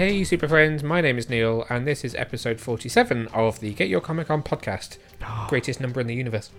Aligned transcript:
Hey, 0.00 0.24
super 0.24 0.48
friends, 0.48 0.82
my 0.82 1.02
name 1.02 1.18
is 1.18 1.28
Neil, 1.28 1.66
and 1.68 1.86
this 1.86 2.06
is 2.06 2.14
episode 2.14 2.58
47 2.58 3.28
of 3.34 3.60
the 3.60 3.74
Get 3.74 3.90
Your 3.90 4.00
Comic 4.00 4.30
On 4.30 4.42
podcast. 4.42 4.96
Greatest 5.48 5.78
number 5.78 6.00
in 6.00 6.06
the 6.06 6.14
universe. 6.14 6.50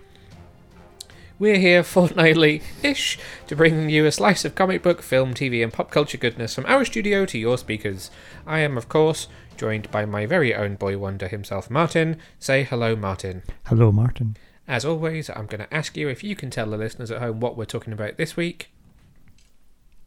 We're 1.40 1.58
here 1.58 1.82
fortnightly 1.82 2.62
ish 2.84 3.18
to 3.48 3.56
bring 3.56 3.90
you 3.90 4.06
a 4.06 4.12
slice 4.12 4.44
of 4.44 4.54
comic 4.54 4.80
book, 4.80 5.02
film, 5.02 5.34
TV, 5.34 5.60
and 5.60 5.72
pop 5.72 5.90
culture 5.90 6.18
goodness 6.18 6.54
from 6.54 6.66
our 6.66 6.84
studio 6.84 7.26
to 7.26 7.36
your 7.36 7.58
speakers. 7.58 8.12
I 8.46 8.60
am, 8.60 8.78
of 8.78 8.88
course, 8.88 9.26
joined 9.56 9.90
by 9.90 10.04
my 10.04 10.24
very 10.24 10.54
own 10.54 10.76
boy 10.76 10.96
wonder 10.96 11.26
himself, 11.26 11.68
Martin. 11.68 12.18
Say 12.38 12.62
hello, 12.62 12.94
Martin. 12.94 13.42
Hello, 13.66 13.90
Martin. 13.90 14.36
As 14.68 14.84
always, 14.84 15.28
I'm 15.30 15.46
going 15.46 15.66
to 15.66 15.74
ask 15.74 15.96
you 15.96 16.08
if 16.08 16.22
you 16.22 16.36
can 16.36 16.50
tell 16.50 16.70
the 16.70 16.76
listeners 16.76 17.10
at 17.10 17.20
home 17.20 17.40
what 17.40 17.56
we're 17.56 17.64
talking 17.64 17.92
about 17.92 18.18
this 18.18 18.36
week. 18.36 18.70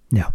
Yeah. 0.10 0.30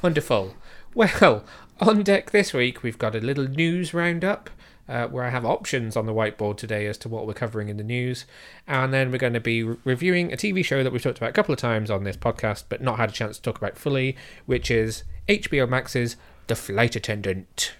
Wonderful. 0.00 0.54
Well, 0.96 1.44
on 1.78 2.04
deck 2.04 2.30
this 2.30 2.54
week, 2.54 2.82
we've 2.82 2.96
got 2.96 3.14
a 3.14 3.20
little 3.20 3.46
news 3.46 3.92
roundup 3.92 4.48
uh, 4.88 5.06
where 5.08 5.24
I 5.24 5.28
have 5.28 5.44
options 5.44 5.94
on 5.94 6.06
the 6.06 6.14
whiteboard 6.14 6.56
today 6.56 6.86
as 6.86 6.96
to 6.98 7.08
what 7.10 7.26
we're 7.26 7.34
covering 7.34 7.68
in 7.68 7.76
the 7.76 7.84
news. 7.84 8.24
And 8.66 8.94
then 8.94 9.12
we're 9.12 9.18
going 9.18 9.34
to 9.34 9.40
be 9.40 9.62
re- 9.62 9.76
reviewing 9.84 10.32
a 10.32 10.38
TV 10.38 10.64
show 10.64 10.82
that 10.82 10.94
we've 10.94 11.02
talked 11.02 11.18
about 11.18 11.28
a 11.28 11.34
couple 11.34 11.52
of 11.52 11.58
times 11.58 11.90
on 11.90 12.04
this 12.04 12.16
podcast, 12.16 12.64
but 12.70 12.80
not 12.80 12.96
had 12.96 13.10
a 13.10 13.12
chance 13.12 13.36
to 13.36 13.42
talk 13.42 13.58
about 13.58 13.76
fully, 13.76 14.16
which 14.46 14.70
is 14.70 15.04
HBO 15.28 15.68
Max's 15.68 16.16
The 16.46 16.56
Flight 16.56 16.96
Attendant. 16.96 17.74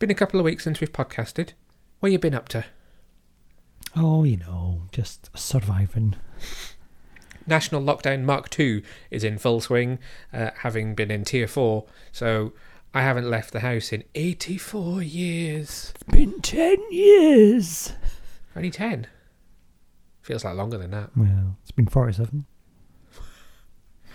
Been 0.00 0.10
a 0.10 0.14
couple 0.14 0.40
of 0.40 0.44
weeks 0.44 0.64
since 0.64 0.80
we've 0.80 0.92
podcasted. 0.92 1.50
What 2.00 2.10
you 2.10 2.18
been 2.18 2.34
up 2.34 2.48
to? 2.48 2.64
Oh, 3.94 4.24
you 4.24 4.38
know, 4.38 4.82
just 4.90 5.30
surviving. 5.38 6.16
National 7.46 7.82
Lockdown 7.82 8.22
Mark 8.24 8.58
II 8.58 8.82
is 9.10 9.24
in 9.24 9.38
full 9.38 9.60
swing, 9.60 9.98
uh, 10.32 10.50
having 10.58 10.94
been 10.94 11.10
in 11.10 11.24
Tier 11.24 11.46
4, 11.46 11.84
so 12.12 12.52
I 12.94 13.02
haven't 13.02 13.28
left 13.28 13.52
the 13.52 13.60
house 13.60 13.92
in 13.92 14.04
84 14.14 15.02
years. 15.02 15.92
It's 15.94 16.02
been 16.04 16.40
10 16.40 16.76
years. 16.90 17.92
Only 18.56 18.70
10. 18.70 19.06
Feels 20.22 20.44
like 20.44 20.54
longer 20.54 20.78
than 20.78 20.90
that. 20.92 21.10
Well, 21.16 21.56
it's 21.62 21.70
been 21.72 21.86
47. 21.86 22.46
Do 24.06 24.12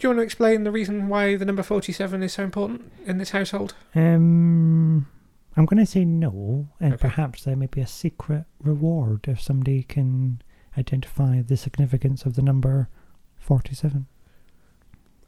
you 0.00 0.08
want 0.10 0.18
to 0.20 0.22
explain 0.22 0.62
the 0.62 0.70
reason 0.70 1.08
why 1.08 1.34
the 1.36 1.44
number 1.44 1.62
47 1.64 2.22
is 2.22 2.32
so 2.34 2.44
important 2.44 2.92
in 3.04 3.18
this 3.18 3.30
household? 3.30 3.74
Um, 3.96 5.08
I'm 5.56 5.66
going 5.66 5.84
to 5.84 5.90
say 5.90 6.04
no, 6.04 6.68
and 6.78 6.94
Okay. 6.94 7.00
perhaps 7.00 7.42
there 7.44 7.56
may 7.56 7.66
be 7.66 7.80
a 7.80 7.86
secret 7.86 8.44
reward 8.62 9.26
if 9.26 9.42
somebody 9.42 9.82
can 9.82 10.40
identify 10.78 11.42
the 11.42 11.56
significance 11.56 12.24
of 12.24 12.36
the 12.36 12.42
number 12.42 12.88
47. 13.36 14.06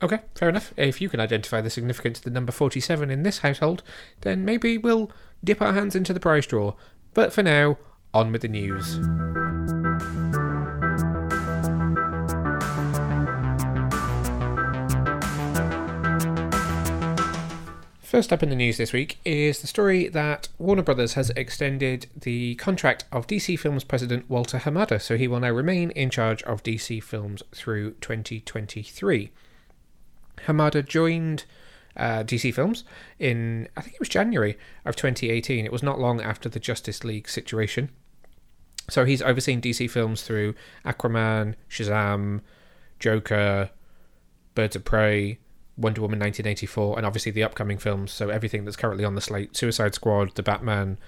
Okay, 0.03 0.21
fair 0.35 0.49
enough. 0.49 0.73
If 0.77 1.01
you 1.01 1.09
can 1.09 1.21
identify 1.21 1.61
the 1.61 1.69
significance 1.69 2.19
of 2.19 2.25
the 2.25 2.31
number 2.31 2.53
47 2.53 3.11
in 3.11 3.23
this 3.23 3.41
household, 3.41 3.83
then 4.23 4.45
maybe 4.45 4.79
we'll 4.79 5.11
dip 5.45 5.61
our 5.61 5.75
hands 5.75 5.95
into 5.95 6.13
the 6.13 6.21
prize 6.21 6.47
draw. 6.47 6.75
But 7.13 7.33
for 7.33 7.43
now, 7.43 7.77
on 8.15 8.33
with 8.33 8.43
the 8.43 8.49
news. 8.49 8.99
First 18.11 18.33
up 18.33 18.43
in 18.43 18.49
the 18.49 18.57
news 18.57 18.77
this 18.77 18.93
week 18.93 19.21
is 19.25 19.61
the 19.61 19.69
story 19.69 20.09
that 20.09 20.49
Warner 20.59 20.83
Brothers 20.83 21.15
has 21.15 21.31
extended 21.37 22.09
the 22.21 22.57
contract 22.57 23.05
of 23.13 23.29
DC 23.29 23.57
Films 23.57 23.85
president 23.85 24.29
Walter 24.29 24.59
Hamada, 24.59 25.01
so 25.01 25.17
he 25.17 25.29
will 25.29 25.39
now 25.39 25.53
remain 25.53 25.93
in 25.93 26.11
charge 26.11 26.43
of 26.43 26.65
DC 26.65 27.01
Films 27.05 27.45
through 27.53 27.93
2023. 28.01 29.31
Hamada 30.47 30.85
joined 30.85 31.45
uh, 31.97 32.25
DC 32.25 32.53
Films 32.53 32.83
in, 33.21 33.69
I 33.77 33.81
think 33.81 33.95
it 33.95 34.01
was 34.01 34.09
January 34.09 34.59
of 34.85 34.97
2018. 34.97 35.65
It 35.65 35.71
was 35.71 35.85
not 35.85 36.01
long 36.01 36.21
after 36.21 36.49
the 36.49 36.59
Justice 36.59 37.05
League 37.05 37.29
situation. 37.29 37.91
So 38.89 39.05
he's 39.05 39.23
overseen 39.23 39.61
DC 39.61 39.89
Films 39.89 40.25
through 40.25 40.57
Aquaman, 40.85 41.55
Shazam, 41.71 42.41
Joker, 42.99 43.71
Birds 44.57 44.75
of 44.75 44.85
Prey, 44.85 45.39
Wonder 45.81 46.03
Woman 46.03 46.19
1984, 46.19 46.99
and 46.99 47.07
obviously 47.07 47.33
the 47.33 47.43
upcoming 47.43 47.79
films. 47.79 48.13
So 48.13 48.29
everything 48.29 48.65
that's 48.65 48.77
currently 48.77 49.05
on 49.05 49.15
the 49.15 49.21
slate 49.21 49.57
Suicide 49.57 49.95
Squad, 49.95 50.35
The 50.35 50.43
Batman, 50.43 50.99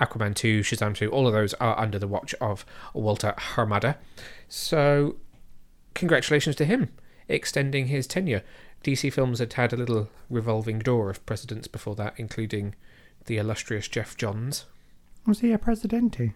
Aquaman 0.00 0.34
2, 0.34 0.60
Shazam 0.60 0.94
2, 0.94 1.10
all 1.10 1.26
of 1.26 1.32
those 1.32 1.54
are 1.54 1.78
under 1.78 1.98
the 1.98 2.08
watch 2.08 2.34
of 2.40 2.66
Walter 2.92 3.34
Hamada. 3.38 3.96
So 4.48 5.16
congratulations 5.94 6.56
to 6.56 6.64
him 6.64 6.90
extending 7.28 7.86
his 7.86 8.06
tenure. 8.06 8.42
DC 8.84 9.12
Films 9.12 9.38
had 9.38 9.52
had 9.54 9.72
a 9.72 9.76
little 9.76 10.08
revolving 10.30 10.78
door 10.78 11.10
of 11.10 11.24
presidents 11.26 11.66
before 11.66 11.96
that, 11.96 12.14
including 12.16 12.74
the 13.24 13.38
illustrious 13.38 13.88
Geoff 13.88 14.16
Johns. 14.16 14.66
Was 15.26 15.40
he 15.40 15.52
a 15.52 15.58
presidente? 15.58 16.34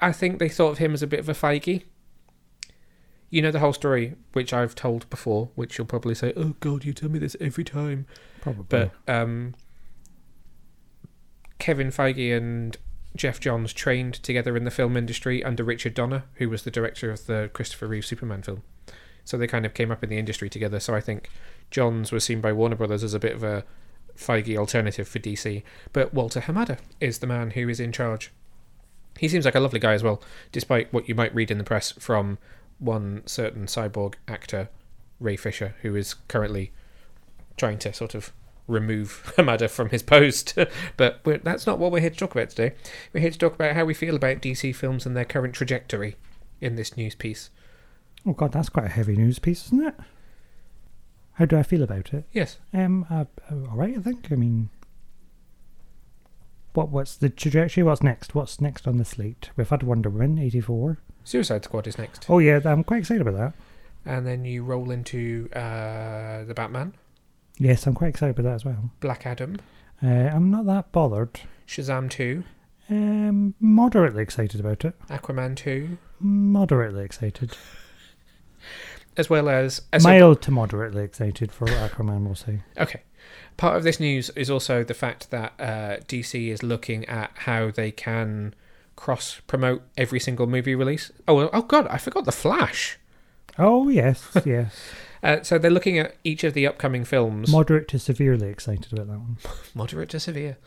I 0.00 0.12
think 0.12 0.38
they 0.38 0.48
thought 0.48 0.72
of 0.72 0.78
him 0.78 0.94
as 0.94 1.02
a 1.02 1.06
bit 1.06 1.20
of 1.20 1.28
a 1.28 1.34
Feige. 1.34 1.84
You 3.30 3.42
know 3.42 3.50
the 3.50 3.60
whole 3.60 3.72
story, 3.72 4.14
which 4.32 4.52
I've 4.52 4.74
told 4.74 5.08
before, 5.08 5.50
which 5.54 5.78
you'll 5.78 5.86
probably 5.86 6.14
say, 6.14 6.32
"Oh 6.36 6.56
God, 6.60 6.84
you 6.84 6.92
tell 6.92 7.08
me 7.08 7.18
this 7.18 7.36
every 7.40 7.64
time." 7.64 8.06
Probably. 8.40 8.66
But 8.68 8.92
um, 9.06 9.54
Kevin 11.58 11.90
Feige 11.90 12.36
and 12.36 12.76
Geoff 13.14 13.40
Johns 13.40 13.72
trained 13.72 14.14
together 14.14 14.56
in 14.56 14.64
the 14.64 14.70
film 14.70 14.96
industry 14.96 15.44
under 15.44 15.62
Richard 15.62 15.94
Donner, 15.94 16.24
who 16.34 16.48
was 16.48 16.62
the 16.62 16.70
director 16.70 17.10
of 17.10 17.26
the 17.26 17.50
Christopher 17.52 17.86
Reeve 17.86 18.06
Superman 18.06 18.42
film. 18.42 18.62
So 19.24 19.36
they 19.36 19.46
kind 19.46 19.66
of 19.66 19.74
came 19.74 19.90
up 19.90 20.02
in 20.02 20.10
the 20.10 20.18
industry 20.18 20.48
together. 20.48 20.80
So 20.80 20.94
I 20.94 21.00
think 21.00 21.28
Johns 21.70 22.10
was 22.10 22.24
seen 22.24 22.40
by 22.40 22.52
Warner 22.52 22.76
Brothers 22.76 23.04
as 23.04 23.14
a 23.14 23.20
bit 23.20 23.34
of 23.34 23.44
a 23.44 23.64
Feige 24.16 24.56
alternative 24.56 25.08
for 25.08 25.18
DC. 25.18 25.62
But 25.92 26.14
Walter 26.14 26.40
Hamada 26.40 26.78
is 27.00 27.18
the 27.18 27.26
man 27.26 27.52
who 27.52 27.68
is 27.68 27.80
in 27.80 27.92
charge. 27.92 28.32
He 29.18 29.28
seems 29.28 29.44
like 29.44 29.54
a 29.54 29.60
lovely 29.60 29.80
guy 29.80 29.92
as 29.92 30.02
well, 30.02 30.22
despite 30.52 30.92
what 30.92 31.08
you 31.08 31.14
might 31.14 31.34
read 31.34 31.50
in 31.50 31.58
the 31.58 31.64
press 31.64 31.92
from 31.92 32.38
one 32.80 33.22
certain 33.26 33.66
cyborg 33.66 34.14
actor, 34.26 34.68
Ray 35.20 35.36
Fisher, 35.36 35.76
who 35.82 35.94
is 35.94 36.14
currently 36.28 36.72
trying 37.56 37.78
to 37.78 37.92
sort 37.92 38.14
of 38.14 38.32
remove 38.66 39.32
Hamada 39.36 39.70
from 39.70 39.90
his 39.90 40.02
post. 40.02 40.58
but 40.96 41.20
we're, 41.24 41.38
that's 41.38 41.66
not 41.66 41.78
what 41.78 41.92
we're 41.92 42.00
here 42.00 42.10
to 42.10 42.16
talk 42.16 42.32
about 42.32 42.50
today. 42.50 42.74
We're 43.12 43.20
here 43.20 43.30
to 43.30 43.38
talk 43.38 43.54
about 43.54 43.74
how 43.74 43.84
we 43.84 43.94
feel 43.94 44.16
about 44.16 44.42
DC 44.42 44.74
films 44.74 45.06
and 45.06 45.16
their 45.16 45.24
current 45.24 45.54
trajectory 45.54 46.16
in 46.60 46.74
this 46.74 46.96
news 46.96 47.14
piece. 47.14 47.50
oh, 48.26 48.32
God, 48.32 48.52
that's 48.52 48.68
quite 48.68 48.86
a 48.86 48.90
heavy 48.90 49.16
news 49.16 49.38
piece, 49.38 49.66
isn't 49.66 49.86
it? 49.86 49.94
How 51.34 51.44
do 51.46 51.56
I 51.56 51.62
feel 51.62 51.82
about 51.82 52.12
it? 52.12 52.24
Yes. 52.32 52.58
Um, 52.72 53.06
uh, 53.10 53.24
uh, 53.50 53.70
all 53.70 53.76
right, 53.76 53.96
I 53.96 54.00
think. 54.00 54.30
I 54.30 54.34
mean, 54.34 54.68
what 56.74 56.90
what's 56.90 57.16
the 57.16 57.30
trajectory? 57.30 57.82
What's 57.82 58.02
next? 58.02 58.34
What's 58.34 58.60
next 58.60 58.86
on 58.86 58.98
the 58.98 59.06
slate? 59.06 59.48
We've 59.56 59.68
had 59.68 59.82
Wonder 59.82 60.10
Woman 60.10 60.38
eighty 60.38 60.60
four. 60.60 60.98
Suicide 61.30 61.64
Squad 61.64 61.86
is 61.86 61.96
next. 61.96 62.26
Oh 62.28 62.38
yeah, 62.40 62.60
I'm 62.64 62.82
quite 62.82 62.98
excited 62.98 63.20
about 63.26 63.36
that. 63.38 63.52
And 64.04 64.26
then 64.26 64.44
you 64.44 64.64
roll 64.64 64.90
into 64.90 65.48
uh, 65.54 66.42
the 66.44 66.54
Batman, 66.54 66.94
Yes, 67.58 67.86
I'm 67.86 67.92
quite 67.94 68.08
excited 68.08 68.30
about 68.38 68.48
that 68.48 68.54
as 68.54 68.64
well. 68.64 68.90
Black 69.00 69.26
Adam, 69.26 69.58
Uh, 70.02 70.06
I'm 70.06 70.50
not 70.50 70.64
that 70.66 70.90
bothered. 70.92 71.40
Shazam 71.68 72.08
2, 72.10 72.42
Um, 72.88 73.54
moderately 73.60 74.22
excited 74.22 74.58
about 74.60 74.84
it. 74.84 74.98
Aquaman 75.08 75.54
2, 75.56 75.98
Moderately 76.20 77.04
excited. 77.04 77.54
as 79.16 79.28
well 79.30 79.48
as. 79.48 79.82
as 79.92 80.04
a- 80.04 80.08
Mild 80.08 80.42
to 80.42 80.50
moderately 80.50 81.04
excited 81.04 81.52
for 81.52 81.66
Aquaman, 81.66 82.24
we'll 82.24 82.34
say. 82.34 82.62
Okay. 82.78 83.02
Part 83.56 83.76
of 83.76 83.82
this 83.84 84.00
news 84.00 84.30
is 84.30 84.48
also 84.50 84.82
the 84.82 84.94
fact 84.94 85.30
that 85.30 85.52
uh, 85.60 85.96
DC 86.08 86.48
is 86.48 86.62
looking 86.62 87.04
at 87.06 87.30
how 87.34 87.70
they 87.70 87.90
can 87.90 88.54
cross 89.00 89.40
promote 89.46 89.82
every 89.96 90.20
single 90.20 90.46
movie 90.46 90.74
release. 90.74 91.10
Oh, 91.26 91.48
oh 91.52 91.62
God, 91.62 91.86
I 91.88 91.96
forgot 91.96 92.26
the 92.26 92.32
Flash. 92.32 92.98
Oh 93.58 93.88
yes, 93.88 94.30
yes. 94.44 94.78
Uh, 95.22 95.42
so 95.42 95.58
they're 95.58 95.70
looking 95.70 95.98
at 95.98 96.16
each 96.22 96.44
of 96.44 96.54
the 96.54 96.66
upcoming 96.66 97.04
films. 97.04 97.50
Moderate 97.50 97.88
to 97.88 97.98
severely 97.98 98.48
excited 98.48 98.92
about 98.92 99.08
that 99.08 99.18
one. 99.18 99.38
moderate 99.74 100.10
to 100.10 100.20
severe. 100.20 100.58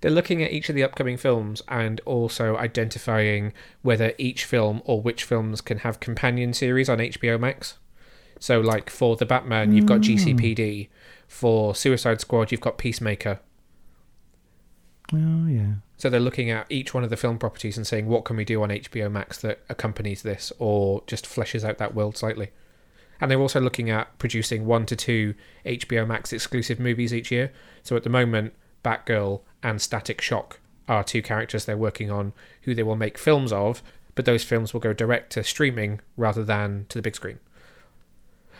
They're 0.00 0.10
looking 0.10 0.42
at 0.42 0.52
each 0.52 0.68
of 0.68 0.76
the 0.76 0.84
upcoming 0.84 1.16
films 1.16 1.62
and 1.66 2.00
also 2.04 2.56
identifying 2.56 3.52
whether 3.82 4.12
each 4.18 4.44
film 4.44 4.82
or 4.84 5.00
which 5.00 5.24
films 5.24 5.60
can 5.60 5.78
have 5.78 5.98
companion 5.98 6.52
series 6.52 6.88
on 6.88 6.98
HBO 6.98 7.40
Max. 7.40 7.78
So, 8.38 8.60
like 8.60 8.90
for 8.90 9.16
the 9.16 9.26
Batman, 9.26 9.72
you've 9.72 9.86
got 9.86 10.00
GCPD. 10.00 10.88
For 11.26 11.74
Suicide 11.74 12.20
Squad, 12.20 12.52
you've 12.52 12.60
got 12.60 12.78
Peacemaker. 12.78 13.40
Oh 15.12 15.46
yeah. 15.46 15.74
So 15.96 16.10
they're 16.10 16.20
looking 16.20 16.50
at 16.50 16.66
each 16.68 16.94
one 16.94 17.02
of 17.02 17.10
the 17.10 17.16
film 17.16 17.38
properties 17.38 17.76
and 17.76 17.86
saying, 17.86 18.06
what 18.06 18.24
can 18.24 18.36
we 18.36 18.44
do 18.44 18.62
on 18.62 18.68
HBO 18.68 19.10
Max 19.10 19.38
that 19.38 19.60
accompanies 19.68 20.22
this 20.22 20.52
or 20.58 21.02
just 21.06 21.24
fleshes 21.26 21.64
out 21.64 21.78
that 21.78 21.94
world 21.94 22.16
slightly? 22.16 22.50
And 23.20 23.30
they're 23.30 23.40
also 23.40 23.60
looking 23.60 23.90
at 23.90 24.16
producing 24.18 24.64
one 24.64 24.86
to 24.86 24.94
two 24.94 25.34
HBO 25.64 26.06
Max 26.06 26.32
exclusive 26.32 26.78
movies 26.78 27.12
each 27.12 27.32
year. 27.32 27.52
So 27.82 27.96
at 27.96 28.04
the 28.04 28.10
moment, 28.10 28.54
Batgirl 28.84 29.40
and 29.62 29.80
Static 29.80 30.20
Shock 30.20 30.60
are 30.86 31.02
two 31.02 31.22
characters 31.22 31.64
they're 31.64 31.76
working 31.76 32.10
on 32.10 32.32
who 32.62 32.74
they 32.74 32.84
will 32.84 32.96
make 32.96 33.18
films 33.18 33.52
of, 33.52 33.82
but 34.14 34.24
those 34.24 34.44
films 34.44 34.72
will 34.72 34.80
go 34.80 34.92
direct 34.92 35.32
to 35.32 35.42
streaming 35.42 36.00
rather 36.16 36.44
than 36.44 36.86
to 36.90 36.98
the 36.98 37.02
big 37.02 37.16
screen. 37.16 37.40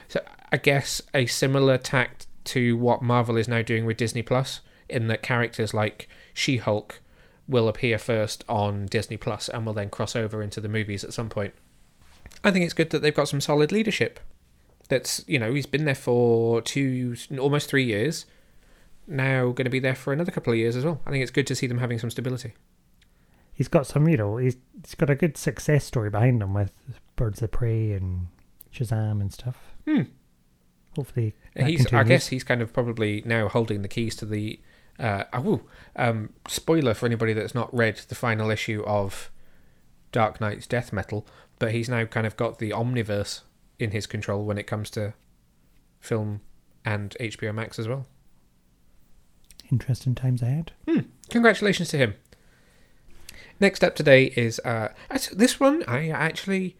So 0.08 0.20
I 0.50 0.56
guess 0.56 1.02
a 1.14 1.26
similar 1.26 1.78
tact 1.78 2.26
to 2.44 2.76
what 2.76 3.02
Marvel 3.02 3.36
is 3.36 3.48
now 3.48 3.62
doing 3.62 3.84
with 3.84 3.96
Disney 3.96 4.22
Plus, 4.22 4.60
in 4.88 5.08
that 5.08 5.22
characters 5.22 5.74
like 5.74 6.08
She 6.38 6.58
Hulk 6.58 7.00
will 7.48 7.66
appear 7.66 7.98
first 7.98 8.44
on 8.48 8.86
Disney 8.86 9.16
Plus 9.16 9.48
and 9.48 9.66
will 9.66 9.72
then 9.72 9.90
cross 9.90 10.14
over 10.14 10.42
into 10.42 10.60
the 10.60 10.68
movies 10.68 11.02
at 11.02 11.12
some 11.12 11.28
point. 11.28 11.52
I 12.44 12.50
think 12.50 12.64
it's 12.64 12.74
good 12.74 12.90
that 12.90 13.02
they've 13.02 13.14
got 13.14 13.28
some 13.28 13.40
solid 13.40 13.72
leadership. 13.72 14.20
That's 14.88 15.24
you 15.26 15.38
know 15.38 15.52
he's 15.52 15.66
been 15.66 15.84
there 15.84 15.94
for 15.94 16.62
two, 16.62 17.16
almost 17.38 17.68
three 17.68 17.84
years. 17.84 18.24
Now 19.06 19.46
going 19.46 19.64
to 19.64 19.70
be 19.70 19.80
there 19.80 19.94
for 19.94 20.12
another 20.12 20.30
couple 20.30 20.52
of 20.52 20.58
years 20.58 20.76
as 20.76 20.84
well. 20.84 21.00
I 21.06 21.10
think 21.10 21.22
it's 21.22 21.30
good 21.32 21.46
to 21.48 21.54
see 21.54 21.66
them 21.66 21.78
having 21.78 21.98
some 21.98 22.10
stability. 22.10 22.54
He's 23.52 23.68
got 23.68 23.86
some, 23.86 24.06
you 24.06 24.16
know, 24.16 24.36
he's, 24.36 24.56
he's 24.84 24.94
got 24.94 25.10
a 25.10 25.16
good 25.16 25.36
success 25.36 25.84
story 25.84 26.10
behind 26.10 26.40
him 26.40 26.54
with 26.54 26.70
Birds 27.16 27.42
of 27.42 27.50
Prey 27.50 27.92
and 27.92 28.28
Shazam 28.72 29.20
and 29.20 29.32
stuff. 29.32 29.56
Hmm. 29.84 30.02
Hopefully, 30.94 31.34
He's, 31.56 31.92
I 31.92 32.04
guess, 32.04 32.28
he's 32.28 32.44
kind 32.44 32.62
of 32.62 32.72
probably 32.72 33.22
now 33.26 33.48
holding 33.48 33.82
the 33.82 33.88
keys 33.88 34.14
to 34.16 34.26
the. 34.26 34.60
Uh, 34.98 35.24
oh, 35.32 35.60
um, 35.96 36.30
spoiler 36.48 36.94
for 36.94 37.06
anybody 37.06 37.32
that's 37.32 37.54
not 37.54 37.74
read 37.74 37.96
the 38.08 38.14
final 38.14 38.50
issue 38.50 38.82
of 38.86 39.30
Dark 40.12 40.40
Nights 40.40 40.66
Death 40.66 40.92
Metal, 40.92 41.26
but 41.58 41.72
he's 41.72 41.88
now 41.88 42.04
kind 42.04 42.26
of 42.26 42.36
got 42.36 42.58
the 42.58 42.70
omniverse 42.70 43.42
in 43.78 43.92
his 43.92 44.06
control 44.06 44.44
when 44.44 44.58
it 44.58 44.66
comes 44.66 44.90
to 44.90 45.14
film 46.00 46.40
and 46.84 47.16
HBO 47.20 47.54
Max 47.54 47.78
as 47.78 47.86
well. 47.86 48.06
Interesting 49.70 50.14
times 50.14 50.42
ahead. 50.42 50.72
Congratulations 51.30 51.90
to 51.90 51.98
him. 51.98 52.14
Next 53.60 53.84
up 53.84 53.94
today 53.94 54.24
is 54.36 54.60
uh, 54.60 54.88
this 55.32 55.60
one. 55.60 55.84
I 55.86 56.08
actually, 56.08 56.76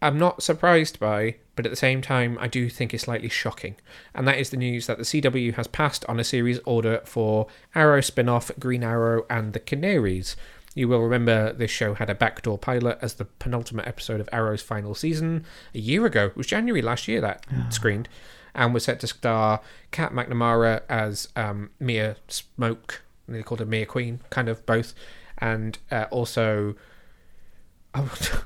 I'm 0.00 0.18
not 0.18 0.42
surprised 0.42 0.98
by, 0.98 1.36
but 1.56 1.66
at 1.66 1.70
the 1.70 1.76
same 1.76 2.02
time, 2.02 2.36
I 2.40 2.48
do 2.48 2.68
think 2.68 2.92
it's 2.92 3.04
slightly 3.04 3.28
shocking, 3.28 3.76
and 4.14 4.26
that 4.26 4.38
is 4.38 4.50
the 4.50 4.56
news 4.56 4.86
that 4.86 4.98
the 4.98 5.04
CW 5.04 5.54
has 5.54 5.66
passed 5.66 6.04
on 6.06 6.18
a 6.18 6.24
series 6.24 6.58
order 6.64 7.00
for 7.04 7.46
Arrow 7.74 8.00
spin-off 8.00 8.50
Green 8.58 8.82
Arrow 8.82 9.24
and 9.30 9.52
the 9.52 9.60
Canaries. 9.60 10.36
You 10.74 10.88
will 10.88 11.00
remember 11.00 11.52
this 11.52 11.70
show 11.70 11.94
had 11.94 12.10
a 12.10 12.14
backdoor 12.14 12.58
pilot 12.58 12.98
as 13.00 13.14
the 13.14 13.26
penultimate 13.26 13.86
episode 13.86 14.20
of 14.20 14.28
Arrow's 14.32 14.62
final 14.62 14.94
season 14.94 15.44
a 15.72 15.78
year 15.78 16.04
ago. 16.04 16.26
It 16.26 16.36
was 16.36 16.48
January 16.48 16.82
last 16.82 17.06
year 17.06 17.20
that 17.20 17.46
screened, 17.70 18.08
and 18.54 18.74
was 18.74 18.84
set 18.84 18.98
to 19.00 19.06
star 19.06 19.60
Kat 19.92 20.12
McNamara 20.12 20.82
as 20.88 21.28
um, 21.36 21.70
Mia 21.78 22.16
Smoke. 22.28 23.02
They 23.28 23.42
called 23.42 23.60
her 23.60 23.66
Mia 23.66 23.86
Queen, 23.86 24.20
kind 24.30 24.48
of 24.48 24.66
both, 24.66 24.94
and 25.38 25.78
uh, 25.90 26.06
also 26.10 26.74
oh, 27.94 28.44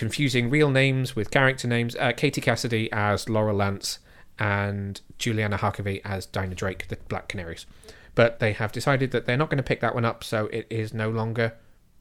confusing 0.00 0.48
real 0.48 0.70
names 0.70 1.14
with 1.14 1.30
character 1.30 1.68
names. 1.68 1.94
Uh, 1.96 2.10
Katie 2.10 2.40
Cassidy 2.40 2.90
as 2.90 3.28
Laurel 3.28 3.56
Lance 3.56 3.98
and 4.38 4.98
Juliana 5.18 5.58
Harkavy 5.58 6.00
as 6.06 6.24
Dinah 6.24 6.54
Drake, 6.54 6.88
the 6.88 6.96
Black 6.96 7.28
Canaries. 7.28 7.66
But 8.14 8.40
they 8.40 8.54
have 8.54 8.72
decided 8.72 9.10
that 9.10 9.26
they're 9.26 9.36
not 9.36 9.50
going 9.50 9.58
to 9.58 9.62
pick 9.62 9.80
that 9.82 9.94
one 9.94 10.06
up, 10.06 10.24
so 10.24 10.46
it 10.46 10.66
is 10.70 10.94
no 10.94 11.10
longer 11.10 11.52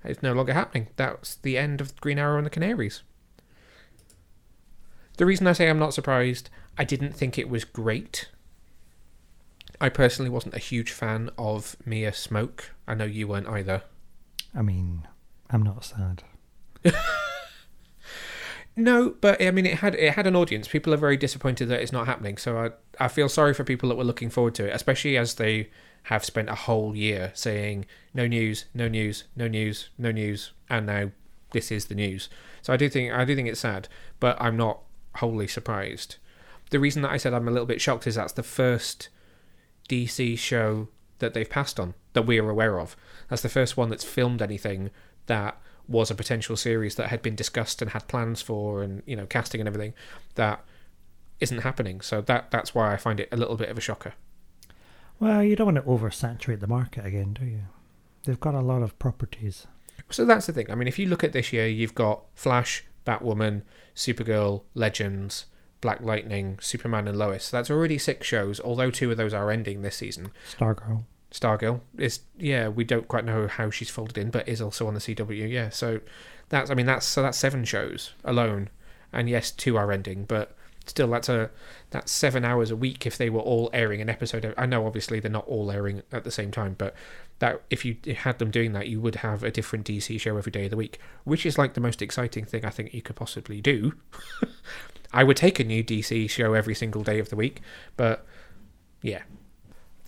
it's 0.06 0.24
no 0.24 0.32
longer 0.32 0.54
happening. 0.54 0.88
That's 0.96 1.36
the 1.36 1.58
end 1.58 1.82
of 1.82 1.94
Green 2.00 2.18
Arrow 2.18 2.38
and 2.38 2.46
the 2.46 2.50
Canaries. 2.50 3.04
The 5.18 5.26
reason 5.26 5.46
I 5.46 5.52
say 5.52 5.70
I'm 5.70 5.78
not 5.78 5.94
surprised, 5.94 6.50
I 6.78 6.86
didn't 6.86 7.12
think 7.12 7.38
it 7.38 7.50
was 7.50 7.66
great. 7.66 8.30
I 9.82 9.90
personally 9.90 10.30
wasn't 10.30 10.56
a 10.56 10.60
huge 10.60 10.94
fan 10.94 11.32
of 11.38 11.76
Mia 11.86 12.14
Smoke. 12.14 12.72
I 12.88 12.94
know 12.94 13.04
you 13.04 13.28
weren't 13.28 13.50
either. 13.50 13.84
I 14.56 14.62
mean, 14.62 15.06
I'm 15.50 15.64
not 15.64 15.84
sad. 15.84 16.24
No, 18.80 19.16
but 19.20 19.42
I 19.42 19.52
mean, 19.52 19.66
it 19.66 19.80
had 19.80 19.94
it 19.96 20.14
had 20.14 20.26
an 20.26 20.38
audience. 20.38 20.66
People 20.70 20.94
are 20.94 20.98
very 20.98 21.18
disappointed 21.18 21.66
that 21.68 21.82
it's 21.82 21.92
not 21.92 22.08
happening. 22.08 22.38
So 22.38 22.58
I 22.58 22.70
I 23.04 23.10
feel 23.10 23.28
sorry 23.28 23.54
for 23.54 23.66
people 23.66 23.90
that 23.90 23.96
were 23.96 24.06
looking 24.06 24.30
forward 24.30 24.56
to 24.56 24.68
it, 24.68 24.74
especially 24.74 25.18
as 25.18 25.36
they 25.36 25.70
have 26.04 26.24
spent 26.24 26.50
a 26.50 26.56
whole 26.56 26.96
year 26.96 27.32
saying 27.36 27.86
no 28.14 28.26
news, 28.26 28.66
no 28.74 28.88
news, 28.88 29.26
no 29.36 29.50
news, 29.50 29.90
no 29.98 30.12
news, 30.12 30.54
and 30.70 30.86
now 30.86 31.12
this 31.52 31.74
is 31.74 31.88
the 31.88 31.96
news. 31.96 32.30
So 32.62 32.72
I 32.72 32.78
do 32.78 32.88
think 32.88 33.12
I 33.12 33.26
do 33.26 33.36
think 33.36 33.50
it's 33.50 33.60
sad, 33.60 33.90
but 34.22 34.42
I'm 34.42 34.56
not 34.56 34.80
wholly 35.16 35.48
surprised. 35.48 36.16
The 36.70 36.80
reason 36.80 37.02
that 37.02 37.12
I 37.12 37.18
said 37.18 37.34
I'm 37.34 37.50
a 37.50 37.52
little 37.52 37.66
bit 37.66 37.82
shocked 37.82 38.08
is 38.08 38.16
that's 38.16 38.32
the 38.34 38.44
first 38.44 39.10
DC 39.90 40.38
show 40.38 40.88
that 41.18 41.34
they've 41.34 41.50
passed 41.50 41.82
on 41.82 41.96
that 42.14 42.26
we 42.26 42.40
are 42.40 42.50
aware 42.50 42.80
of. 42.80 42.96
That's 43.28 43.42
the 43.42 43.50
first 43.50 43.76
one 43.76 43.90
that's 43.90 44.06
filmed 44.06 44.42
anything 44.42 44.90
that 45.26 45.62
was 45.90 46.12
a 46.12 46.16
potential 46.16 46.56
series 46.56 46.96
that 46.96 47.10
had 47.10 47.22
been 47.22 47.36
discussed 47.36 47.82
and 47.82 47.92
had 47.92 48.08
plans 48.08 48.42
for 48.42 48.84
and 48.84 49.02
you 49.06 49.16
know 49.16 49.26
casting 49.26 49.60
and 49.60 49.68
everything 49.68 49.94
that 50.36 50.64
isn't 51.40 51.60
happening. 51.60 52.00
So 52.02 52.22
that 52.22 52.52
that's 52.52 52.76
why 52.76 52.94
I 52.94 52.98
find 52.98 53.20
it 53.20 53.30
a 53.32 53.38
little 53.38 53.56
bit 53.56 53.70
of 53.70 53.78
a 53.78 53.82
shocker. 53.82 54.14
Well, 55.20 55.44
you 55.44 55.56
don't 55.56 55.74
want 55.74 55.78
to 55.78 55.84
oversaturate 55.84 56.62
the 56.62 56.68
market 56.68 57.06
again, 57.06 57.34
do 57.34 57.46
you? 57.46 57.64
They've 58.24 58.40
got 58.40 58.56
a 58.56 58.62
lot 58.62 58.82
of 58.82 58.98
properties. 59.00 59.68
So 60.10 60.24
that's 60.24 60.46
the 60.46 60.54
thing. 60.54 60.72
I 60.72 60.76
mean, 60.76 60.88
if 60.88 60.98
you 60.98 61.08
look 61.08 61.24
at 61.24 61.34
this 61.34 61.52
year, 61.52 61.68
you've 61.68 61.96
got 61.96 62.24
Flash, 62.36 62.86
Batwoman, 63.06 63.64
Supergirl, 63.96 64.64
Legends, 64.74 65.46
Black 65.82 66.02
Lightning, 66.02 66.58
Superman, 66.62 67.08
and 67.08 67.18
Lois. 67.18 67.50
That's 67.50 67.70
already 67.70 67.98
six 67.98 68.26
shows. 68.28 68.60
Although 68.60 68.92
two 68.92 69.12
of 69.12 69.18
those 69.18 69.34
are 69.34 69.52
ending 69.52 69.82
this 69.82 69.98
season. 69.98 70.32
Stargirl. 70.58 71.04
Stargirl 71.32 71.82
is 71.98 72.22
yeah, 72.38 72.68
we 72.68 72.84
don't 72.84 73.08
quite 73.08 73.26
know 73.26 73.48
how 73.48 73.70
she's 73.70 73.90
folded 73.90 74.18
in, 74.18 74.30
but 74.30 74.48
is 74.48 74.62
also 74.62 74.88
on 74.88 74.94
the 74.94 75.00
CW. 75.00 75.50
Yeah, 75.50 75.70
so 75.70 76.00
that's 76.50 76.70
I 76.70 76.74
mean 76.74 76.86
that's 76.86 77.06
so 77.06 77.22
that's 77.22 77.38
seven 77.38 77.66
shows 77.66 78.14
alone, 78.24 78.70
and 79.14 79.30
yes, 79.30 79.52
two 79.52 79.78
are 79.78 79.92
ending, 79.92 80.26
but 80.26 80.56
still 80.86 81.08
that's 81.08 81.30
a 81.30 81.52
that's 81.92 82.12
seven 82.12 82.44
hours 82.44 82.72
a 82.72 82.76
week 82.76 83.06
if 83.06 83.18
they 83.18 83.30
were 83.30 83.42
all 83.42 83.70
airing 83.74 84.02
an 84.02 84.10
episode. 84.10 84.54
I 84.58 84.66
know 84.66 84.86
obviously 84.86 85.20
they're 85.20 85.32
not 85.32 85.48
all 85.48 85.72
airing 85.72 86.02
at 86.12 86.24
the 86.24 86.32
same 86.32 86.52
time, 86.52 86.76
but 86.78 86.96
that 87.40 87.62
if 87.70 87.86
you 87.86 87.98
had 88.18 88.40
them 88.40 88.52
doing 88.52 88.74
that, 88.74 88.88
you 88.88 89.00
would 89.00 89.16
have 89.16 89.44
a 89.44 89.52
different 89.52 89.86
DC 89.86 90.20
show 90.20 90.36
every 90.38 90.52
day 90.52 90.66
of 90.66 90.72
the 90.72 90.78
week, 90.78 91.00
which 91.24 91.46
is 91.46 91.58
like 91.58 91.74
the 91.74 91.82
most 91.82 92.02
exciting 92.02 92.46
thing 92.46 92.66
I 92.66 92.70
think 92.70 92.94
you 92.94 93.02
could 93.02 93.16
possibly 93.16 93.62
do. 93.62 93.94
I 95.14 95.24
would 95.24 95.38
take 95.38 95.60
a 95.60 95.64
new 95.64 95.84
DC 95.84 96.30
show 96.30 96.54
every 96.54 96.76
single 96.76 97.04
day 97.04 97.20
of 97.20 97.30
the 97.30 97.36
week, 97.36 97.62
but 97.98 98.26
yeah, 99.02 99.24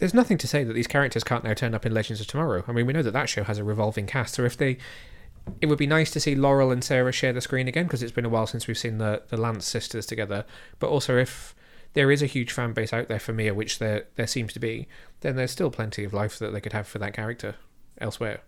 there's 0.01 0.15
nothing 0.15 0.39
to 0.39 0.48
say 0.48 0.63
that 0.63 0.74
these 0.74 0.88
characters 0.88 1.24
can't 1.24 1.44
now 1.44 1.53
turn 1.53 1.75
up 1.75 1.86
in 1.86 1.94
Legends 1.94 2.19
of 2.19 2.25
Tomorrow. 2.25 2.63
I 2.68 2.71
mean, 2.71 2.88
we 2.88 2.94
know 2.94 3.03
that 3.03 3.12
that 3.13 3.30
show 3.30 3.44
has 3.44 3.59
a 3.59 3.63
revolving 3.63 4.07
cast, 4.07 4.33
so 4.33 4.44
if 4.44 4.57
they, 4.57 4.80
it 5.62 5.68
would 5.68 5.77
be 5.77 5.85
nice 5.85 6.09
to 6.09 6.19
see 6.19 6.33
Laurel 6.33 6.71
and 6.71 6.83
Sarah 6.83 7.11
share 7.11 7.33
the 7.33 7.40
screen 7.40 7.68
again 7.68 7.83
because 7.83 8.02
it's 8.02 8.11
been 8.11 8.26
a 8.26 8.30
while 8.30 8.47
since 8.47 8.66
we've 8.66 8.80
seen 8.80 8.97
the 8.97 9.21
the 9.30 9.37
Lance 9.37 9.68
sisters 9.68 10.07
together. 10.07 10.44
But 10.80 10.90
also, 10.90 11.19
if 11.19 11.54
there 11.94 12.09
is 12.09 12.23
a 12.23 12.26
huge 12.26 12.52
fan 12.52 12.73
base 12.73 12.92
out 12.92 13.09
there 13.09 13.19
for 13.19 13.31
Mia, 13.31 13.54
which 13.54 13.78
there 13.78 14.07
there 14.16 14.26
seems 14.26 14.54
to 14.54 14.59
be, 14.59 14.87
then 15.19 15.35
there's 15.35 15.52
still 15.52 15.69
plenty 15.69 16.04
of 16.04 16.14
life 16.16 16.40
that 16.40 16.52
they 16.52 16.61
could 16.61 16.73
have 16.73 16.87
for 16.87 16.97
that 16.97 17.14
character 17.14 17.57
elsewhere. 17.99 18.42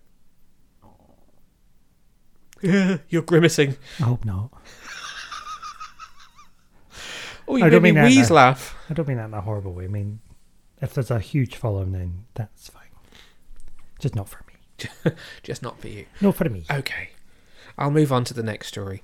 You're 2.64 3.22
grimacing. 3.22 3.78
I 4.00 4.04
hope 4.04 4.26
not. 4.26 4.50
Oh, 7.48 7.58
you 7.58 7.66
I 7.66 7.70
don't 7.70 7.84
me 7.84 7.92
mean 7.92 7.96
that, 7.96 8.06
wheeze 8.06 8.30
no. 8.30 8.38
laugh. 8.38 8.76
I 8.90 8.94
don't 8.94 9.08
mean 9.08 9.18
that 9.18 9.26
in 9.26 9.34
a 9.34 9.42
horrible 9.42 9.74
way. 9.74 9.84
I 9.86 9.88
mean, 9.88 10.20
if 10.84 10.94
there's 10.94 11.10
a 11.10 11.20
huge 11.20 11.56
following, 11.56 11.94
then 11.94 12.26
that's 12.34 12.70
fine. 12.70 12.84
Just 14.00 14.16
not 14.16 14.28
for 14.28 14.44
me. 14.48 15.14
Just 15.44 15.64
not 15.64 15.80
for 15.80 15.88
you. 15.88 16.06
No, 16.20 16.34
for 16.34 16.50
me. 16.50 16.66
Okay. 16.70 17.12
I'll 17.78 17.90
move 17.90 18.12
on 18.12 18.26
to 18.26 18.34
the 18.34 18.44
next 18.44 18.68
story. 18.68 19.02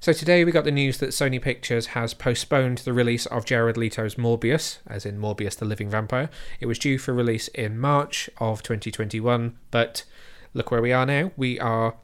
So 0.00 0.12
today 0.12 0.44
we 0.44 0.52
got 0.52 0.64
the 0.64 0.70
news 0.70 0.98
that 0.98 1.10
Sony 1.10 1.40
Pictures 1.40 1.86
has 1.88 2.12
postponed 2.12 2.78
the 2.78 2.92
release 2.92 3.24
of 3.26 3.46
Jared 3.46 3.78
Leto's 3.78 4.16
Morbius, 4.16 4.78
as 4.86 5.06
in 5.06 5.18
Morbius 5.18 5.56
the 5.56 5.64
Living 5.64 5.88
Vampire. 5.88 6.28
It 6.60 6.66
was 6.66 6.78
due 6.78 6.98
for 6.98 7.14
release 7.14 7.48
in 7.48 7.78
March 7.78 8.28
of 8.38 8.62
2021, 8.62 9.56
but 9.70 10.04
look 10.52 10.70
where 10.70 10.82
we 10.82 10.92
are 10.92 11.06
now. 11.06 11.32
We 11.38 11.58
are 11.58 11.94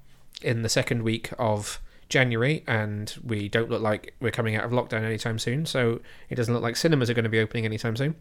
in 0.40 0.62
the 0.62 0.68
second 0.70 1.02
week 1.02 1.30
of 1.38 1.78
January, 2.08 2.62
and 2.66 3.14
we 3.24 3.48
don't 3.48 3.70
look 3.70 3.82
like 3.82 4.14
we're 4.20 4.30
coming 4.30 4.56
out 4.56 4.64
of 4.64 4.70
lockdown 4.70 5.04
anytime 5.04 5.38
soon, 5.38 5.66
so 5.66 6.00
it 6.28 6.36
doesn't 6.36 6.54
look 6.54 6.62
like 6.62 6.76
cinemas 6.76 7.10
are 7.10 7.14
going 7.14 7.24
to 7.24 7.30
be 7.30 7.40
opening 7.40 7.64
anytime 7.64 7.96
soon. 7.96 8.14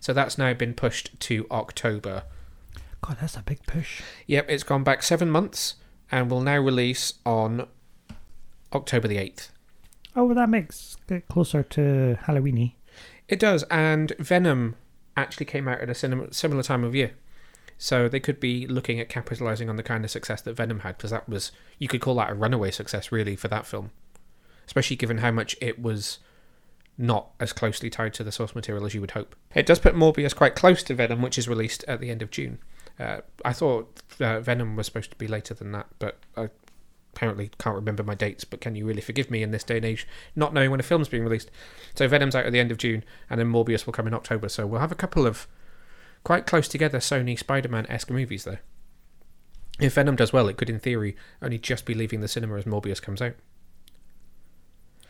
So 0.00 0.12
that's 0.12 0.36
now 0.38 0.52
been 0.54 0.74
pushed 0.74 1.18
to 1.20 1.46
October. 1.50 2.24
God, 3.02 3.16
that's 3.20 3.36
a 3.36 3.42
big 3.42 3.62
push. 3.66 4.02
Yep, 4.26 4.46
it's 4.48 4.62
gone 4.62 4.84
back 4.84 5.02
seven 5.02 5.30
months 5.30 5.76
and 6.12 6.30
will 6.30 6.42
now 6.42 6.58
release 6.58 7.14
on 7.24 7.66
October 8.72 9.08
the 9.08 9.16
8th. 9.16 9.48
Oh, 10.14 10.24
well, 10.24 10.34
that 10.34 10.48
makes 10.48 10.96
it 11.08 11.28
closer 11.28 11.62
to 11.62 12.18
Halloweeny. 12.24 12.74
It 13.28 13.38
does, 13.38 13.62
and 13.70 14.12
Venom 14.18 14.76
actually 15.16 15.46
came 15.46 15.68
out 15.68 15.80
at 15.80 15.88
a 15.88 15.94
cinema, 15.94 16.32
similar 16.32 16.62
time 16.62 16.84
of 16.84 16.94
year. 16.94 17.12
So 17.82 18.10
they 18.10 18.20
could 18.20 18.40
be 18.40 18.66
looking 18.66 19.00
at 19.00 19.08
capitalizing 19.08 19.70
on 19.70 19.76
the 19.76 19.82
kind 19.82 20.04
of 20.04 20.10
success 20.10 20.42
that 20.42 20.52
Venom 20.52 20.80
had, 20.80 20.98
because 20.98 21.12
that 21.12 21.26
was, 21.26 21.50
you 21.78 21.88
could 21.88 22.02
call 22.02 22.14
that 22.16 22.28
a 22.28 22.34
runaway 22.34 22.70
success, 22.70 23.10
really, 23.10 23.36
for 23.36 23.48
that 23.48 23.64
film. 23.64 23.90
Especially 24.66 24.96
given 24.96 25.18
how 25.18 25.30
much 25.30 25.56
it 25.62 25.80
was 25.80 26.18
not 26.98 27.30
as 27.40 27.54
closely 27.54 27.88
tied 27.88 28.12
to 28.12 28.22
the 28.22 28.30
source 28.30 28.54
material 28.54 28.84
as 28.84 28.92
you 28.92 29.00
would 29.00 29.12
hope. 29.12 29.34
It 29.54 29.64
does 29.64 29.78
put 29.78 29.94
Morbius 29.94 30.36
quite 30.36 30.54
close 30.54 30.82
to 30.82 30.94
Venom, 30.94 31.22
which 31.22 31.38
is 31.38 31.48
released 31.48 31.82
at 31.88 32.00
the 32.00 32.10
end 32.10 32.20
of 32.20 32.30
June. 32.30 32.58
Uh, 32.98 33.22
I 33.46 33.54
thought 33.54 34.02
uh, 34.20 34.40
Venom 34.40 34.76
was 34.76 34.84
supposed 34.84 35.10
to 35.12 35.16
be 35.16 35.26
later 35.26 35.54
than 35.54 35.72
that, 35.72 35.86
but 35.98 36.18
I 36.36 36.50
currently 37.14 37.50
can't 37.58 37.76
remember 37.76 38.02
my 38.02 38.14
dates, 38.14 38.44
but 38.44 38.60
can 38.60 38.74
you 38.74 38.84
really 38.84 39.00
forgive 39.00 39.30
me 39.30 39.42
in 39.42 39.52
this 39.52 39.64
day 39.64 39.78
and 39.78 39.86
age, 39.86 40.06
not 40.36 40.52
knowing 40.52 40.70
when 40.70 40.80
a 40.80 40.82
film's 40.82 41.08
being 41.08 41.24
released? 41.24 41.50
So 41.94 42.06
Venom's 42.06 42.34
out 42.34 42.44
at 42.44 42.52
the 42.52 42.60
end 42.60 42.70
of 42.70 42.76
June, 42.76 43.04
and 43.30 43.40
then 43.40 43.50
Morbius 43.50 43.86
will 43.86 43.94
come 43.94 44.06
in 44.06 44.12
October. 44.12 44.50
So 44.50 44.66
we'll 44.66 44.82
have 44.82 44.92
a 44.92 44.96
couple 44.96 45.26
of 45.26 45.48
quite 46.24 46.46
close 46.46 46.68
together 46.68 46.98
Sony 46.98 47.38
Spider-Man 47.38 47.86
esque 47.88 48.10
movies 48.10 48.44
though. 48.44 48.58
If 49.80 49.94
Venom 49.94 50.16
does 50.16 50.32
well, 50.32 50.48
it 50.48 50.58
could, 50.58 50.68
in 50.68 50.78
theory, 50.78 51.16
only 51.40 51.58
just 51.58 51.86
be 51.86 51.94
leaving 51.94 52.20
the 52.20 52.28
cinema 52.28 52.56
as 52.56 52.64
Morbius 52.64 53.00
comes 53.00 53.22
out. 53.22 53.34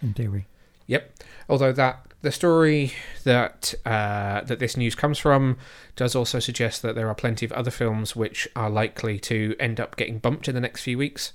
In 0.01 0.15
theory. 0.15 0.47
Yep. 0.87 1.13
Although 1.49 1.73
that 1.73 2.07
the 2.23 2.33
story 2.33 2.93
that 3.25 3.75
uh, 3.87 4.43
that 4.43 4.59
this 4.59 4.77
news 4.77 4.95
comes 4.95 5.19
from 5.19 5.57
does 5.97 6.15
also 6.15 6.39
suggest 6.39 6.83
that 6.83 6.95
there 6.95 7.09
are 7.09 7.15
plenty 7.15 7.47
of 7.47 7.53
other 7.53 7.71
films 7.71 8.15
which 8.15 8.49
are 8.55 8.71
likely 8.71 9.19
to 9.21 9.57
end 9.59 9.81
up 9.81 9.97
getting 9.97 10.19
bumped 10.19 10.49
in 10.49 10.55
the 10.55 10.61
next 10.61 10.83
few 10.83 10.99
weeks. 10.99 11.33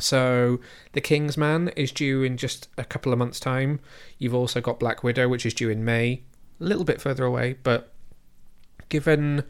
So, 0.00 0.60
The 0.92 1.00
King's 1.00 1.36
Man 1.36 1.68
is 1.74 1.90
due 1.90 2.22
in 2.22 2.36
just 2.36 2.68
a 2.78 2.84
couple 2.84 3.12
of 3.12 3.18
months' 3.18 3.40
time. 3.40 3.80
You've 4.18 4.34
also 4.34 4.60
got 4.60 4.78
Black 4.78 5.02
Widow, 5.02 5.28
which 5.28 5.44
is 5.44 5.54
due 5.54 5.70
in 5.70 5.84
May, 5.84 6.22
a 6.60 6.64
little 6.64 6.84
bit 6.84 7.00
further 7.00 7.24
away, 7.24 7.56
but 7.64 7.92
given 8.88 9.44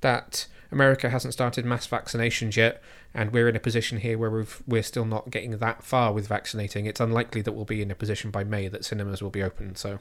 that 0.00 0.46
America 0.70 1.08
hasn't 1.10 1.32
started 1.32 1.64
mass 1.64 1.86
vaccinations 1.86 2.56
yet, 2.56 2.82
and 3.14 3.32
we're 3.32 3.48
in 3.48 3.56
a 3.56 3.60
position 3.60 3.98
here 3.98 4.18
where 4.18 4.30
we've, 4.30 4.62
we're 4.66 4.82
still 4.82 5.04
not 5.04 5.30
getting 5.30 5.58
that 5.58 5.84
far 5.84 6.12
with 6.12 6.26
vaccinating, 6.26 6.86
it's 6.86 7.00
unlikely 7.00 7.42
that 7.42 7.52
we'll 7.52 7.64
be 7.64 7.80
in 7.80 7.90
a 7.90 7.94
position 7.94 8.30
by 8.30 8.44
May 8.44 8.68
that 8.68 8.84
cinemas 8.84 9.22
will 9.22 9.30
be 9.30 9.42
open. 9.42 9.76
So, 9.76 10.00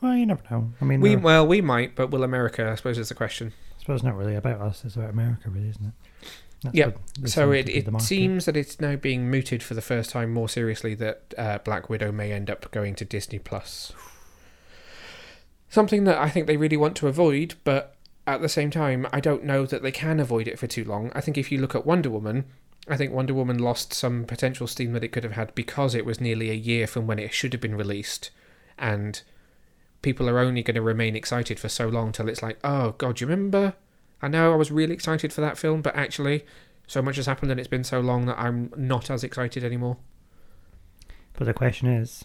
Well, 0.00 0.14
you 0.14 0.26
never 0.26 0.42
know. 0.50 0.72
I 0.80 0.84
mean, 0.84 1.00
we 1.00 1.16
we, 1.16 1.22
well, 1.22 1.46
we 1.46 1.60
might, 1.60 1.96
but 1.96 2.10
will 2.10 2.22
America? 2.22 2.70
I 2.70 2.76
suppose 2.76 2.98
is 2.98 3.08
the 3.08 3.14
question. 3.14 3.52
I 3.76 3.80
suppose 3.80 3.96
it's 3.96 4.04
not 4.04 4.16
really 4.16 4.36
about 4.36 4.60
us. 4.60 4.84
It's 4.84 4.96
about 4.96 5.10
America, 5.10 5.50
really, 5.50 5.70
isn't 5.70 5.86
it? 5.86 6.28
That's 6.62 6.76
Yep. 6.76 6.98
So 7.24 7.50
it, 7.50 7.68
it 7.68 8.00
seems 8.00 8.44
that 8.44 8.56
it's 8.56 8.80
now 8.80 8.94
being 8.94 9.28
mooted 9.28 9.62
for 9.62 9.74
the 9.74 9.82
first 9.82 10.10
time 10.10 10.32
more 10.32 10.48
seriously 10.48 10.94
that 10.94 11.34
uh, 11.36 11.58
Black 11.58 11.90
Widow 11.90 12.12
may 12.12 12.32
end 12.32 12.48
up 12.48 12.70
going 12.70 12.94
to 12.96 13.04
Disney 13.04 13.40
Plus. 13.40 13.92
Something 15.68 16.04
that 16.04 16.18
I 16.18 16.28
think 16.28 16.46
they 16.46 16.56
really 16.56 16.76
want 16.76 16.96
to 16.96 17.08
avoid, 17.08 17.54
but 17.64 17.91
at 18.26 18.40
the 18.40 18.48
same 18.48 18.70
time, 18.70 19.06
I 19.12 19.20
don't 19.20 19.44
know 19.44 19.66
that 19.66 19.82
they 19.82 19.92
can 19.92 20.20
avoid 20.20 20.48
it 20.48 20.58
for 20.58 20.66
too 20.66 20.84
long. 20.84 21.10
I 21.14 21.20
think 21.20 21.36
if 21.36 21.50
you 21.50 21.58
look 21.58 21.74
at 21.74 21.86
Wonder 21.86 22.10
Woman, 22.10 22.44
I 22.88 22.96
think 22.96 23.12
Wonder 23.12 23.34
Woman 23.34 23.58
lost 23.58 23.92
some 23.92 24.24
potential 24.24 24.66
steam 24.66 24.92
that 24.92 25.04
it 25.04 25.12
could 25.12 25.24
have 25.24 25.32
had 25.32 25.54
because 25.54 25.94
it 25.94 26.06
was 26.06 26.20
nearly 26.20 26.50
a 26.50 26.54
year 26.54 26.86
from 26.86 27.06
when 27.06 27.18
it 27.18 27.32
should 27.32 27.52
have 27.52 27.60
been 27.60 27.76
released, 27.76 28.30
and 28.78 29.22
people 30.02 30.28
are 30.28 30.38
only 30.38 30.62
going 30.62 30.74
to 30.74 30.82
remain 30.82 31.14
excited 31.16 31.58
for 31.58 31.68
so 31.68 31.88
long 31.88 32.12
till 32.12 32.28
it's 32.28 32.42
like, 32.42 32.58
oh 32.64 32.92
god, 32.98 33.20
you 33.20 33.26
remember? 33.26 33.74
I 34.20 34.28
know 34.28 34.52
I 34.52 34.56
was 34.56 34.70
really 34.70 34.94
excited 34.94 35.32
for 35.32 35.40
that 35.40 35.58
film, 35.58 35.82
but 35.82 35.96
actually, 35.96 36.44
so 36.86 37.02
much 37.02 37.16
has 37.16 37.26
happened 37.26 37.50
and 37.50 37.58
it's 37.58 37.68
been 37.68 37.84
so 37.84 38.00
long 38.00 38.26
that 38.26 38.38
I'm 38.38 38.72
not 38.76 39.10
as 39.10 39.24
excited 39.24 39.64
anymore. 39.64 39.96
But 41.34 41.46
the 41.46 41.54
question 41.54 41.88
is, 41.88 42.24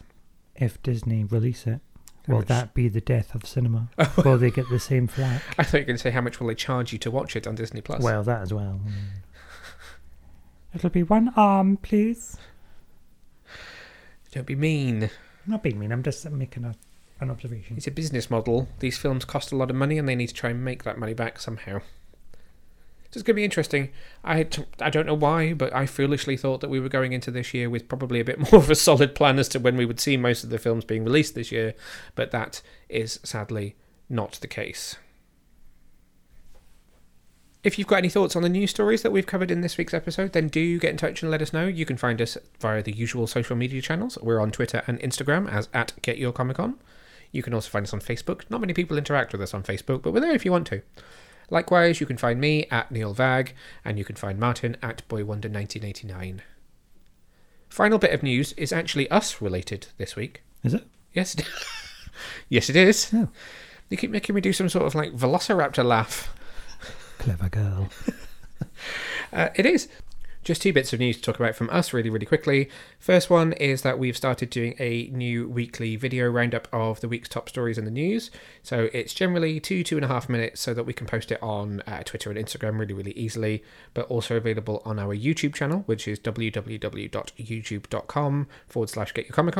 if 0.55 0.81
Disney 0.83 1.23
release 1.23 1.65
it, 1.65 1.81
Will 2.27 2.41
that 2.41 2.73
be 2.73 2.89
the 2.89 3.01
death 3.01 3.33
of 3.33 3.45
cinema? 3.45 3.89
will 4.23 4.37
they 4.37 4.51
get 4.51 4.69
the 4.69 4.79
same 4.79 5.07
flack? 5.07 5.41
I 5.57 5.63
thought 5.63 5.77
you 5.77 5.81
were 5.83 5.87
going 5.87 5.97
to 5.97 6.03
say 6.03 6.11
how 6.11 6.21
much 6.21 6.39
will 6.39 6.47
they 6.47 6.55
charge 6.55 6.91
you 6.91 6.99
to 6.99 7.11
watch 7.11 7.35
it 7.35 7.47
on 7.47 7.55
Disney 7.55 7.81
Plus? 7.81 8.01
Well, 8.01 8.23
that 8.23 8.41
as 8.41 8.53
well. 8.53 8.81
It'll 10.73 10.89
be 10.89 11.03
one 11.03 11.31
arm, 11.35 11.77
please. 11.77 12.37
don't 14.31 14.45
be 14.45 14.55
mean. 14.55 15.03
I'm 15.03 15.09
not 15.51 15.63
being 15.63 15.79
mean. 15.79 15.91
I'm 15.91 16.03
just 16.03 16.29
making 16.29 16.65
a, 16.65 16.75
an 17.21 17.31
observation. 17.31 17.77
It's 17.77 17.87
a 17.87 17.91
business 17.91 18.29
model. 18.29 18.67
These 18.79 18.97
films 18.97 19.23
cost 19.23 19.51
a 19.51 19.55
lot 19.55 19.69
of 19.69 19.75
money, 19.77 19.97
and 19.97 20.07
they 20.07 20.15
need 20.15 20.27
to 20.27 20.33
try 20.33 20.49
and 20.49 20.63
make 20.63 20.83
that 20.83 20.97
money 20.97 21.13
back 21.13 21.39
somehow. 21.39 21.79
It's 23.13 23.23
going 23.23 23.33
to 23.33 23.33
be 23.33 23.43
interesting. 23.43 23.89
I 24.23 24.43
don't 24.43 25.05
know 25.05 25.13
why, 25.13 25.53
but 25.53 25.73
I 25.73 25.85
foolishly 25.85 26.37
thought 26.37 26.61
that 26.61 26.69
we 26.69 26.79
were 26.79 26.89
going 26.89 27.13
into 27.13 27.31
this 27.31 27.53
year 27.53 27.69
with 27.69 27.87
probably 27.87 28.19
a 28.19 28.25
bit 28.25 28.39
more 28.51 28.61
of 28.61 28.69
a 28.69 28.75
solid 28.75 29.15
plan 29.15 29.39
as 29.39 29.47
to 29.49 29.59
when 29.59 29.77
we 29.77 29.85
would 29.85 29.99
see 29.99 30.17
most 30.17 30.43
of 30.43 30.49
the 30.49 30.59
films 30.59 30.85
being 30.85 31.03
released 31.03 31.33
this 31.33 31.51
year, 31.51 31.73
but 32.15 32.31
that 32.31 32.61
is 32.89 33.19
sadly 33.23 33.75
not 34.09 34.33
the 34.33 34.47
case. 34.47 34.97
If 37.63 37.77
you've 37.77 37.87
got 37.87 37.97
any 37.97 38.09
thoughts 38.09 38.35
on 38.35 38.43
the 38.43 38.49
news 38.49 38.69
stories 38.69 39.01
that 39.01 39.11
we've 39.11 39.25
covered 39.25 39.51
in 39.51 39.61
this 39.61 39.77
week's 39.77 39.93
episode, 39.93 40.33
then 40.33 40.47
do 40.47 40.79
get 40.79 40.91
in 40.91 40.97
touch 40.97 41.21
and 41.21 41.31
let 41.31 41.41
us 41.41 41.51
know. 41.51 41.67
You 41.67 41.85
can 41.85 41.97
find 41.97 42.21
us 42.21 42.37
via 42.59 42.83
the 42.83 42.93
usual 42.93 43.27
social 43.27 43.55
media 43.55 43.81
channels. 43.81 44.17
We're 44.21 44.39
on 44.39 44.51
Twitter 44.51 44.83
and 44.87 44.99
Instagram 45.01 45.51
as 45.51 45.67
at 45.73 45.93
Get 46.01 46.17
Your 46.17 46.31
Comic 46.31 46.59
On. 46.59 46.75
You 47.31 47.43
can 47.43 47.53
also 47.53 47.69
find 47.69 47.85
us 47.85 47.93
on 47.93 47.99
Facebook. 47.99 48.43
Not 48.49 48.61
many 48.61 48.73
people 48.73 48.97
interact 48.97 49.33
with 49.33 49.41
us 49.41 49.53
on 49.53 49.63
Facebook, 49.63 50.01
but 50.01 50.13
we're 50.13 50.21
there 50.21 50.35
if 50.35 50.45
you 50.45 50.51
want 50.51 50.67
to. 50.67 50.81
Likewise, 51.49 51.99
you 51.99 52.05
can 52.05 52.17
find 52.17 52.41
me 52.41 52.65
at 52.69 52.91
Neil 52.91 53.13
Vag, 53.13 53.53
and 53.85 53.97
you 53.97 54.03
can 54.03 54.15
find 54.15 54.37
Martin 54.39 54.75
at 54.81 55.07
BoyWonder1989. 55.07 56.39
Final 57.69 57.97
bit 57.97 58.13
of 58.13 58.23
news 58.23 58.53
is 58.53 58.73
actually 58.73 59.09
us 59.09 59.41
related 59.41 59.87
this 59.97 60.15
week. 60.15 60.43
Is 60.63 60.73
it? 60.73 60.85
Yes, 61.13 61.35
yes, 62.49 62.69
it 62.69 62.75
is. 62.75 63.11
Oh. 63.13 63.29
You 63.89 63.97
keep 63.97 64.11
making 64.11 64.35
me 64.35 64.41
do 64.41 64.51
some 64.51 64.67
sort 64.67 64.85
of 64.85 64.95
like 64.95 65.13
Velociraptor 65.13 65.85
laugh. 65.85 66.35
Clever 67.17 67.49
girl. 67.49 67.89
Uh, 69.33 69.49
it 69.55 69.65
is. 69.65 69.89
Just 70.47 70.61
two 70.61 70.71
bits 70.71 70.93
of 70.93 71.01
news 71.01 71.17
to 71.17 71.21
talk 71.21 71.41
about 71.41 71.57
from 71.57 71.69
us 71.71 71.91
really, 71.91 72.09
really 72.09 72.25
quickly. 72.25 72.69
First 72.99 73.29
one 73.29 73.51
is 73.51 73.81
that 73.81 73.99
we've 73.99 74.15
started 74.15 74.49
doing 74.49 74.75
a 74.79 75.09
new 75.11 75.49
weekly 75.49 75.97
video 75.97 76.29
roundup 76.29 76.69
of 76.71 77.01
the 77.01 77.09
week's 77.09 77.27
top 77.27 77.49
stories 77.49 77.77
in 77.77 77.83
the 77.83 77.91
news. 77.91 78.31
So 78.63 78.87
it's 78.93 79.13
generally 79.13 79.59
two, 79.59 79.83
two 79.83 79.97
and 79.97 80.05
a 80.05 80.07
half 80.07 80.29
minutes 80.29 80.61
so 80.61 80.73
that 80.73 80.85
we 80.85 80.93
can 80.93 81.05
post 81.05 81.33
it 81.33 81.43
on 81.43 81.81
uh, 81.81 82.01
Twitter 82.03 82.31
and 82.31 82.39
Instagram 82.39 82.79
really, 82.79 82.93
really 82.93 83.11
easily, 83.11 83.61
but 83.93 84.07
also 84.07 84.37
available 84.37 84.81
on 84.85 84.99
our 84.99 85.13
YouTube 85.13 85.53
channel, 85.53 85.83
which 85.85 86.07
is 86.07 86.17
www.youtube.com 86.17 88.47
forward 88.67 88.89
slash 88.89 89.13
get 89.13 89.25
your 89.25 89.33
comic. 89.33 89.57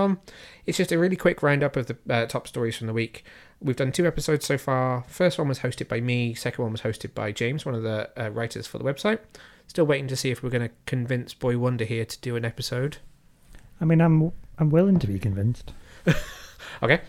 It's 0.65 0.77
just 0.77 0.93
a 0.93 0.97
really 0.97 1.17
quick 1.17 1.43
roundup 1.43 1.75
of 1.75 1.87
the 1.87 1.97
uh, 2.09 2.27
top 2.27 2.47
stories 2.47 2.77
from 2.77 2.87
the 2.87 2.93
week. 2.93 3.25
We've 3.59 3.75
done 3.75 3.91
two 3.91 4.07
episodes 4.07 4.45
so 4.45 4.57
far. 4.57 5.03
First 5.09 5.37
one 5.37 5.49
was 5.49 5.59
hosted 5.59 5.89
by 5.89 5.99
me, 5.99 6.33
second 6.33 6.63
one 6.63 6.71
was 6.71 6.83
hosted 6.83 7.13
by 7.13 7.33
James, 7.33 7.65
one 7.65 7.75
of 7.75 7.83
the 7.83 8.09
uh, 8.17 8.29
writers 8.29 8.67
for 8.67 8.77
the 8.77 8.85
website. 8.85 9.19
Still 9.67 9.85
waiting 9.85 10.07
to 10.07 10.15
see 10.15 10.31
if 10.31 10.41
we're 10.41 10.49
going 10.49 10.67
to 10.67 10.75
convince 10.85 11.33
Boy 11.33 11.57
Wonder 11.57 11.85
here 11.85 12.05
to 12.05 12.19
do 12.21 12.35
an 12.35 12.45
episode. 12.45 12.97
I 13.79 13.85
mean, 13.85 14.01
I'm 14.01 14.31
I'm 14.57 14.69
willing 14.69 14.97
to 14.99 15.07
be 15.07 15.19
convinced. 15.19 15.71
Okay. 16.83 17.01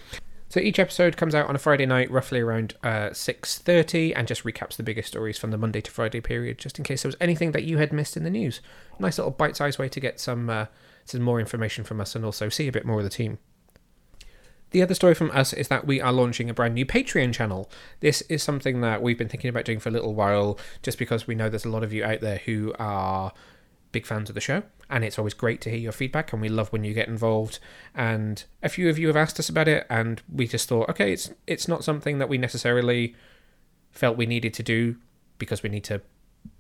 So 0.51 0.61
each 0.61 0.79
episode 0.79 1.19
comes 1.19 1.35
out 1.35 1.47
on 1.49 1.55
a 1.55 1.59
Friday 1.59 1.85
night, 1.85 2.11
roughly 2.11 2.41
around 2.41 2.75
uh, 2.83 3.13
six 3.13 3.59
thirty, 3.59 4.15
and 4.15 4.27
just 4.27 4.45
recaps 4.45 4.77
the 4.77 4.83
biggest 4.83 5.09
stories 5.09 5.37
from 5.37 5.51
the 5.51 5.59
Monday 5.59 5.83
to 5.83 5.91
Friday 5.91 6.23
period, 6.23 6.59
just 6.59 6.79
in 6.79 6.85
case 6.85 7.03
there 7.03 7.09
was 7.09 7.17
anything 7.21 7.53
that 7.53 7.65
you 7.65 7.77
had 7.77 7.93
missed 7.93 8.17
in 8.17 8.25
the 8.25 8.31
news. 8.31 8.61
Nice 8.99 9.19
little 9.19 9.31
bite-sized 9.31 9.79
way 9.79 9.91
to 9.91 10.01
get 10.01 10.19
some 10.19 10.49
uh, 10.49 10.67
some 11.05 11.21
more 11.21 11.39
information 11.39 11.85
from 11.85 12.01
us, 12.01 12.15
and 12.15 12.25
also 12.25 12.49
see 12.49 12.67
a 12.67 12.73
bit 12.73 12.87
more 12.87 12.99
of 12.99 13.05
the 13.05 13.11
team. 13.11 13.39
The 14.71 14.83
other 14.83 14.95
story 14.95 15.15
from 15.15 15.31
us 15.31 15.53
is 15.53 15.69
that 15.69 15.87
we 15.87 16.01
are 16.01 16.13
launching 16.13 16.51
a 16.51 16.55
brand 16.55 16.75
new 16.75 16.85
Patreon 16.85 17.33
channel. 17.33 17.71
This 18.01 18.23
is 18.23 18.43
something 18.43 18.81
that 18.83 19.03
we've 19.03 19.19
been 19.19 19.29
thinking 19.29 19.49
about 19.49 19.65
doing 19.65 19.81
for 19.81 19.89
a 19.89 19.93
little 19.93 20.15
while, 20.15 20.59
just 20.83 20.99
because 20.99 21.27
we 21.27 21.35
know 21.35 21.49
there's 21.49 21.65
a 21.65 21.71
lot 21.71 21.83
of 21.83 21.93
you 21.93 22.05
out 22.05 22.21
there 22.21 22.39
who 22.45 22.75
are 22.79 23.33
big 23.91 24.05
fans 24.05 24.29
of 24.29 24.35
the 24.35 24.41
show, 24.41 24.63
and 24.91 25.05
it's 25.05 25.19
always 25.19 25.35
great 25.35 25.61
to 25.63 25.71
hear 25.71 25.79
your 25.79 25.93
feedback, 25.93 26.33
and 26.33 26.43
we 26.43 26.49
love 26.49 26.69
when 26.69 26.85
you 26.85 26.93
get 26.93 27.09
involved. 27.09 27.59
And 27.95 28.45
a 28.63 28.69
few 28.69 28.91
of 28.91 28.99
you 28.99 29.07
have 29.07 29.17
asked 29.17 29.41
us 29.41 29.49
about 29.49 29.69
it, 29.69 29.87
and 29.89 30.21
we 30.31 30.47
just 30.47 30.69
thought, 30.69 30.91
okay, 30.91 31.13
it's 31.13 31.31
it's 31.47 31.69
not 31.69 31.85
something 31.85 32.19
that 32.19 32.29
we 32.29 32.37
necessarily 32.39 33.15
felt 33.91 34.17
we 34.17 34.27
needed 34.27 34.53
to 34.55 34.63
do 34.63 34.97
because 35.39 35.63
we 35.63 35.71
need 35.71 35.85
to 35.85 36.03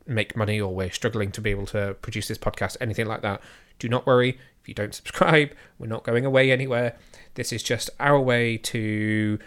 make 0.06 0.36
money 0.36 0.60
or 0.60 0.74
we're 0.74 0.90
struggling 0.90 1.30
to 1.30 1.40
be 1.40 1.50
able 1.50 1.66
to 1.66 1.94
produce 2.00 2.28
this 2.28 2.38
podcast, 2.38 2.76
anything 2.80 3.06
like 3.06 3.22
that. 3.22 3.42
Do 3.78 3.88
not 3.88 4.06
worry 4.06 4.38
you 4.68 4.74
don't 4.74 4.94
subscribe. 4.94 5.52
We're 5.78 5.86
not 5.86 6.04
going 6.04 6.24
away 6.24 6.50
anywhere. 6.52 6.96
This 7.34 7.52
is 7.52 7.62
just 7.62 7.90
our 7.98 8.20
way 8.20 8.56
to 8.58 9.38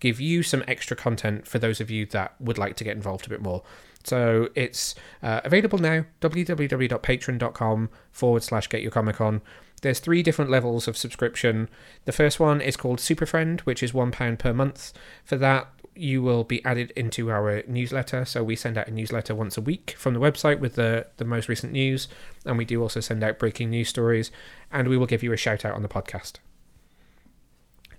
give 0.00 0.20
you 0.20 0.42
some 0.42 0.62
extra 0.68 0.96
content 0.96 1.46
for 1.46 1.58
those 1.58 1.80
of 1.80 1.90
you 1.90 2.06
that 2.06 2.34
would 2.40 2.58
like 2.58 2.76
to 2.76 2.84
get 2.84 2.96
involved 2.96 3.26
a 3.26 3.30
bit 3.30 3.42
more. 3.42 3.62
So 4.04 4.48
it's 4.54 4.94
uh, 5.22 5.40
available 5.44 5.78
now, 5.78 6.04
www.patreon.com 6.20 7.90
forward 8.12 8.42
slash 8.42 8.68
get 8.68 8.82
your 8.82 8.90
comic 8.90 9.20
on. 9.20 9.42
There's 9.82 10.00
three 10.00 10.22
different 10.22 10.50
levels 10.50 10.88
of 10.88 10.96
subscription. 10.96 11.68
The 12.04 12.12
first 12.12 12.40
one 12.40 12.60
is 12.60 12.76
called 12.76 13.00
Super 13.00 13.26
Friend, 13.26 13.60
which 13.60 13.82
is 13.82 13.92
£1 13.92 14.38
per 14.38 14.52
month. 14.52 14.92
For 15.24 15.36
that, 15.36 15.68
you 15.94 16.22
will 16.22 16.44
be 16.44 16.64
added 16.64 16.92
into 16.92 17.30
our 17.30 17.62
newsletter. 17.66 18.24
So 18.24 18.42
we 18.42 18.56
send 18.56 18.78
out 18.78 18.88
a 18.88 18.92
newsletter 18.92 19.34
once 19.34 19.56
a 19.56 19.60
week 19.60 19.94
from 19.98 20.14
the 20.14 20.20
website 20.20 20.60
with 20.60 20.74
the, 20.74 21.06
the 21.16 21.24
most 21.24 21.48
recent 21.48 21.72
news. 21.72 22.08
And 22.44 22.56
we 22.56 22.64
do 22.64 22.80
also 22.80 23.00
send 23.00 23.22
out 23.22 23.38
breaking 23.38 23.70
news 23.70 23.88
stories. 23.88 24.30
And 24.70 24.88
we 24.88 24.96
will 24.96 25.06
give 25.06 25.22
you 25.22 25.32
a 25.32 25.36
shout 25.36 25.64
out 25.64 25.74
on 25.74 25.82
the 25.82 25.88
podcast. 25.88 26.34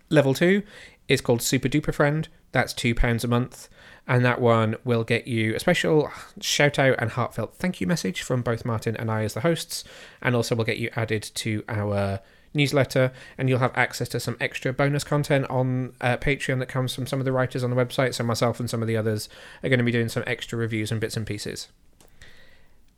Level 0.10 0.34
two 0.34 0.64
is 1.08 1.22
called 1.22 1.42
Super 1.42 1.68
Duper 1.68 1.94
Friend. 1.94 2.28
That's 2.52 2.74
£2 2.74 3.24
a 3.24 3.28
month. 3.28 3.70
And 4.08 4.26
that 4.26 4.42
one 4.42 4.76
will 4.84 5.04
get 5.04 5.28
you 5.28 5.56
a 5.56 5.60
special 5.60 6.10
shout 6.42 6.80
out 6.80 6.96
and 6.98 7.12
heartfelt 7.12 7.56
thank 7.56 7.80
you 7.80 7.86
message 7.86 8.24
from 8.24 8.42
both 8.42 8.66
Martin 8.66 8.98
and 8.98 9.12
I 9.12 9.24
as 9.24 9.36
the 9.36 9.42
hosts. 9.42 9.84
And 10.22 10.36
also 10.36 10.56
we'll 10.56 10.66
get 10.66 10.80
you 10.80 10.90
added 10.96 11.22
to 11.36 11.64
our 11.70 12.20
newsletter. 12.54 13.12
And 13.38 13.50
you'll 13.50 13.60
have 13.60 13.76
access 13.78 14.10
to 14.10 14.20
some 14.20 14.36
extra 14.40 14.74
bonus 14.74 15.04
content 15.04 15.48
on 15.48 15.94
uh, 16.02 16.18
Patreon 16.18 16.58
that 16.60 16.70
comes 16.70 16.96
from 16.96 17.06
some 17.06 17.20
of 17.20 17.26
the 17.26 17.32
writers 17.32 17.64
on 17.64 17.70
the 17.70 17.76
website. 17.76 18.16
So 18.16 18.24
myself 18.24 18.60
and 18.60 18.68
some 18.70 18.82
of 18.82 18.88
the 18.88 18.98
others 18.98 19.30
are 19.64 19.70
going 19.70 19.80
to 19.80 19.86
be 19.86 19.92
doing 19.92 20.10
some 20.10 20.24
extra 20.26 20.58
reviews 20.58 20.92
and 20.92 21.00
bits 21.00 21.16
and 21.16 21.28
pieces. 21.28 21.68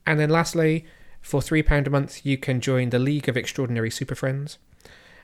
And 0.06 0.18
then 0.18 0.30
lastly, 0.30 0.86
For 1.22 1.40
£3 1.40 1.88
a 1.88 1.90
month, 1.90 2.26
you 2.26 2.38
can 2.38 2.62
join 2.62 2.90
the 2.90 3.00
League 3.00 3.30
of 3.30 3.38
Extraordinary 3.38 3.92
Super 3.92 4.16
Friends, 4.16 4.58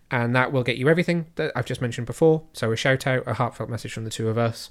and 0.09 0.35
that 0.35 0.51
will 0.51 0.63
get 0.63 0.77
you 0.77 0.87
everything 0.87 1.25
that 1.35 1.51
I've 1.55 1.65
just 1.65 1.81
mentioned 1.81 2.07
before. 2.07 2.43
So, 2.53 2.71
a 2.71 2.75
shout 2.75 3.05
out, 3.07 3.23
a 3.27 3.33
heartfelt 3.33 3.69
message 3.69 3.93
from 3.93 4.05
the 4.05 4.09
two 4.09 4.29
of 4.29 4.37
us, 4.37 4.69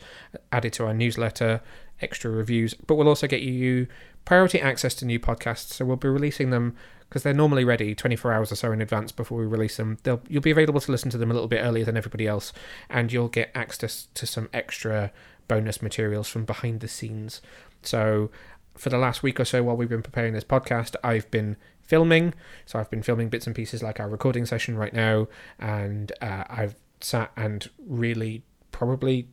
added 0.50 0.72
to 0.74 0.86
our 0.86 0.94
newsletter, 0.94 1.60
extra 2.00 2.30
reviews, 2.30 2.74
but 2.74 2.94
we'll 2.94 3.08
also 3.08 3.26
get 3.26 3.42
you 3.42 3.86
priority 4.24 4.60
access 4.60 4.94
to 4.94 5.04
new 5.04 5.20
podcasts. 5.20 5.72
So, 5.72 5.84
we'll 5.84 5.96
be 5.96 6.08
releasing 6.08 6.50
them 6.50 6.76
because 7.08 7.22
they're 7.22 7.34
normally 7.34 7.64
ready 7.64 7.94
24 7.94 8.32
hours 8.32 8.50
or 8.50 8.56
so 8.56 8.72
in 8.72 8.80
advance 8.80 9.12
before 9.12 9.38
we 9.38 9.46
release 9.46 9.76
them. 9.76 9.98
They'll, 10.02 10.22
you'll 10.28 10.42
be 10.42 10.50
available 10.50 10.80
to 10.80 10.90
listen 10.90 11.10
to 11.10 11.18
them 11.18 11.30
a 11.30 11.34
little 11.34 11.48
bit 11.48 11.62
earlier 11.62 11.84
than 11.84 11.96
everybody 11.96 12.26
else, 12.26 12.52
and 12.88 13.12
you'll 13.12 13.28
get 13.28 13.50
access 13.54 14.08
to 14.14 14.26
some 14.26 14.48
extra 14.52 15.12
bonus 15.48 15.82
materials 15.82 16.28
from 16.28 16.44
behind 16.44 16.80
the 16.80 16.88
scenes. 16.88 17.40
So, 17.82 18.30
for 18.76 18.90
the 18.90 18.98
last 18.98 19.22
week 19.22 19.40
or 19.40 19.44
so, 19.44 19.62
while 19.62 19.76
we've 19.76 19.88
been 19.88 20.02
preparing 20.02 20.34
this 20.34 20.44
podcast, 20.44 20.94
I've 21.02 21.30
been 21.30 21.56
filming. 21.80 22.34
So, 22.64 22.78
I've 22.78 22.90
been 22.90 23.02
filming 23.02 23.28
bits 23.28 23.46
and 23.46 23.54
pieces 23.54 23.82
like 23.82 24.00
our 24.00 24.08
recording 24.08 24.46
session 24.46 24.76
right 24.76 24.92
now, 24.92 25.28
and 25.58 26.12
uh, 26.20 26.44
I've 26.48 26.76
sat 27.00 27.30
and 27.36 27.68
really 27.86 28.42
probably 28.72 29.28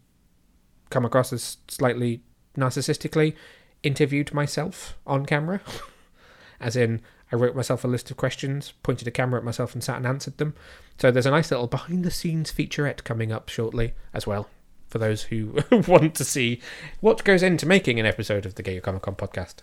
come 0.90 1.06
across 1.06 1.34
as 1.34 1.58
slightly 1.68 2.22
narcissistically 2.58 3.36
interviewed 3.82 4.34
myself 4.34 4.98
on 5.06 5.26
camera. 5.26 5.62
as 6.60 6.76
in, 6.76 7.02
I 7.32 7.36
wrote 7.36 7.56
myself 7.56 7.84
a 7.84 7.88
list 7.88 8.12
of 8.12 8.18
questions, 8.18 8.74
pointed 8.84 9.08
a 9.08 9.12
camera 9.12 9.40
at 9.40 9.46
myself, 9.46 9.74
and 9.74 9.84
sat 9.84 9.98
and 9.98 10.06
answered 10.06 10.38
them. 10.38 10.54
So 11.00 11.12
there's 11.12 11.26
a 11.26 11.32
nice 11.32 11.52
little 11.52 11.68
behind 11.68 12.04
the 12.04 12.12
scenes 12.12 12.52
featurette 12.52 13.04
coming 13.04 13.32
up 13.32 13.50
shortly 13.50 13.94
as 14.14 14.28
well 14.28 14.48
for 14.94 15.00
those 15.00 15.24
who 15.24 15.58
want 15.88 16.14
to 16.14 16.24
see 16.24 16.62
what 17.02 17.24
goes 17.24 17.42
into 17.42 17.66
making 17.66 18.00
an 18.00 18.06
episode 18.06 18.46
of 18.46 18.54
the 18.54 18.62
Gay 18.62 18.80
Comic 18.80 19.02
Con 19.02 19.16
podcast. 19.16 19.56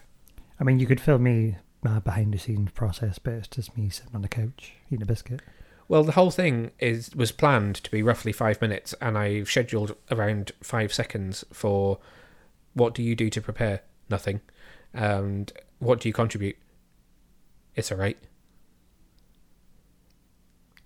I 0.58 0.64
mean, 0.64 0.80
you 0.80 0.88
could 0.88 1.00
film 1.00 1.22
me 1.22 1.56
my 1.84 2.00
behind 2.00 2.34
the 2.34 2.38
scenes 2.38 2.72
process, 2.72 3.20
but 3.20 3.34
it's 3.34 3.46
just 3.46 3.78
me 3.78 3.90
sitting 3.90 4.12
on 4.12 4.22
the 4.22 4.28
couch 4.28 4.72
eating 4.88 5.02
a 5.02 5.06
biscuit. 5.06 5.40
Well, 5.86 6.02
the 6.02 6.12
whole 6.12 6.32
thing 6.32 6.72
is 6.80 7.14
was 7.14 7.30
planned 7.30 7.76
to 7.76 7.90
be 7.92 8.02
roughly 8.02 8.32
five 8.32 8.60
minutes, 8.60 8.92
and 9.00 9.16
I 9.16 9.44
scheduled 9.44 9.94
around 10.10 10.50
five 10.64 10.92
seconds 10.92 11.44
for 11.52 12.00
what 12.74 12.92
do 12.92 13.00
you 13.00 13.14
do 13.14 13.30
to 13.30 13.40
prepare? 13.40 13.82
Nothing. 14.10 14.40
And 14.92 15.52
what 15.78 16.00
do 16.00 16.08
you 16.08 16.12
contribute? 16.12 16.56
It's 17.76 17.92
all 17.92 17.98
right. 17.98 18.18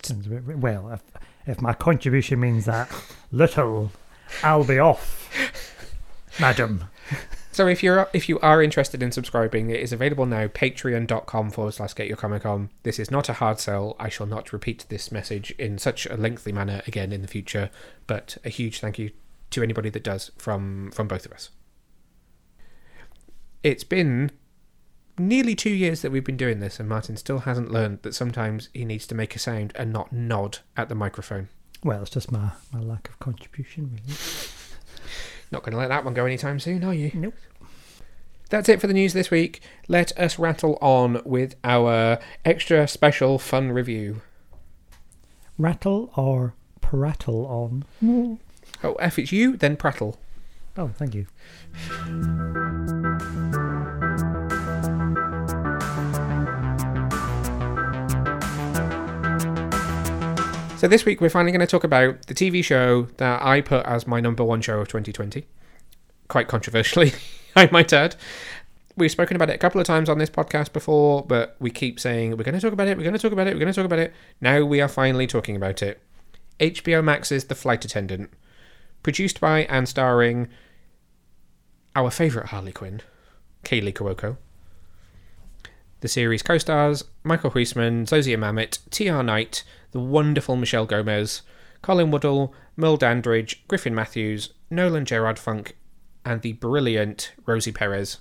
Sounds 0.02 0.26
a 0.26 0.28
bit, 0.28 0.58
well, 0.58 0.90
if, 0.90 1.02
if 1.46 1.62
my 1.62 1.72
contribution 1.72 2.40
means 2.40 2.66
that 2.66 2.92
little, 3.32 3.90
I'll 4.42 4.64
be 4.64 4.78
off, 4.78 5.30
madam. 6.40 6.84
So 7.54 7.68
if 7.68 7.84
you're 7.84 8.08
if 8.12 8.28
you 8.28 8.40
are 8.40 8.60
interested 8.62 9.00
in 9.00 9.12
subscribing, 9.12 9.70
it 9.70 9.78
is 9.78 9.92
available 9.92 10.26
now. 10.26 10.48
Patreon.com 10.48 11.50
forward 11.52 11.74
slash 11.74 11.94
Get 11.94 12.08
Your 12.08 12.16
Comic 12.16 12.44
On. 12.44 12.70
This 12.82 12.98
is 12.98 13.12
not 13.12 13.28
a 13.28 13.34
hard 13.34 13.60
sell. 13.60 13.94
I 14.00 14.08
shall 14.08 14.26
not 14.26 14.52
repeat 14.52 14.86
this 14.88 15.12
message 15.12 15.52
in 15.52 15.78
such 15.78 16.04
a 16.06 16.16
lengthy 16.16 16.50
manner 16.50 16.82
again 16.88 17.12
in 17.12 17.22
the 17.22 17.28
future. 17.28 17.70
But 18.08 18.38
a 18.44 18.48
huge 18.48 18.80
thank 18.80 18.98
you 18.98 19.12
to 19.50 19.62
anybody 19.62 19.88
that 19.90 20.02
does 20.02 20.32
from 20.36 20.90
from 20.90 21.06
both 21.06 21.26
of 21.26 21.32
us. 21.32 21.50
It's 23.62 23.84
been 23.84 24.32
nearly 25.16 25.54
two 25.54 25.70
years 25.70 26.02
that 26.02 26.10
we've 26.10 26.24
been 26.24 26.36
doing 26.36 26.58
this, 26.58 26.80
and 26.80 26.88
Martin 26.88 27.16
still 27.16 27.40
hasn't 27.40 27.70
learned 27.70 28.00
that 28.02 28.16
sometimes 28.16 28.68
he 28.74 28.84
needs 28.84 29.06
to 29.06 29.14
make 29.14 29.36
a 29.36 29.38
sound 29.38 29.72
and 29.76 29.92
not 29.92 30.12
nod 30.12 30.58
at 30.76 30.88
the 30.88 30.96
microphone. 30.96 31.48
Well, 31.84 32.00
it's 32.00 32.10
just 32.10 32.32
my, 32.32 32.50
my 32.72 32.80
lack 32.80 33.08
of 33.10 33.18
contribution, 33.20 33.90
really. 33.92 34.18
Not 35.52 35.62
going 35.62 35.72
to 35.72 35.78
let 35.78 35.88
that 35.90 36.04
one 36.04 36.14
go 36.14 36.24
anytime 36.24 36.58
soon, 36.58 36.82
are 36.82 36.94
you? 36.94 37.10
Nope. 37.14 37.34
That's 38.48 38.68
it 38.68 38.80
for 38.80 38.86
the 38.86 38.94
news 38.94 39.12
this 39.12 39.30
week. 39.30 39.60
Let 39.86 40.18
us 40.18 40.38
rattle 40.38 40.78
on 40.80 41.20
with 41.24 41.56
our 41.62 42.18
extra 42.44 42.88
special 42.88 43.38
fun 43.38 43.70
review. 43.72 44.22
Rattle 45.58 46.10
or 46.16 46.54
prattle 46.80 47.46
on? 47.46 47.84
Oh, 48.82 48.96
if 49.00 49.18
it's 49.18 49.30
you, 49.32 49.56
then 49.56 49.76
prattle. 49.76 50.18
Oh, 50.76 50.88
thank 50.96 51.14
you. 51.14 51.26
So 60.84 60.88
this 60.88 61.06
week 61.06 61.22
we're 61.22 61.30
finally 61.30 61.50
going 61.50 61.60
to 61.60 61.66
talk 61.66 61.82
about 61.82 62.26
the 62.26 62.34
TV 62.34 62.62
show 62.62 63.04
that 63.16 63.40
I 63.40 63.62
put 63.62 63.86
as 63.86 64.06
my 64.06 64.20
number 64.20 64.44
one 64.44 64.60
show 64.60 64.80
of 64.80 64.88
2020. 64.88 65.46
Quite 66.28 66.46
controversially, 66.46 67.14
I 67.56 67.70
might 67.72 67.90
add. 67.94 68.16
We've 68.94 69.10
spoken 69.10 69.34
about 69.34 69.48
it 69.48 69.54
a 69.54 69.58
couple 69.58 69.80
of 69.80 69.86
times 69.86 70.10
on 70.10 70.18
this 70.18 70.28
podcast 70.28 70.74
before, 70.74 71.22
but 71.22 71.56
we 71.58 71.70
keep 71.70 71.98
saying 71.98 72.32
we're 72.32 72.44
going 72.44 72.54
to 72.54 72.60
talk 72.60 72.74
about 72.74 72.86
it, 72.86 72.98
we're 72.98 73.02
going 73.02 73.14
to 73.14 73.18
talk 73.18 73.32
about 73.32 73.46
it, 73.46 73.54
we're 73.54 73.60
going 73.60 73.72
to 73.72 73.74
talk 73.74 73.86
about 73.86 73.98
it. 73.98 74.12
Now 74.42 74.62
we 74.62 74.82
are 74.82 74.88
finally 74.88 75.26
talking 75.26 75.56
about 75.56 75.82
it. 75.82 76.02
HBO 76.60 77.02
Max's 77.02 77.46
The 77.46 77.54
Flight 77.54 77.86
Attendant, 77.86 78.28
produced 79.02 79.40
by 79.40 79.60
and 79.60 79.88
starring 79.88 80.48
our 81.96 82.10
favourite 82.10 82.50
Harley 82.50 82.72
Quinn, 82.72 83.00
Kaley 83.64 83.94
Cuoco. 83.94 84.36
The 86.04 86.08
series 86.08 86.42
co-stars 86.42 87.02
Michael 87.22 87.52
Huisman, 87.52 88.04
Zosia 88.04 88.36
Mamet, 88.36 88.78
T.R. 88.90 89.22
Knight, 89.22 89.64
the 89.92 90.00
wonderful 90.00 90.54
Michelle 90.54 90.84
Gomez, 90.84 91.40
Colin 91.80 92.10
Woodell, 92.10 92.52
Merle 92.76 92.98
Dandridge, 92.98 93.66
Griffin 93.68 93.94
Matthews, 93.94 94.52
Nolan 94.68 95.06
Gerard 95.06 95.38
Funk, 95.38 95.78
and 96.22 96.42
the 96.42 96.52
brilliant 96.52 97.32
Rosie 97.46 97.72
Perez, 97.72 98.18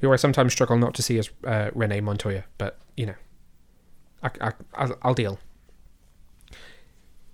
who 0.00 0.12
I 0.12 0.16
sometimes 0.16 0.52
struggle 0.52 0.76
not 0.76 0.96
to 0.96 1.02
see 1.02 1.16
as 1.20 1.30
uh, 1.44 1.70
Renee 1.76 2.00
Montoya, 2.00 2.42
but 2.58 2.80
you 2.96 3.06
know, 3.06 3.14
I, 4.24 4.30
I, 4.40 4.52
I'll, 4.74 4.98
I'll 5.02 5.14
deal. 5.14 5.38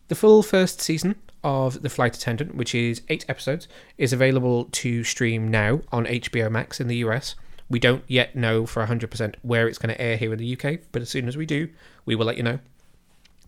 The 0.08 0.16
full 0.16 0.42
first 0.42 0.82
season 0.82 1.14
of 1.42 1.80
The 1.80 1.88
Flight 1.88 2.14
Attendant, 2.14 2.56
which 2.56 2.74
is 2.74 3.00
eight 3.08 3.24
episodes, 3.30 3.68
is 3.96 4.12
available 4.12 4.66
to 4.72 5.02
stream 5.02 5.50
now 5.50 5.80
on 5.90 6.04
HBO 6.04 6.50
Max 6.50 6.78
in 6.78 6.88
the 6.88 6.96
US. 6.96 7.36
We 7.68 7.78
don't 7.78 8.04
yet 8.06 8.36
know 8.36 8.66
for 8.66 8.84
100% 8.84 9.34
where 9.42 9.66
it's 9.66 9.78
going 9.78 9.94
to 9.94 10.00
air 10.00 10.16
here 10.16 10.32
in 10.32 10.38
the 10.38 10.52
UK, 10.52 10.80
but 10.92 11.02
as 11.02 11.08
soon 11.08 11.28
as 11.28 11.36
we 11.36 11.46
do, 11.46 11.68
we 12.04 12.14
will 12.14 12.26
let 12.26 12.36
you 12.36 12.42
know. 12.42 12.58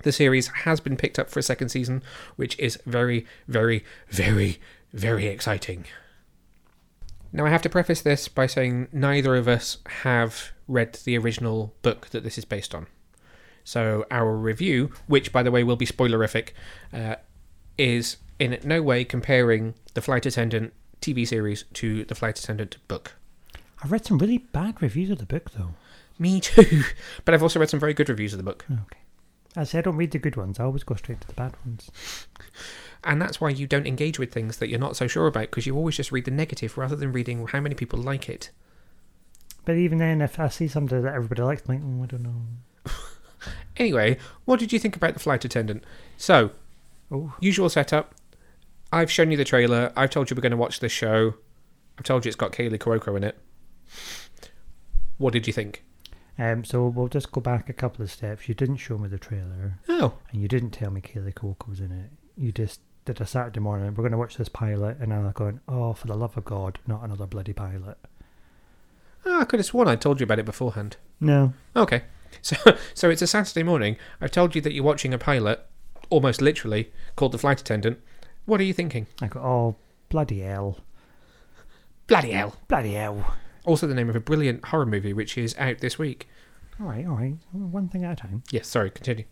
The 0.03 0.13
series 0.13 0.49
has 0.49 0.81
been 0.81 0.97
picked 0.97 1.19
up 1.19 1.31
for 1.31 1.39
a 1.39 1.43
second 1.43 1.69
season, 1.71 2.03
which 2.37 2.59
is 2.59 2.79
very, 2.87 3.27
very, 3.49 3.85
very, 4.09 4.59
very 4.93 5.27
exciting. 5.27 5.85
Now, 7.33 7.45
I 7.45 7.51
have 7.51 7.63
to 7.63 7.69
preface 7.69 8.01
this 8.01 8.29
by 8.29 8.47
saying 8.47 8.89
neither 8.93 9.37
of 9.37 9.49
us 9.49 9.79
have 9.87 10.53
read 10.69 10.95
the 11.05 11.19
original 11.19 11.75
book 11.83 12.09
that 12.11 12.25
this 12.25 12.39
is 12.39 12.45
based 12.45 12.75
on. 12.75 12.87
So, 13.65 14.07
our 14.11 14.35
review, 14.37 14.93
which 15.07 15.33
by 15.33 15.43
the 15.43 15.51
way 15.51 15.65
will 15.65 15.77
be 15.77 15.87
spoilerific, 15.87 16.51
uh, 16.93 17.17
is 17.77 18.17
in 18.39 18.59
no 18.65 18.83
way 18.83 19.05
comparing 19.05 19.75
the 19.95 20.01
Flight 20.01 20.25
Attendant 20.25 20.73
TV 21.01 21.27
series 21.27 21.65
to 21.75 22.05
the 22.05 22.15
Flight 22.15 22.39
Attendant 22.39 22.77
book. 22.89 23.15
I've 23.83 23.93
read 23.93 24.07
some 24.07 24.19
really 24.19 24.39
bad 24.39 24.81
reviews 24.81 25.11
of 25.11 25.19
the 25.19 25.27
book, 25.27 25.51
though. 25.53 25.75
Me 26.19 26.41
too, 26.41 26.83
but 27.25 27.35
I've 27.35 27.43
also 27.43 27.61
read 27.61 27.71
some 27.71 27.81
very 27.81 27.95
good 27.95 28.09
reviews 28.09 28.33
of 28.33 28.39
the 28.39 28.43
book. 28.43 28.65
Okay. 28.71 29.01
I 29.57 29.65
say 29.65 29.79
I 29.79 29.83
don't 29.83 29.97
read 29.97 30.11
the 30.11 30.19
good 30.19 30.37
ones. 30.37 30.61
I 30.61 30.65
always 30.65 30.85
go 30.85 30.95
straight 30.95 31.21
to 31.23 31.27
the 31.27 31.35
bad 31.35 31.55
ones. 31.65 31.91
And 33.05 33.23
that's 33.23 33.41
why 33.41 33.51
you 33.51 33.69
don't 33.69 33.87
engage 33.87 34.19
with 34.19 34.33
things 34.33 34.57
that 34.57 34.69
you're 34.69 34.81
not 34.81 34.97
so 34.97 35.07
sure 35.07 35.29
about, 35.29 35.43
because 35.43 35.65
you 35.65 35.77
always 35.77 35.95
just 35.97 36.11
read 36.11 36.25
the 36.25 36.33
negative 36.33 36.77
rather 36.77 36.97
than 36.97 37.13
reading 37.13 37.47
how 37.47 37.61
many 37.61 37.77
people 37.77 38.01
like 38.01 38.29
it. 38.29 38.51
But 39.65 39.77
even 39.77 39.99
then, 39.99 40.21
if 40.21 40.41
I 40.41 40.49
see 40.49 40.67
something 40.67 41.03
that 41.03 41.15
everybody 41.15 41.43
likes, 41.43 41.63
I'm 41.69 41.75
like, 41.77 41.85
mm, 41.85 42.03
I 42.03 42.07
don't 42.07 42.23
know. 42.23 42.43
Anyway, 43.77 44.17
what 44.45 44.59
did 44.59 44.73
you 44.73 44.81
think 44.81 44.97
about 44.97 45.15
the 45.15 45.21
flight 45.21 45.45
attendant? 45.45 45.85
So, 46.17 46.51
Oh, 47.11 47.35
usual 47.41 47.69
setup. 47.69 48.15
I've 48.93 49.11
shown 49.11 49.31
you 49.31 49.37
the 49.37 49.45
trailer. 49.45 49.93
I've 49.97 50.11
told 50.11 50.31
you 50.31 50.37
we're 50.37 50.43
going 50.43 50.51
to 50.51 50.57
watch 50.57 50.81
this 50.81 50.93
show. 50.93 51.35
I've 51.99 52.05
told 52.05 52.25
you 52.25 52.29
it's 52.29 52.37
got 52.37 52.53
Kaley 52.53 52.79
Cuoco 52.79 53.17
in 53.17 53.25
it. 53.25 53.39
What 55.19 55.33
did 55.33 55.47
you 55.47 55.53
think? 55.53 55.83
um, 56.39 56.65
so 56.65 56.87
we'll 56.87 57.09
just 57.09 57.33
go 57.33 57.41
back 57.41 57.69
a 57.69 57.73
couple 57.73 58.03
of 58.03 58.11
steps. 58.11 58.49
You 58.49 58.55
didn't 58.55 58.77
show 58.77 58.99
me 58.99 59.09
the 59.09 59.19
trailer, 59.19 59.79
Oh, 59.89 60.15
and 60.31 60.41
you 60.43 60.49
didn't 60.49 60.71
tell 60.71 60.91
me 60.91 61.01
Kaley 61.01 61.33
Cuoco 61.33 61.69
was 61.69 61.81
in 61.81 61.91
it. 61.93 62.11
You 62.37 62.53
just 62.53 62.81
did 63.07 63.21
a 63.21 63.27
Saturday 63.27 63.61
morning. 63.61 63.87
We're 63.95 64.03
going 64.03 64.13
to 64.13 64.19
watch 64.19 64.37
this 64.37 64.49
pilot, 64.51 64.99
and 65.01 65.15
I'm 65.15 65.31
going, 65.33 65.61
oh, 65.69 65.95
for 65.95 66.07
the 66.09 66.17
love 66.17 66.37
of 66.37 66.45
God, 66.45 66.79
not 66.87 67.03
another 67.03 67.27
bloody 67.27 67.53
pilot. 67.55 67.97
Ah, 69.25 69.41
I 69.41 69.45
could 69.45 69.61
have 69.61 69.67
sworn 69.67 69.89
I 69.89 69.97
told 69.97 70.21
you 70.21 70.25
about 70.25 70.39
it 70.39 70.45
beforehand. 70.45 70.99
No. 71.21 71.55
Okay, 71.75 72.03
so 72.43 72.57
so 72.95 73.09
it's 73.09 73.23
a 73.23 73.27
Saturday 73.27 73.63
morning. 73.63 73.97
I've 74.21 74.31
told 74.31 74.55
you 74.55 74.61
that 74.61 74.73
you're 74.75 74.85
watching 74.85 75.15
a 75.15 75.19
pilot, 75.19 75.65
almost 76.11 76.43
literally 76.43 76.93
called 77.17 77.33
The 77.33 77.39
Flight 77.39 77.61
Attendant. 77.63 77.99
What 78.45 78.61
are 78.61 78.65
you 78.65 78.75
thinking? 78.75 79.07
I 79.23 79.29
go, 79.29 79.41
oh, 79.41 79.77
bloody 80.11 80.41
hell, 80.41 80.79
Bloody 82.07 82.33
hell! 82.33 82.55
bloody 82.69 82.93
hell. 82.93 83.35
Also, 83.67 83.87
the 83.87 83.95
name 83.95 84.09
of 84.09 84.17
a 84.17 84.21
brilliant 84.21 84.65
horror 84.67 84.87
movie 84.87 85.13
which 85.13 85.37
is 85.37 85.55
out 85.59 85.79
this 85.79 85.99
week. 85.99 86.29
All 86.81 86.87
right, 86.87 87.07
all 87.07 87.17
right, 87.17 87.37
one 87.53 87.89
thing 87.89 88.05
at 88.05 88.13
a 88.13 88.17
time. 88.17 88.43
Yes, 88.51 88.69
sorry, 88.69 88.91
continue. 88.91 89.25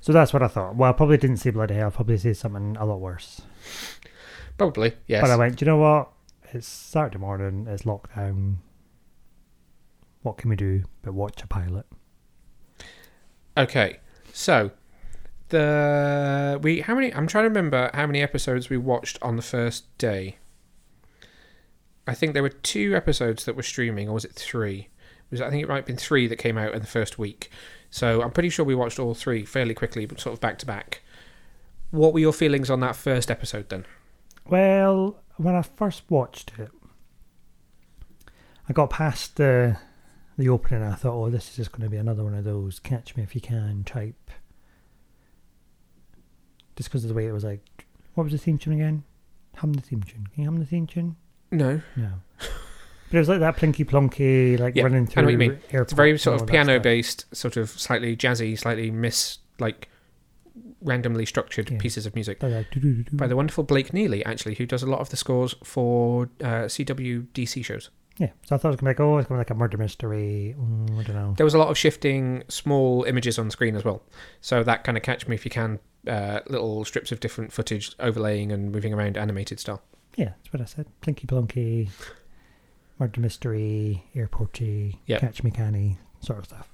So 0.00 0.12
that's 0.12 0.32
what 0.32 0.42
I 0.42 0.48
thought. 0.48 0.74
Well, 0.74 0.90
I 0.90 0.92
probably 0.92 1.16
didn't 1.16 1.36
see 1.36 1.50
bloody 1.50 1.74
hell. 1.74 1.86
I 1.86 1.90
probably 1.90 2.18
see 2.18 2.34
something 2.34 2.76
a 2.76 2.84
lot 2.84 3.00
worse. 3.00 3.42
Probably, 4.58 4.94
yes. 5.06 5.22
But 5.22 5.30
I 5.30 5.36
went, 5.36 5.56
do 5.56 5.64
you 5.64 5.70
know 5.70 5.76
what? 5.76 6.10
It's 6.52 6.66
Saturday 6.66 7.18
morning. 7.18 7.66
It's 7.68 7.84
lockdown. 7.84 8.56
what 10.22 10.36
can 10.36 10.50
we 10.50 10.56
do 10.56 10.84
but 11.02 11.14
watch 11.14 11.42
a 11.42 11.46
pilot? 11.46 11.86
Okay, 13.56 14.00
so 14.32 14.70
the 15.50 16.58
we 16.62 16.80
how 16.80 16.94
many? 16.94 17.14
I'm 17.14 17.26
trying 17.26 17.44
to 17.44 17.48
remember 17.48 17.90
how 17.92 18.06
many 18.06 18.22
episodes 18.22 18.70
we 18.70 18.78
watched 18.78 19.18
on 19.22 19.36
the 19.36 19.42
first 19.42 19.96
day. 19.98 20.38
I 22.06 22.14
think 22.14 22.32
there 22.34 22.42
were 22.42 22.48
two 22.48 22.96
episodes 22.96 23.44
that 23.44 23.56
were 23.56 23.62
streaming, 23.62 24.08
or 24.08 24.14
was 24.14 24.24
it 24.24 24.32
three? 24.32 24.88
Was 25.30 25.40
I 25.40 25.50
think 25.50 25.62
it 25.62 25.68
might 25.68 25.76
have 25.76 25.86
been 25.86 25.96
three 25.96 26.26
that 26.26 26.36
came 26.36 26.58
out 26.58 26.74
in 26.74 26.80
the 26.80 26.86
first 26.86 27.18
week. 27.18 27.50
So 27.90 28.22
I'm 28.22 28.30
pretty 28.30 28.48
sure 28.48 28.64
we 28.64 28.74
watched 28.74 28.98
all 28.98 29.14
three 29.14 29.44
fairly 29.44 29.74
quickly, 29.74 30.06
but 30.06 30.20
sort 30.20 30.34
of 30.34 30.40
back 30.40 30.58
to 30.58 30.66
back. 30.66 31.02
What 31.90 32.12
were 32.12 32.20
your 32.20 32.32
feelings 32.32 32.70
on 32.70 32.80
that 32.80 32.96
first 32.96 33.30
episode 33.30 33.68
then? 33.68 33.84
Well, 34.48 35.22
when 35.36 35.54
I 35.54 35.62
first 35.62 36.02
watched 36.08 36.52
it, 36.58 36.70
I 38.68 38.72
got 38.72 38.90
past 38.90 39.36
the 39.36 39.78
the 40.36 40.48
opening. 40.48 40.82
And 40.82 40.92
I 40.92 40.96
thought, 40.96 41.14
oh, 41.14 41.30
this 41.30 41.50
is 41.50 41.56
just 41.56 41.72
going 41.72 41.82
to 41.82 41.90
be 41.90 41.98
another 41.98 42.24
one 42.24 42.34
of 42.34 42.44
those 42.44 42.80
"catch 42.80 43.16
me 43.16 43.22
if 43.22 43.34
you 43.34 43.40
can" 43.40 43.84
type. 43.84 44.30
Just 46.76 46.88
because 46.88 47.04
of 47.04 47.08
the 47.08 47.14
way 47.14 47.26
it 47.26 47.32
was 47.32 47.44
like, 47.44 47.86
what 48.14 48.24
was 48.24 48.32
the 48.32 48.38
theme 48.38 48.58
tune 48.58 48.74
again? 48.74 49.04
Hum 49.56 49.74
the 49.74 49.82
theme 49.82 50.02
tune. 50.02 50.26
Can 50.32 50.42
you 50.42 50.48
hum 50.48 50.58
the 50.58 50.64
theme 50.64 50.86
tune? 50.86 51.16
No, 51.52 51.80
No. 51.96 52.10
But 53.10 53.18
it 53.18 53.20
was 53.20 53.28
like 53.28 53.40
that 53.40 53.56
plinky 53.58 53.84
plonky, 53.84 54.58
like 54.58 54.74
Yeah, 54.74 54.84
running 54.84 55.00
I 55.00 55.00
know 55.02 55.06
through 55.10 55.24
what 55.24 55.32
you 55.32 55.38
mean. 55.38 55.58
it's 55.70 55.92
very 55.92 56.18
sort 56.18 56.40
of 56.40 56.48
piano 56.48 56.80
based, 56.80 57.26
sort 57.36 57.58
of 57.58 57.68
slightly 57.68 58.16
jazzy, 58.16 58.58
slightly 58.58 58.90
miss 58.90 59.38
like 59.58 59.88
randomly 60.80 61.26
structured 61.26 61.70
Yeah. 61.70 61.78
pieces 61.78 62.06
of 62.06 62.14
music. 62.14 62.42
Like 62.42 62.66
by 63.12 63.26
the 63.26 63.36
wonderful 63.36 63.64
Blake 63.64 63.92
Neely, 63.92 64.24
actually, 64.24 64.54
who 64.54 64.64
does 64.66 64.82
a 64.82 64.86
lot 64.86 65.00
of 65.00 65.10
the 65.10 65.16
scores 65.18 65.54
for 65.62 66.30
uh, 66.42 66.64
CW 66.68 67.26
DC 67.34 67.62
shows. 67.64 67.90
Yeah, 68.18 68.28
so 68.46 68.56
I 68.56 68.58
thought 68.58 68.68
it 68.68 68.70
was 68.72 68.76
gonna 68.76 68.90
be 68.94 68.94
like, 68.94 69.00
oh, 69.00 69.18
it's 69.18 69.28
gonna 69.28 69.38
be 69.38 69.40
like 69.40 69.50
a 69.50 69.54
murder 69.54 69.76
mystery. 69.78 70.54
Mm, 70.58 70.98
I 70.98 71.02
don't 71.02 71.16
know. 71.16 71.34
There 71.36 71.44
was 71.44 71.54
a 71.54 71.58
lot 71.58 71.68
of 71.68 71.76
shifting 71.78 72.44
small 72.48 73.04
images 73.04 73.38
on 73.38 73.50
screen 73.50 73.76
as 73.76 73.84
well. 73.84 74.02
So 74.40 74.62
that 74.64 74.84
kind 74.84 74.96
of 74.96 75.02
catch 75.02 75.28
me 75.28 75.34
if 75.34 75.44
you 75.44 75.50
can, 75.50 75.80
uh, 76.06 76.40
little 76.48 76.84
strips 76.86 77.12
of 77.12 77.20
different 77.20 77.52
footage 77.52 77.92
overlaying 77.98 78.52
and 78.52 78.72
moving 78.72 78.92
around 78.94 79.16
animated 79.18 79.60
style. 79.60 79.82
Yeah, 80.16 80.30
that's 80.36 80.52
what 80.52 80.60
I 80.60 80.66
said. 80.66 80.86
Plinky 81.00 81.26
plonky, 81.26 81.88
murder 82.98 83.20
mystery, 83.20 84.04
airporty, 84.14 84.98
Yep. 85.06 85.20
catch 85.20 85.42
me 85.42 85.50
canny, 85.50 85.98
sort 86.20 86.38
of 86.40 86.44
stuff. 86.46 86.68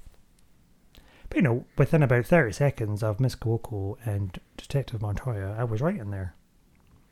But 1.29 1.37
you 1.37 1.42
know, 1.42 1.64
within 1.77 2.03
about 2.03 2.27
thirty 2.27 2.53
seconds 2.53 3.03
of 3.03 3.20
Miss 3.20 3.37
Cuoco 3.37 3.96
and 4.05 4.38
Detective 4.57 5.03
Montoya, 5.03 5.55
I 5.59 5.64
was 5.64 5.81
right 5.81 5.96
in 5.98 6.11
there. 6.11 6.35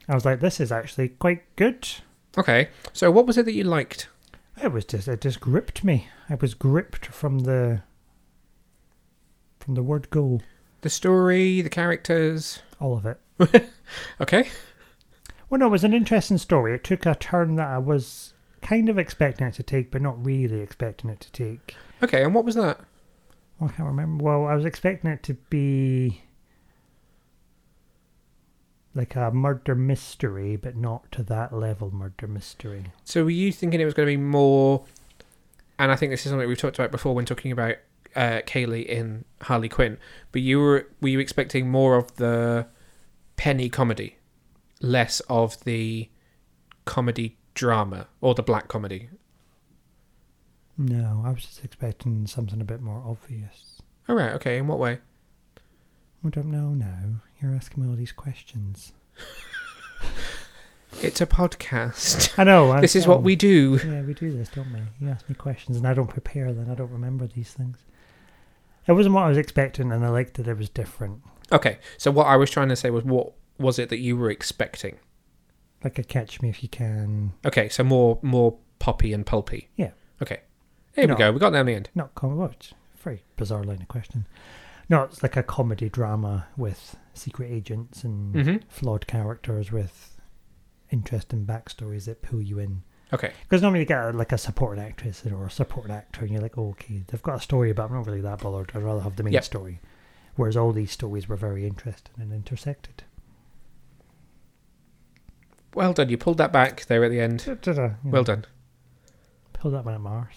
I 0.09 0.15
was 0.15 0.25
like, 0.25 0.41
this 0.41 0.59
is 0.61 0.73
actually 0.73 1.11
quite 1.11 1.43
good. 1.57 1.87
Okay, 2.39 2.69
so 2.93 3.11
what 3.11 3.27
was 3.27 3.37
it 3.39 3.45
that 3.45 3.53
you 3.55 3.65
liked? 3.65 4.09
It 4.63 4.73
was 4.73 4.85
just 4.87 5.07
it 5.07 5.21
just 5.21 5.41
gripped 5.41 5.85
me. 5.85 6.09
I 6.31 6.35
was 6.37 6.55
gripped 6.55 7.07
from 7.07 7.41
the 7.41 7.83
from 9.61 9.75
the 9.75 9.83
word 9.83 10.09
go. 10.11 10.41
The 10.83 10.91
story, 10.91 11.61
the 11.61 11.71
characters. 11.71 12.61
All 12.81 12.97
of 12.97 13.07
it. 13.07 13.21
Okay, 14.21 14.49
Well, 15.49 15.61
no, 15.61 15.67
it 15.67 15.71
was 15.71 15.85
an 15.85 15.95
interesting 15.95 16.39
story. 16.39 16.75
It 16.75 16.85
took 16.85 17.07
a 17.07 17.15
turn 17.15 17.57
that 17.57 17.69
I 17.69 17.79
was 17.79 18.35
kind 18.63 18.89
of 18.89 18.99
expecting 18.99 19.47
it 19.47 19.55
to 19.55 19.63
take, 19.63 19.91
but 19.91 20.03
not 20.03 20.25
really 20.25 20.61
expecting 20.61 21.11
it 21.11 21.21
to 21.21 21.33
take. 21.33 21.77
okay, 22.03 22.25
and 22.25 22.35
what 22.35 22.45
was 22.45 22.57
that? 22.57 22.81
I 23.61 23.69
can't 23.69 23.89
remember. 23.89 24.25
Well, 24.25 24.47
I 24.47 24.55
was 24.55 24.65
expecting 24.65 25.11
it 25.11 25.23
to 25.25 25.35
be 25.35 26.23
like 28.95 29.15
a 29.15 29.31
murder 29.31 29.75
mystery, 29.75 30.57
but 30.57 30.77
not 30.77 31.11
to 31.13 31.23
that 31.25 31.53
level 31.53 31.95
murder 31.95 32.27
mystery. 32.27 32.85
So 33.05 33.25
were 33.25 33.31
you 33.31 33.53
thinking 33.53 33.81
it 33.81 33.85
was 33.85 33.95
going 33.95 34.07
to 34.07 34.13
be 34.13 34.17
more? 34.17 34.85
And 35.79 35.93
I 35.93 35.97
think 35.97 36.11
this 36.11 36.25
is 36.25 36.31
something 36.31 36.49
we've 36.49 36.59
talked 36.59 36.79
about 36.79 36.91
before 36.91 37.15
when 37.15 37.27
talking 37.27 37.53
about 37.53 37.77
uh, 38.15 38.41
Kaylee 38.47 38.87
in 38.87 39.25
Harley 39.43 39.69
Quinn. 39.69 39.99
But 40.33 40.41
you 40.43 40.59
were 40.59 40.89
were 41.01 41.09
you 41.09 41.19
expecting 41.19 41.71
more 41.71 41.97
of 41.97 42.17
the 42.17 42.67
penny 43.37 43.69
comedy, 43.69 44.16
less 44.81 45.21
of 45.29 45.63
the 45.65 46.09
comedy 46.85 47.37
drama 47.55 48.09
or 48.21 48.35
the 48.35 48.43
black 48.43 48.69
comedy? 48.69 49.11
No, 50.79 51.23
I 51.25 51.31
was 51.31 51.43
just 51.43 51.65
expecting 51.65 52.27
something 52.27 52.61
a 52.61 52.65
bit 52.65 52.81
more 52.81 53.03
obvious. 53.07 53.81
All 54.09 54.17
right, 54.17 54.33
okay. 54.33 54.59
In 54.59 54.67
what 54.67 54.79
way? 54.79 54.99
I 56.25 56.29
don't 56.29 56.51
know 56.51 56.71
now. 56.71 57.23
You're 57.41 57.55
asking 57.55 57.83
me 57.83 57.91
all 57.91 57.97
these 57.97 58.13
questions. 58.13 58.93
It's 61.03 61.21
a 61.21 61.27
podcast. 61.27 62.39
I 62.39 62.45
know. 62.45 62.71
I 62.71 62.81
this 62.81 62.97
is 62.97 63.07
what 63.07 63.23
we 63.23 63.37
do. 63.37 63.79
Yeah, 63.85 64.03
we 64.03 64.15
do 64.15 64.33
this, 64.33 64.49
don't 64.49 64.73
we? 64.73 64.81
You 64.99 65.13
ask 65.13 65.29
me 65.29 65.35
questions 65.35 65.77
and 65.77 65.87
I 65.87 65.93
don't 65.93 66.07
prepare, 66.07 66.53
then 66.53 66.71
I 66.71 66.75
don't 66.75 66.91
remember 66.91 67.27
these 67.27 67.53
things. 67.53 67.79
It 68.87 68.93
wasn't 68.93 69.15
what 69.15 69.25
I 69.25 69.29
was 69.29 69.37
expecting, 69.37 69.93
and 69.93 70.05
I 70.05 70.09
liked 70.09 70.35
that 70.35 70.49
it 70.49 70.57
was 70.57 70.69
different. 70.69 71.23
Okay, 71.53 71.79
so 71.99 72.11
what 72.11 72.27
I 72.27 72.37
was 72.37 72.51
trying 72.51 72.69
to 72.69 72.77
say 72.77 72.91
was, 72.91 73.05
what 73.05 73.33
was 73.59 73.79
it 73.79 73.89
that 73.89 73.99
you 73.99 74.17
were 74.17 74.31
expecting? 74.31 74.99
Like 75.85 75.99
a 75.99 76.03
catch 76.03 76.41
me 76.43 76.49
if 76.49 76.63
you 76.63 76.69
can. 76.69 77.33
Okay, 77.45 77.69
so 77.69 77.85
more 77.85 78.19
more 78.23 78.57
poppy 78.79 79.13
and 79.13 79.25
pulpy. 79.25 79.69
Yeah. 79.77 79.91
Okay. 80.23 80.41
Here 80.95 81.07
No. 81.07 81.15
we 81.15 81.19
go. 81.19 81.33
We 81.33 81.39
got 81.39 81.51
there 81.51 81.61
in 81.61 81.67
the 81.67 81.75
end. 81.75 81.91
Not 81.95 82.15
com- 82.15 82.37
well, 82.37 82.51
it's 82.51 82.73
a 82.73 83.03
very 83.03 83.23
bizarre 83.37 83.63
line 83.65 83.83
of 83.83 83.89
question. 83.89 84.27
No, 84.89 85.03
it's 85.03 85.23
like 85.23 85.37
a 85.37 85.43
comedy 85.43 85.89
drama 85.89 86.47
with 86.57 86.97
secret 87.15 87.51
agents 87.51 88.05
and 88.05 88.35
Mm-hmm. 88.35 88.57
flawed 88.69 89.07
characters 89.07 89.71
with 89.73 90.19
interesting 90.91 91.45
backstories 91.45 92.05
that 92.07 92.23
pull 92.23 92.41
you 92.41 92.59
in. 92.59 92.83
Okay. 93.13 93.33
Because 93.43 93.63
normally 93.63 93.81
you 93.81 93.87
get 93.87 94.05
a, 94.05 94.11
like 94.13 94.33
a 94.33 94.39
supporting 94.39 94.83
actress 94.83 95.25
or 95.27 95.47
a 95.47 95.51
supporting 95.51 95.93
actor, 95.93 96.23
and 96.23 96.31
you're 96.31 96.41
like, 96.43 96.59
oh, 96.59 96.71
okay, 96.71 97.05
they've 97.07 97.23
got 97.23 97.37
a 97.37 97.41
story, 97.41 97.73
but 97.73 97.85
I'm 97.85 97.93
not 97.93 98.07
really 98.07 98.21
that 98.23 98.41
bothered. 98.41 98.73
I'd 98.75 98.83
rather 98.83 99.01
have 99.01 99.17
the 99.17 99.23
main 99.23 99.33
Yep. 99.35 99.45
story. 99.45 99.81
Whereas 100.37 100.57
all 100.57 100.73
these 100.73 100.91
stories 100.93 101.29
were 101.29 101.37
very 101.37 101.67
interesting 101.67 102.15
and 102.19 102.33
intersected. 102.33 103.05
Well 105.77 105.93
done. 105.93 106.09
You 106.09 106.17
pulled 106.17 106.39
that 106.39 106.53
back 106.53 106.87
there 106.87 107.05
at 107.05 107.11
the 107.11 107.21
end. 107.21 107.45
Well 108.03 108.23
know, 108.23 108.25
done. 108.25 108.47
Pulled 109.53 109.75
that 109.75 109.85
one 109.85 109.95
at 109.95 110.01
Mars. 110.01 110.37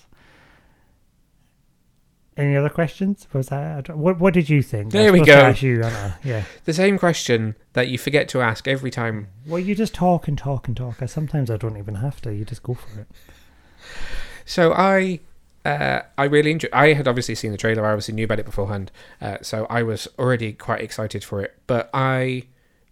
Any 2.35 2.57
other 2.57 2.69
questions? 2.69 3.25
Was 3.31 3.47
that 3.47 3.95
what? 3.95 4.19
What 4.19 4.33
did 4.33 4.49
you 4.49 4.61
think? 4.61 4.91
There 4.91 5.13
we 5.13 5.21
go. 5.21 5.53
you, 5.57 5.79
Yeah. 6.23 6.43
The 6.65 6.73
same 6.73 6.97
question 6.97 7.55
that 7.71 7.87
you 7.87 7.97
forget 7.97 8.27
to 8.29 8.41
ask 8.41 8.67
every 8.67 8.91
time. 8.91 9.27
Well, 9.47 9.59
you 9.59 9.75
just 9.75 9.93
talk 9.93 10.27
and 10.27 10.37
talk 10.37 10.67
and 10.67 10.75
talk. 10.75 11.01
I 11.01 11.05
sometimes 11.05 11.49
I 11.49 11.55
don't 11.55 11.77
even 11.77 11.95
have 11.95 12.21
to. 12.21 12.33
You 12.33 12.43
just 12.43 12.61
go 12.61 12.73
for 12.73 12.99
it. 12.99 13.07
So 14.43 14.73
I, 14.73 15.21
uh, 15.63 16.01
I 16.17 16.25
really 16.25 16.51
enjoyed. 16.51 16.73
I 16.73 16.93
had 16.93 17.07
obviously 17.07 17.35
seen 17.35 17.51
the 17.51 17.57
trailer. 17.57 17.85
I 17.85 17.91
obviously 17.91 18.13
knew 18.13 18.25
about 18.25 18.39
it 18.39 18.45
beforehand. 18.45 18.91
Uh, 19.21 19.37
so 19.41 19.65
I 19.69 19.83
was 19.83 20.07
already 20.17 20.51
quite 20.51 20.81
excited 20.81 21.23
for 21.23 21.41
it. 21.41 21.57
But 21.65 21.89
I, 21.93 22.43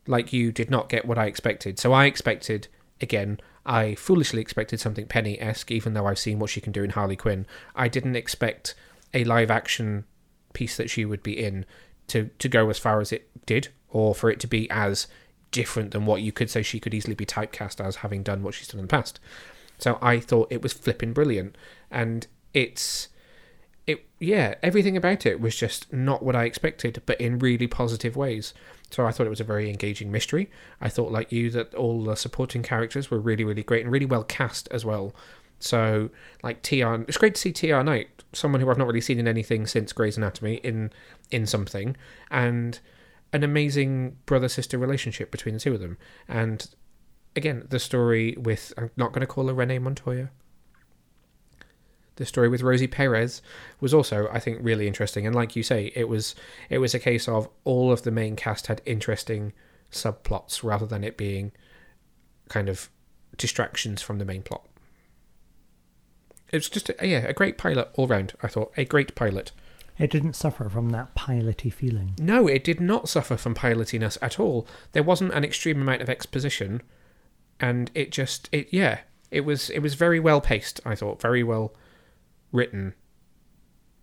like 0.08 0.34
you, 0.34 0.52
did 0.52 0.70
not 0.70 0.90
get 0.90 1.06
what 1.06 1.18
I 1.18 1.26
expected. 1.26 1.80
So 1.80 1.94
I 1.94 2.06
expected 2.06 2.68
again. 3.02 3.40
I 3.66 3.96
foolishly 3.96 4.42
expected 4.42 4.80
something 4.80 5.08
Penny 5.08 5.40
esque, 5.40 5.72
even 5.72 5.94
though 5.94 6.08
I've 6.08 6.20
seen 6.20 6.40
what 6.40 6.50
she 6.50 6.62
can 6.62 6.72
do 6.72 6.84
in 6.84 6.92
Harley 6.92 7.18
Quinn. 7.18 7.46
I 7.76 7.88
didn't 7.88 8.16
expect 8.16 8.76
a 9.14 9.24
live 9.24 9.52
action 9.52 10.06
piece 10.54 10.78
that 10.78 10.90
she 10.90 11.06
would 11.06 11.22
be 11.22 11.38
in 11.38 11.66
to 12.08 12.30
to 12.40 12.50
go 12.50 12.70
as 12.70 12.80
far 12.80 13.02
as 13.02 13.12
it 13.12 13.30
did, 13.46 13.70
or 13.90 14.16
for 14.16 14.30
it 14.30 14.40
to 14.40 14.48
be 14.48 14.70
as 14.70 15.08
different 15.52 15.92
than 15.92 16.06
what 16.06 16.22
you 16.22 16.32
could 16.32 16.50
say 16.50 16.62
she 16.62 16.80
could 16.80 16.94
easily 16.94 17.16
be 17.16 17.26
typecast 17.26 17.84
as, 17.86 17.98
having 17.98 18.24
done 18.24 18.44
what 18.44 18.54
she's 18.54 18.68
done 18.68 18.80
in 18.80 18.86
the 18.86 18.92
past. 18.92 19.20
So 19.78 19.98
I 20.02 20.20
thought 20.20 20.52
it 20.52 20.62
was 20.62 20.74
flipping 20.74 21.14
brilliant, 21.14 21.56
and 21.92 22.28
it's 22.54 23.10
it 23.86 24.06
yeah 24.20 24.56
everything 24.64 24.98
about 24.98 25.26
it 25.26 25.40
was 25.40 25.56
just 25.56 25.92
not 25.92 26.24
what 26.24 26.36
I 26.36 26.46
expected, 26.46 27.02
but 27.06 27.20
in 27.20 27.40
really 27.40 27.68
positive 27.68 28.16
ways. 28.16 28.54
So 28.90 29.06
I 29.06 29.12
thought 29.12 29.28
it 29.28 29.32
was 29.32 29.40
a 29.40 29.46
very 29.46 29.70
engaging 29.70 30.12
mystery. 30.12 30.50
I 30.80 30.90
thought 30.90 31.12
like 31.12 31.32
you 31.32 31.50
that 31.52 31.74
all 31.76 32.04
the 32.04 32.16
supporting 32.16 32.64
characters 32.64 33.12
were 33.12 33.20
really 33.20 33.44
really 33.44 33.64
great 33.64 33.84
and 33.84 33.92
really 33.92 34.06
well 34.06 34.24
cast 34.24 34.68
as 34.72 34.86
well. 34.86 35.14
So 35.60 36.10
like 36.44 36.62
TR, 36.62 36.96
it's 37.08 37.18
great 37.18 37.36
to 37.36 37.42
see 37.42 37.52
TR 37.52 37.82
Knight, 37.82 38.10
someone 38.34 38.62
who 38.62 38.70
I've 38.70 38.78
not 38.78 38.88
really 38.88 39.02
seen 39.02 39.20
in 39.20 39.28
anything 39.28 39.66
since 39.66 39.92
Grey's 39.94 40.18
Anatomy, 40.18 40.56
in 40.56 40.92
in 41.32 41.46
something, 41.46 41.96
and 42.30 42.80
an 43.34 43.44
amazing 43.44 44.18
brother 44.26 44.48
sister 44.48 44.78
relationship 44.78 45.32
between 45.32 45.54
the 45.54 45.60
two 45.60 45.74
of 45.74 45.82
them. 45.82 45.98
And 46.28 46.70
again, 47.36 47.68
the 47.70 47.80
story 47.80 48.36
with 48.38 48.74
I'm 48.78 48.92
not 48.96 49.12
going 49.14 49.22
to 49.22 49.28
call 49.28 49.48
her 49.48 49.54
Renee 49.54 49.80
Montoya. 49.80 50.30
The 52.18 52.26
story 52.26 52.50
with 52.50 52.62
Rosie 52.62 52.88
Perez 52.88 53.42
was 53.80 53.94
also, 53.94 54.28
I 54.32 54.40
think, 54.40 54.60
really 54.62 54.88
interesting. 54.88 55.26
And 55.26 55.36
like 55.36 55.56
you 55.56 55.64
say, 55.64 55.92
it 55.96 56.10
was 56.10 56.36
it 56.70 56.80
was 56.80 56.94
a 56.94 57.00
case 57.00 57.28
of 57.28 57.48
all 57.64 57.92
of 57.92 58.04
the 58.04 58.12
main 58.12 58.36
cast 58.36 58.68
had 58.68 58.82
interesting 58.86 59.54
subplots 59.92 60.64
rather 60.64 60.86
than 60.86 61.04
it 61.04 61.16
being 61.16 61.52
kind 62.50 62.70
of 62.70 62.90
distractions 63.38 64.02
from 64.02 64.20
the 64.20 64.26
main 64.26 64.42
plot. 64.42 64.66
It 66.52 66.58
was 66.58 66.70
just 66.70 66.90
a, 66.90 67.08
yeah, 67.08 67.26
a 67.28 67.34
great 67.34 67.58
pilot 67.58 67.90
all 67.94 68.08
round. 68.08 68.34
I 68.42 68.48
thought 68.48 68.74
a 68.78 68.86
great 68.86 69.16
pilot. 69.16 69.52
It 70.00 70.12
didn't 70.12 70.34
suffer 70.34 70.70
from 70.70 70.90
that 70.92 71.16
piloty 71.16 71.74
feeling. 71.74 72.14
No, 72.20 72.48
it 72.48 72.64
did 72.64 72.80
not 72.80 73.10
suffer 73.10 73.36
from 73.36 73.56
pilotiness 73.56 74.18
at 74.22 74.40
all. 74.40 74.68
There 74.92 75.04
wasn't 75.04 75.34
an 75.34 75.44
extreme 75.44 75.82
amount 75.82 76.02
of 76.02 76.10
exposition, 76.10 76.82
and 77.60 77.90
it 77.96 78.12
just 78.12 78.48
it 78.52 78.70
yeah, 78.72 79.00
it 79.32 79.42
was 79.42 79.70
it 79.72 79.80
was 79.80 79.96
very 79.96 80.20
well 80.20 80.40
paced. 80.40 80.80
I 80.86 80.96
thought 80.96 81.22
very 81.22 81.44
well, 81.44 81.74
written. 82.52 82.94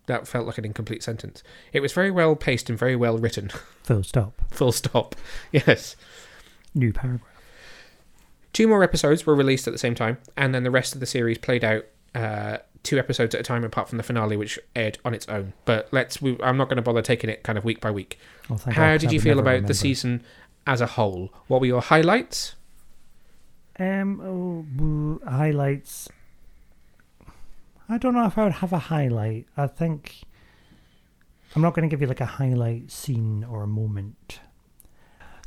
That 0.07 0.27
felt 0.27 0.45
like 0.45 0.57
an 0.59 0.65
incomplete 0.65 1.01
sentence. 1.03 1.41
It 1.73 1.79
was 1.79 1.91
very 1.93 2.11
well 2.11 2.35
paced 2.35 2.69
and 2.69 2.77
very 2.77 2.95
well 2.95 3.17
written. 3.17 3.49
Full 3.83 4.03
stop. 4.03 4.39
Full 4.51 4.71
stop. 4.71 5.15
Yes. 5.51 5.95
New 6.73 6.91
paragraph. 6.93 7.31
Two 8.53 8.67
more 8.67 8.83
episodes 8.83 9.25
were 9.25 9.35
released 9.35 9.67
at 9.67 9.73
the 9.73 9.79
same 9.79 9.95
time, 9.95 10.17
and 10.37 10.53
then 10.53 10.63
the 10.63 10.71
rest 10.71 10.93
of 10.93 10.99
the 10.99 11.05
series 11.05 11.37
played 11.37 11.63
out 11.63 11.85
uh, 12.13 12.57
two 12.83 12.97
episodes 12.99 13.33
at 13.35 13.41
a 13.41 13.43
time, 13.43 13.63
apart 13.63 13.89
from 13.89 13.97
the 13.97 14.03
finale, 14.03 14.37
which 14.37 14.59
aired 14.75 14.97
on 15.03 15.13
its 15.13 15.27
own. 15.27 15.53
But 15.65 15.89
let's. 15.91 16.21
We, 16.21 16.37
I'm 16.41 16.55
not 16.57 16.65
going 16.69 16.77
to 16.77 16.81
bother 16.81 17.01
taking 17.01 17.29
it 17.29 17.43
kind 17.43 17.57
of 17.57 17.65
week 17.65 17.81
by 17.81 17.91
week. 17.91 18.17
Oh, 18.49 18.55
thank 18.55 18.75
How 18.77 18.91
God, 18.93 19.01
did 19.01 19.11
you 19.11 19.19
feel 19.19 19.39
about 19.39 19.51
remember. 19.51 19.67
the 19.69 19.73
season 19.73 20.23
as 20.67 20.79
a 20.81 20.85
whole? 20.85 21.33
What 21.47 21.59
were 21.61 21.67
your 21.67 21.81
highlights? 21.81 22.55
Um, 23.77 24.21
oh, 24.21 25.29
highlights. 25.29 26.07
I 27.87 27.97
don't 27.97 28.13
know 28.13 28.25
if 28.25 28.37
I 28.37 28.43
would 28.43 28.53
have 28.53 28.73
a 28.73 28.79
highlight. 28.79 29.47
I 29.55 29.67
think 29.67 30.23
I'm 31.55 31.61
not 31.61 31.73
going 31.73 31.87
to 31.87 31.93
give 31.93 32.01
you 32.01 32.07
like 32.07 32.21
a 32.21 32.25
highlight 32.25 32.91
scene 32.91 33.43
or 33.43 33.63
a 33.63 33.67
moment. 33.67 34.39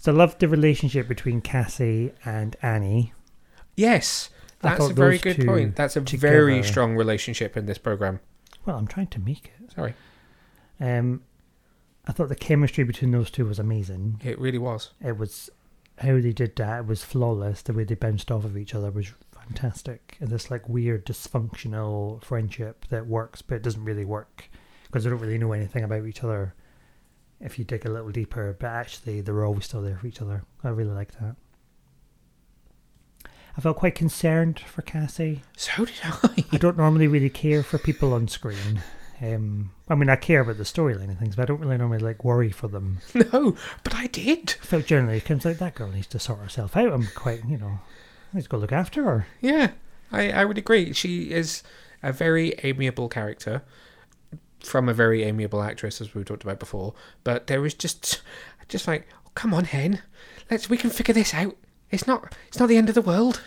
So 0.01 0.13
I 0.13 0.15
loved 0.15 0.39
the 0.41 0.49
relationship 0.49 1.09
between 1.09 1.41
Cassie 1.41 2.13
and 2.25 2.57
Annie. 2.63 3.13
Yes, 3.77 4.31
that's 4.61 4.89
a 4.89 4.93
very 4.93 5.19
good 5.19 5.45
point. 5.45 5.77
That's 5.77 5.97
a 5.97 6.01
very 6.01 6.63
strong 6.63 6.95
relationship 6.97 7.57
in 7.57 7.67
this 7.67 7.79
program. 7.79 8.21
Well, 8.65 8.77
I'm 8.77 8.87
trying 8.87 9.09
to 9.09 9.21
make 9.21 9.47
it. 9.61 9.73
Sorry, 9.73 9.95
Um, 10.81 11.23
I 12.07 12.13
thought 12.13 12.29
the 12.29 12.35
chemistry 12.37 12.85
between 12.85 13.11
those 13.11 13.31
two 13.31 13.45
was 13.47 13.59
amazing. 13.59 14.21
it 14.25 14.39
really 14.39 14.59
was. 14.59 14.93
It 15.05 15.19
was 15.19 15.51
how 15.99 16.21
they 16.21 16.33
did 16.33 16.57
that. 16.57 16.81
It 16.81 16.87
was 16.87 17.05
flawless. 17.05 17.63
The 17.63 17.73
way 17.73 17.85
they 17.85 17.95
bounced 17.95 18.31
off 18.31 18.45
of 18.45 18.57
each 18.57 18.75
other 18.75 18.91
was 18.91 19.13
fantastic. 19.49 20.17
And 20.21 20.31
this 20.31 20.51
like 20.51 20.69
weird 20.69 21.07
dysfunctional 21.07 22.23
friendship 22.23 22.87
that 22.91 23.07
works, 23.07 23.43
but 23.43 23.57
it 23.57 23.63
doesn't 23.63 23.85
really 23.85 24.05
work 24.05 24.49
because 24.87 25.05
they 25.05 25.11
don't 25.11 25.21
really 25.21 25.39
know 25.39 25.53
anything 25.53 25.85
about 25.85 26.07
each 26.07 26.23
other. 26.23 26.55
If 27.41 27.59
you 27.59 27.65
dig 27.65 27.87
a 27.87 27.91
little 27.91 28.11
deeper, 28.11 28.57
but 28.59 28.67
actually 28.67 29.21
they 29.21 29.33
were 29.33 29.45
always 29.45 29.65
still 29.65 29.83
there 29.83 29.99
for 29.99 30.07
each 30.07 30.23
other. 30.23 30.45
I 30.65 30.69
really 30.69 30.95
like 30.95 31.13
that. 31.21 31.37
I 33.57 33.61
felt 33.61 33.77
quite 33.77 33.95
concerned 33.95 34.61
for 34.61 34.83
Cassie. 34.83 35.43
So 35.57 35.85
did 35.85 35.95
I. 36.05 36.45
I 36.53 36.57
don't 36.59 36.77
normally 36.77 37.09
really 37.09 37.31
care 37.31 37.63
for 37.63 37.79
people 37.79 38.13
on 38.13 38.29
screen. 38.29 38.83
Um, 39.21 39.73
I 39.89 39.97
mean, 39.97 40.09
I 40.09 40.17
care 40.17 40.43
about 40.43 40.59
the 40.59 40.65
storyline 40.65 41.09
and 41.09 41.19
things, 41.19 41.35
but 41.35 41.43
I 41.43 41.47
don't 41.47 41.61
really 41.61 41.77
normally 41.77 41.99
like 41.99 42.25
worry 42.25 42.51
for 42.51 42.69
them. 42.69 42.99
no, 43.15 43.57
but 43.83 43.95
I 43.95 44.07
did. 44.07 44.55
I 44.63 44.65
felt 44.65 44.87
generally 44.87 45.19
it 45.19 45.25
comes 45.25 45.45
like 45.45 45.59
that 45.59 45.75
girl 45.75 45.91
needs 45.91 46.07
to 46.09 46.21
sort 46.21 46.39
herself 46.39 46.77
out. 46.77 46.93
I'm 46.93 47.09
quite, 47.15 47.45
you 47.49 47.59
know, 47.59 47.81
let's 48.35 48.47
go 48.47 48.57
look 48.57 48.73
after 48.73 49.05
her. 49.05 49.27
Yeah, 49.41 49.71
I, 50.13 50.31
I 50.31 50.45
would 50.45 50.59
agree. 50.59 50.93
She 50.93 51.31
is 51.31 51.63
a 52.03 52.13
very 52.13 52.55
amiable 52.63 53.09
character 53.09 53.63
from 54.61 54.89
a 54.89 54.95
very 54.95 55.23
amiable 55.23 55.63
actress, 55.63 56.01
as 56.01 56.15
we 56.15 56.25
talked 56.25 56.45
about 56.45 56.59
before. 56.59 56.95
But 57.25 57.47
there 57.47 57.65
is 57.65 57.75
just, 57.75 58.23
just 58.69 58.87
like, 58.87 59.07
oh, 59.27 59.31
come 59.35 59.55
on, 59.55 59.65
Hen, 59.65 60.03
let's 60.51 60.69
we 60.69 60.77
can 60.77 60.91
figure 60.91 61.15
this 61.15 61.35
out. 61.35 61.57
It's 61.91 62.07
not, 62.07 62.35
it's 62.49 62.59
not 62.59 62.69
the 62.69 62.77
end 62.77 62.89
of 62.89 62.95
the 62.95 63.03
world. 63.03 63.41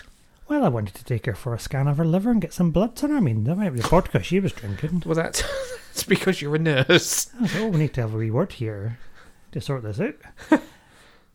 Well, 0.47 0.65
I 0.65 0.69
wanted 0.69 0.95
to 0.95 1.05
take 1.05 1.27
her 1.27 1.35
for 1.35 1.53
a 1.53 1.59
scan 1.59 1.87
of 1.87 1.97
her 1.97 2.05
liver 2.05 2.31
and 2.31 2.41
get 2.41 2.53
some 2.53 2.71
bloods 2.71 3.03
on 3.03 3.11
her. 3.11 3.17
I 3.17 3.21
mean, 3.21 3.43
that 3.45 3.55
might 3.55 3.69
be 3.69 3.79
the 3.79 3.87
vodka 3.87 4.21
she 4.21 4.39
was 4.39 4.51
drinking. 4.51 5.03
Well, 5.05 5.15
that's, 5.15 5.41
that's 5.87 6.03
because 6.03 6.41
you're 6.41 6.55
a 6.55 6.59
nurse. 6.59 7.29
Oh, 7.55 7.67
we 7.67 7.79
need 7.79 7.93
to 7.93 8.01
have 8.01 8.13
a 8.13 8.17
wee 8.17 8.31
word 8.31 8.53
here 8.53 8.97
to 9.51 9.61
sort 9.61 9.83
this 9.83 9.99
out. 9.99 10.15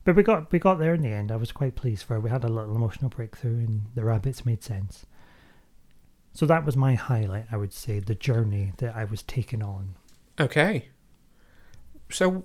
but 0.07 0.15
we 0.15 0.23
got 0.23 0.53
we 0.53 0.61
got 0.61 0.79
there 0.79 0.95
in 0.95 1.03
the 1.03 1.09
end. 1.09 1.33
I 1.33 1.37
was 1.37 1.51
quite 1.51 1.75
pleased 1.75 2.05
for. 2.05 2.21
We 2.21 2.31
had 2.31 2.45
a 2.45 2.49
little 2.49 2.77
emotional 2.77 3.11
breakthrough, 3.11 3.59
and 3.59 3.87
the 3.97 4.05
rabbits 4.05 4.47
made 4.47 4.63
sense. 4.63 5.05
So 6.33 6.47
that 6.47 6.65
was 6.65 6.77
my 6.77 6.95
highlight, 6.95 7.47
I 7.51 7.57
would 7.57 7.73
say, 7.73 7.99
the 7.99 8.15
journey 8.15 8.73
that 8.77 8.95
I 8.95 9.05
was 9.05 9.23
taken 9.23 9.63
on. 9.63 9.97
Okay. 10.39 10.89
So 12.09 12.45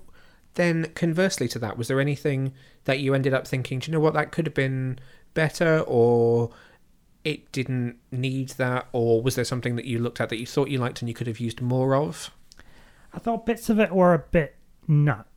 then, 0.54 0.86
conversely 0.94 1.46
to 1.48 1.58
that, 1.60 1.78
was 1.78 1.86
there 1.86 2.00
anything 2.00 2.52
that 2.84 2.98
you 2.98 3.14
ended 3.14 3.32
up 3.32 3.46
thinking, 3.46 3.78
do 3.78 3.90
you 3.90 3.92
know 3.92 4.00
what, 4.00 4.14
that 4.14 4.32
could 4.32 4.46
have 4.46 4.54
been 4.54 4.98
better, 5.34 5.80
or 5.86 6.50
it 7.22 7.52
didn't 7.52 7.98
need 8.10 8.48
that, 8.50 8.88
or 8.92 9.22
was 9.22 9.36
there 9.36 9.44
something 9.44 9.76
that 9.76 9.84
you 9.84 10.00
looked 10.00 10.20
at 10.20 10.30
that 10.30 10.40
you 10.40 10.46
thought 10.46 10.68
you 10.68 10.78
liked 10.78 11.00
and 11.00 11.08
you 11.08 11.14
could 11.14 11.28
have 11.28 11.38
used 11.38 11.60
more 11.60 11.94
of? 11.94 12.32
I 13.12 13.18
thought 13.18 13.46
bits 13.46 13.68
of 13.68 13.78
it 13.78 13.92
were 13.92 14.14
a 14.14 14.18
bit 14.18 14.56
nuts, 14.88 15.28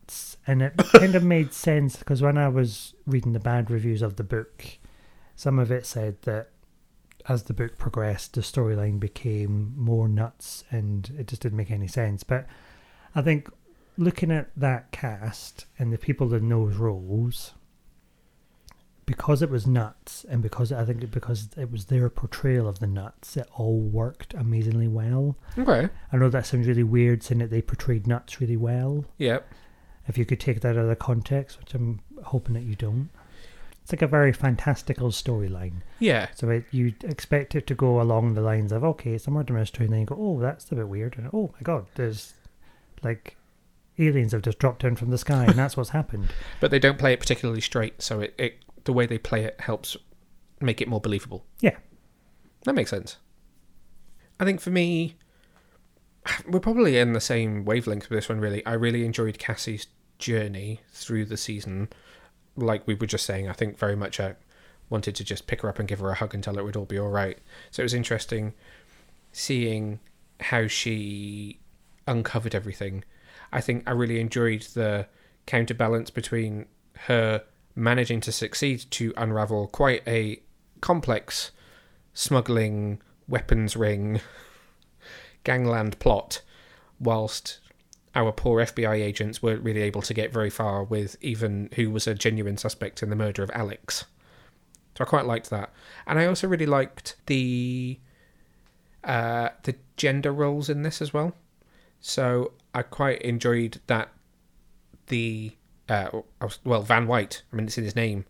and 0.47 0.61
it 0.61 0.77
kind 0.93 1.15
of 1.15 1.23
made 1.23 1.53
sense 1.53 1.95
because 1.95 2.21
when 2.21 2.37
I 2.37 2.47
was 2.47 2.93
reading 3.05 3.33
the 3.33 3.39
bad 3.39 3.69
reviews 3.69 4.01
of 4.01 4.15
the 4.15 4.23
book, 4.23 4.77
some 5.35 5.59
of 5.59 5.71
it 5.71 5.85
said 5.85 6.21
that 6.23 6.49
as 7.27 7.43
the 7.43 7.53
book 7.53 7.77
progressed, 7.77 8.33
the 8.33 8.41
storyline 8.41 8.99
became 8.99 9.73
more 9.75 10.07
nuts, 10.07 10.63
and 10.69 11.11
it 11.17 11.27
just 11.27 11.41
didn't 11.41 11.57
make 11.57 11.71
any 11.71 11.87
sense. 11.87 12.23
But 12.23 12.45
I 13.15 13.21
think 13.21 13.49
looking 13.97 14.31
at 14.31 14.49
that 14.55 14.91
cast 14.91 15.65
and 15.79 15.91
the 15.91 15.97
people 15.97 16.33
in 16.33 16.49
those 16.49 16.75
roles, 16.75 17.53
because 19.05 19.41
it 19.41 19.49
was 19.49 19.65
nuts, 19.65 20.25
and 20.29 20.41
because 20.41 20.71
I 20.71 20.85
think 20.85 21.09
because 21.11 21.49
it 21.57 21.71
was 21.71 21.85
their 21.85 22.09
portrayal 22.09 22.67
of 22.67 22.79
the 22.79 22.87
nuts, 22.87 23.37
it 23.37 23.47
all 23.55 23.79
worked 23.79 24.33
amazingly 24.33 24.87
well. 24.87 25.35
Okay. 25.57 25.89
I 26.11 26.17
know 26.17 26.29
that 26.29 26.45
sounds 26.45 26.67
really 26.67 26.83
weird 26.83 27.23
saying 27.23 27.39
that 27.39 27.49
they 27.49 27.61
portrayed 27.61 28.07
nuts 28.07 28.39
really 28.39 28.57
well. 28.57 29.05
Yep. 29.17 29.51
If 30.07 30.17
you 30.17 30.25
could 30.25 30.39
take 30.39 30.61
that 30.61 30.77
out 30.77 30.89
of 30.89 30.99
context, 30.99 31.59
which 31.59 31.73
I'm 31.73 32.01
hoping 32.23 32.53
that 32.53 32.63
you 32.63 32.75
don't. 32.75 33.09
It's 33.81 33.91
like 33.91 34.01
a 34.01 34.07
very 34.07 34.33
fantastical 34.33 35.09
storyline. 35.09 35.81
Yeah. 35.99 36.29
So 36.33 36.49
it, 36.49 36.65
you 36.71 36.93
expect 37.03 37.53
it 37.53 37.67
to 37.67 37.75
go 37.75 38.01
along 38.01 38.33
the 38.33 38.41
lines 38.41 38.71
of, 38.71 38.83
okay, 38.83 39.13
it's 39.13 39.27
a 39.27 39.31
murder 39.31 39.53
mystery, 39.53 39.85
and 39.85 39.93
then 39.93 40.01
you 40.01 40.05
go, 40.07 40.17
oh, 40.17 40.39
that's 40.39 40.71
a 40.71 40.75
bit 40.75 40.87
weird. 40.87 41.15
And 41.17 41.29
oh 41.33 41.51
my 41.53 41.61
god, 41.61 41.85
there's 41.93 42.33
like 43.03 43.37
aliens 43.99 44.31
have 44.31 44.41
just 44.41 44.59
dropped 44.59 44.81
down 44.81 44.95
from 44.95 45.11
the 45.11 45.17
sky, 45.17 45.45
and 45.45 45.53
that's 45.53 45.77
what's 45.77 45.91
happened. 45.91 46.29
But 46.59 46.71
they 46.71 46.79
don't 46.79 46.97
play 46.97 47.13
it 47.13 47.19
particularly 47.19 47.61
straight, 47.61 48.01
so 48.01 48.21
it, 48.21 48.33
it 48.37 48.65
the 48.85 48.93
way 48.93 49.05
they 49.05 49.17
play 49.17 49.43
it 49.43 49.59
helps 49.61 49.95
make 50.61 50.81
it 50.81 50.87
more 50.87 51.01
believable. 51.01 51.45
Yeah. 51.59 51.77
That 52.63 52.73
makes 52.73 52.89
sense. 52.89 53.17
I 54.39 54.45
think 54.45 54.61
for 54.61 54.71
me, 54.71 55.15
we're 56.47 56.59
probably 56.59 56.97
in 56.97 57.13
the 57.13 57.21
same 57.21 57.65
wavelength 57.65 58.09
with 58.09 58.17
this 58.17 58.29
one, 58.29 58.39
really. 58.39 58.65
I 58.65 58.73
really 58.73 59.05
enjoyed 59.05 59.37
Cassie's 59.37 59.87
journey 60.17 60.81
through 60.91 61.25
the 61.25 61.37
season. 61.37 61.89
Like 62.55 62.87
we 62.87 62.95
were 62.95 63.07
just 63.07 63.25
saying, 63.25 63.49
I 63.49 63.53
think 63.53 63.77
very 63.77 63.95
much 63.95 64.19
I 64.19 64.35
wanted 64.89 65.15
to 65.15 65.23
just 65.23 65.47
pick 65.47 65.61
her 65.61 65.69
up 65.69 65.79
and 65.79 65.87
give 65.87 65.99
her 65.99 66.11
a 66.11 66.15
hug 66.15 66.33
and 66.33 66.43
tell 66.43 66.55
her 66.55 66.61
it 66.61 66.65
would 66.65 66.75
all 66.75 66.85
be 66.85 66.99
all 66.99 67.09
right. 67.09 67.37
So 67.71 67.81
it 67.81 67.85
was 67.85 67.93
interesting 67.93 68.53
seeing 69.31 69.99
how 70.39 70.67
she 70.67 71.59
uncovered 72.07 72.55
everything. 72.55 73.03
I 73.51 73.61
think 73.61 73.83
I 73.87 73.91
really 73.91 74.19
enjoyed 74.19 74.61
the 74.73 75.07
counterbalance 75.45 76.09
between 76.09 76.65
her 77.07 77.43
managing 77.75 78.21
to 78.21 78.31
succeed 78.31 78.85
to 78.91 79.13
unravel 79.17 79.67
quite 79.67 80.01
a 80.07 80.41
complex 80.81 81.51
smuggling 82.13 83.01
weapons 83.27 83.75
ring 83.75 84.21
gangland 85.43 85.99
plot, 85.99 86.41
whilst 86.99 87.59
our 88.15 88.31
poor 88.31 88.65
FBI 88.65 88.95
agents 88.95 89.43
weren't 89.43 89.63
really 89.63 89.81
able 89.81 90.01
to 90.01 90.13
get 90.13 90.31
very 90.31 90.49
far 90.49 90.83
with 90.83 91.17
even 91.21 91.69
who 91.75 91.91
was 91.91 92.07
a 92.07 92.15
genuine 92.15 92.57
suspect 92.57 93.03
in 93.03 93.09
the 93.09 93.15
murder 93.15 93.43
of 93.43 93.51
Alex. 93.53 94.05
So 94.97 95.03
I 95.03 95.07
quite 95.07 95.25
liked 95.25 95.49
that, 95.49 95.73
and 96.07 96.17
I 96.17 96.25
also 96.25 96.47
really 96.47 96.65
liked 96.65 97.17
the 97.25 97.99
uh, 99.03 99.49
the 99.63 99.75
gender 99.97 100.31
roles 100.31 100.69
in 100.69 100.83
this 100.83 101.01
as 101.01 101.13
well. 101.13 101.33
So 101.99 102.53
I 102.73 102.81
quite 102.81 103.21
enjoyed 103.21 103.81
that 103.87 104.09
the 105.07 105.51
uh, 105.89 106.21
well 106.63 106.81
Van 106.81 107.07
White. 107.07 107.43
I 107.51 107.55
mean, 107.57 107.65
it's 107.65 107.77
in 107.77 107.83
his 107.83 107.95
name. 107.95 108.25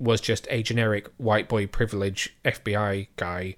Was 0.00 0.20
just 0.20 0.46
a 0.50 0.62
generic 0.62 1.08
white 1.16 1.48
boy 1.48 1.66
privilege 1.66 2.36
FBI 2.44 3.08
guy, 3.16 3.54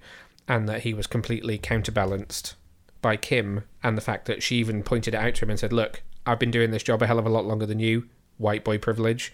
and 0.47 0.69
that 0.69 0.81
he 0.81 0.93
was 0.93 1.07
completely 1.07 1.57
counterbalanced 1.57 2.55
by 3.01 3.17
Kim, 3.17 3.63
and 3.83 3.97
the 3.97 4.01
fact 4.01 4.25
that 4.25 4.43
she 4.43 4.57
even 4.57 4.83
pointed 4.83 5.13
it 5.13 5.17
out 5.17 5.35
to 5.35 5.45
him 5.45 5.49
and 5.49 5.59
said, 5.59 5.73
"Look, 5.73 6.03
I've 6.25 6.39
been 6.39 6.51
doing 6.51 6.71
this 6.71 6.83
job 6.83 7.01
a 7.01 7.07
hell 7.07 7.19
of 7.19 7.25
a 7.25 7.29
lot 7.29 7.45
longer 7.45 7.65
than 7.65 7.79
you, 7.79 8.07
white 8.37 8.63
boy 8.63 8.77
privilege. 8.77 9.33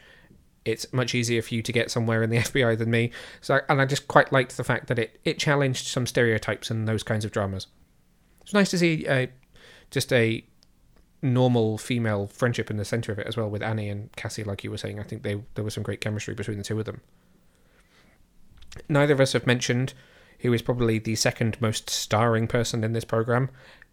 It's 0.65 0.91
much 0.91 1.15
easier 1.15 1.41
for 1.41 1.55
you 1.55 1.61
to 1.61 1.71
get 1.71 1.91
somewhere 1.91 2.23
in 2.23 2.29
the 2.29 2.37
FBI 2.47 2.77
than 2.77 2.91
me." 2.91 3.11
So, 3.41 3.61
and 3.69 3.81
I 3.81 3.85
just 3.85 4.07
quite 4.07 4.31
liked 4.31 4.57
the 4.57 4.63
fact 4.63 4.87
that 4.87 4.99
it 4.99 5.19
it 5.23 5.39
challenged 5.39 5.87
some 5.87 6.05
stereotypes 6.07 6.71
and 6.71 6.87
those 6.87 7.03
kinds 7.03 7.25
of 7.25 7.31
dramas. 7.31 7.67
It's 8.41 8.53
nice 8.53 8.69
to 8.71 8.77
see 8.77 9.05
uh, 9.07 9.27
just 9.91 10.13
a 10.13 10.43
normal 11.21 11.77
female 11.77 12.27
friendship 12.27 12.69
in 12.69 12.77
the 12.77 12.85
center 12.85 13.11
of 13.11 13.19
it 13.19 13.27
as 13.27 13.35
well 13.35 13.49
with 13.49 13.63
Annie 13.63 13.89
and 13.89 14.11
Cassie 14.15 14.43
like 14.43 14.63
you 14.63 14.69
were 14.69 14.77
saying 14.77 14.99
I 14.99 15.03
think 15.03 15.23
they 15.23 15.41
there 15.55 15.63
was 15.63 15.73
some 15.73 15.83
great 15.83 15.99
chemistry 15.99 16.35
between 16.35 16.59
the 16.59 16.63
two 16.63 16.77
of 16.79 16.85
them 16.85 17.01
neither 18.87 19.13
of 19.13 19.19
us 19.19 19.33
have 19.33 19.47
mentioned 19.47 19.93
who 20.39 20.53
is 20.53 20.61
probably 20.61 20.99
the 20.99 21.15
second 21.15 21.59
most 21.61 21.89
starring 21.89 22.47
person 22.47 22.83
in 22.83 22.93
this 22.93 23.05
program 23.05 23.49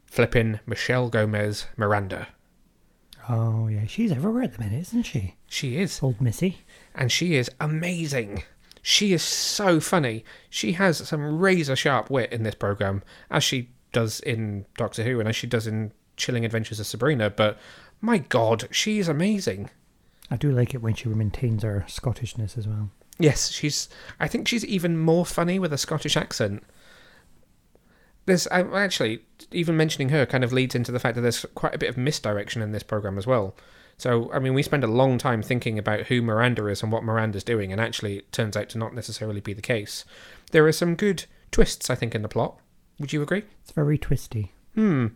flippin 0.07 0.61
Michelle 0.67 1.09
Gomez 1.09 1.67
Miranda 1.77 2.29
Oh 3.29 3.69
yeah, 3.69 3.87
she's 3.87 4.13
everywhere 4.13 4.43
at 4.43 4.53
the 4.53 4.59
minute, 4.63 4.81
isn't 4.81 5.05
she? 5.05 5.37
she 5.47 5.79
is 5.79 6.03
Old 6.03 6.21
Missy. 6.21 6.59
and 6.95 7.11
she 7.11 7.35
is 7.37 7.51
amazing 7.61 8.43
she 8.83 9.15
is 9.15 9.23
so 9.23 9.81
funny 9.81 10.25
she 10.51 10.73
has 10.73 10.99
some 11.09 11.39
razor 11.39 11.75
sharp 11.75 12.11
wit 12.11 12.31
in 12.33 12.43
this 12.43 12.55
program 12.55 13.03
as 13.31 13.43
she 13.43 13.71
does 13.93 14.21
in 14.21 14.67
Doctor 14.77 15.03
Who 15.05 15.21
and 15.21 15.29
as 15.29 15.37
she 15.37 15.47
does 15.47 15.67
in 15.67 15.93
Chilling 16.17 16.45
Adventures 16.45 16.79
of 16.81 16.87
Sabrina. 16.87 17.31
But 17.31 17.59
my 18.01 18.19
God, 18.19 18.69
she 18.71 18.99
is 18.99 19.09
amazing. 19.09 19.71
I 20.31 20.37
do 20.37 20.51
like 20.51 20.75
it 20.75 20.83
when 20.83 20.95
she 20.95 21.09
maintains 21.09 21.63
her 21.63 21.85
Scottishness 21.89 22.59
as 22.59 22.67
well. 22.69 22.91
Yes, 23.19 23.51
she's. 23.51 23.89
I 24.19 24.29
think 24.29 24.49
she's 24.49 24.65
even 24.65 24.99
more 24.99 25.25
funny 25.25 25.59
with 25.59 25.73
a 25.73 25.79
Scottish 25.79 26.17
accent. 26.17 26.63
There's 28.27 28.47
I, 28.49 28.63
actually 28.63 29.25
even 29.53 29.77
mentioning 29.77 30.09
her 30.09 30.27
kind 30.27 30.43
of 30.43 30.53
leads 30.53 30.75
into 30.75 30.91
the 30.91 30.99
fact 30.99 31.15
that 31.15 31.21
there's 31.21 31.45
quite 31.55 31.75
a 31.75 31.79
bit 31.79 31.91
of 31.91 31.97
misdirection 31.97 32.63
in 32.63 32.73
this 32.73 32.83
program 32.83 33.19
as 33.19 33.27
well. 33.27 33.55
So 33.99 34.33
I 34.33 34.39
mean, 34.39 34.55
we 34.55 34.63
spend 34.63 34.83
a 34.83 34.89
long 34.89 35.19
time 35.19 35.43
thinking 35.43 35.79
about 35.79 36.07
who 36.07 36.23
Miranda 36.23 36.67
is 36.67 36.83
and 36.83 36.91
what 36.91 37.05
Miranda's 37.05 37.45
doing, 37.45 37.71
and 37.71 37.81
actually, 37.81 38.19
it 38.19 38.33
turns 38.33 38.57
out 38.57 38.69
to 38.71 38.79
not 38.79 38.95
necessarily 38.95 39.41
be 39.41 39.53
the 39.53 39.63
case. 39.63 40.05
There 40.51 40.67
are 40.67 40.73
some 40.73 40.97
good 40.97 41.27
twists, 41.51 41.91
I 41.91 41.95
think, 41.95 42.15
in 42.15 42.23
the 42.23 42.29
plot. 42.29 42.59
Would 42.99 43.13
you 43.13 43.23
agree? 43.23 43.45
It's 43.63 43.73
very 43.73 43.99
twisty. 43.99 44.53
Hmm. 44.75 45.09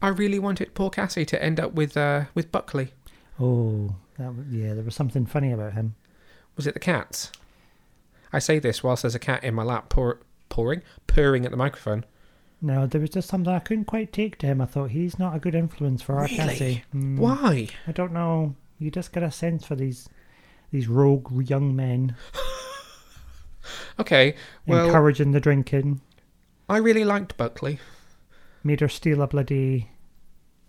I 0.00 0.08
really 0.08 0.38
wanted 0.38 0.74
poor 0.74 0.90
Cassie 0.90 1.24
to 1.24 1.42
end 1.42 1.58
up 1.58 1.72
with 1.72 1.96
uh, 1.96 2.24
with 2.34 2.52
Buckley. 2.52 2.92
Oh, 3.40 3.96
that 4.18 4.34
yeah, 4.50 4.74
there 4.74 4.84
was 4.84 4.94
something 4.94 5.26
funny 5.26 5.52
about 5.52 5.72
him. 5.72 5.94
Was 6.58 6.66
it 6.66 6.74
the 6.74 6.80
cats? 6.80 7.32
I 8.32 8.38
say 8.40 8.58
this 8.58 8.82
whilst 8.82 9.02
there's 9.04 9.14
a 9.14 9.18
cat 9.18 9.42
in 9.42 9.54
my 9.54 9.62
lap 9.62 9.88
pour, 9.88 10.20
pouring, 10.50 10.82
purring 11.06 11.46
at 11.46 11.50
the 11.50 11.56
microphone. 11.56 12.04
No, 12.60 12.86
there 12.86 13.00
was 13.00 13.10
just 13.10 13.28
something 13.28 13.50
I 13.50 13.60
couldn't 13.60 13.84
quite 13.86 14.12
take 14.12 14.36
to 14.38 14.46
him. 14.46 14.60
I 14.60 14.66
thought 14.66 14.90
he's 14.90 15.18
not 15.18 15.34
a 15.34 15.38
good 15.38 15.54
influence 15.54 16.02
for 16.02 16.16
our 16.16 16.24
Really? 16.24 16.36
Cassie. 16.36 16.84
Mm, 16.94 17.16
Why? 17.18 17.68
I 17.86 17.92
don't 17.92 18.12
know. 18.12 18.54
You 18.78 18.90
just 18.90 19.12
get 19.12 19.22
a 19.22 19.30
sense 19.30 19.64
for 19.64 19.74
these 19.76 20.08
these 20.70 20.86
rogue 20.88 21.48
young 21.48 21.74
men 21.74 22.14
Okay, 24.00 24.34
well, 24.66 24.86
encouraging 24.86 25.32
the 25.32 25.40
drinking. 25.40 26.00
I 26.68 26.78
really 26.78 27.04
liked 27.04 27.36
Buckley. 27.36 27.78
Made 28.64 28.80
her 28.80 28.88
steal 28.88 29.22
a 29.22 29.26
bloody 29.26 29.90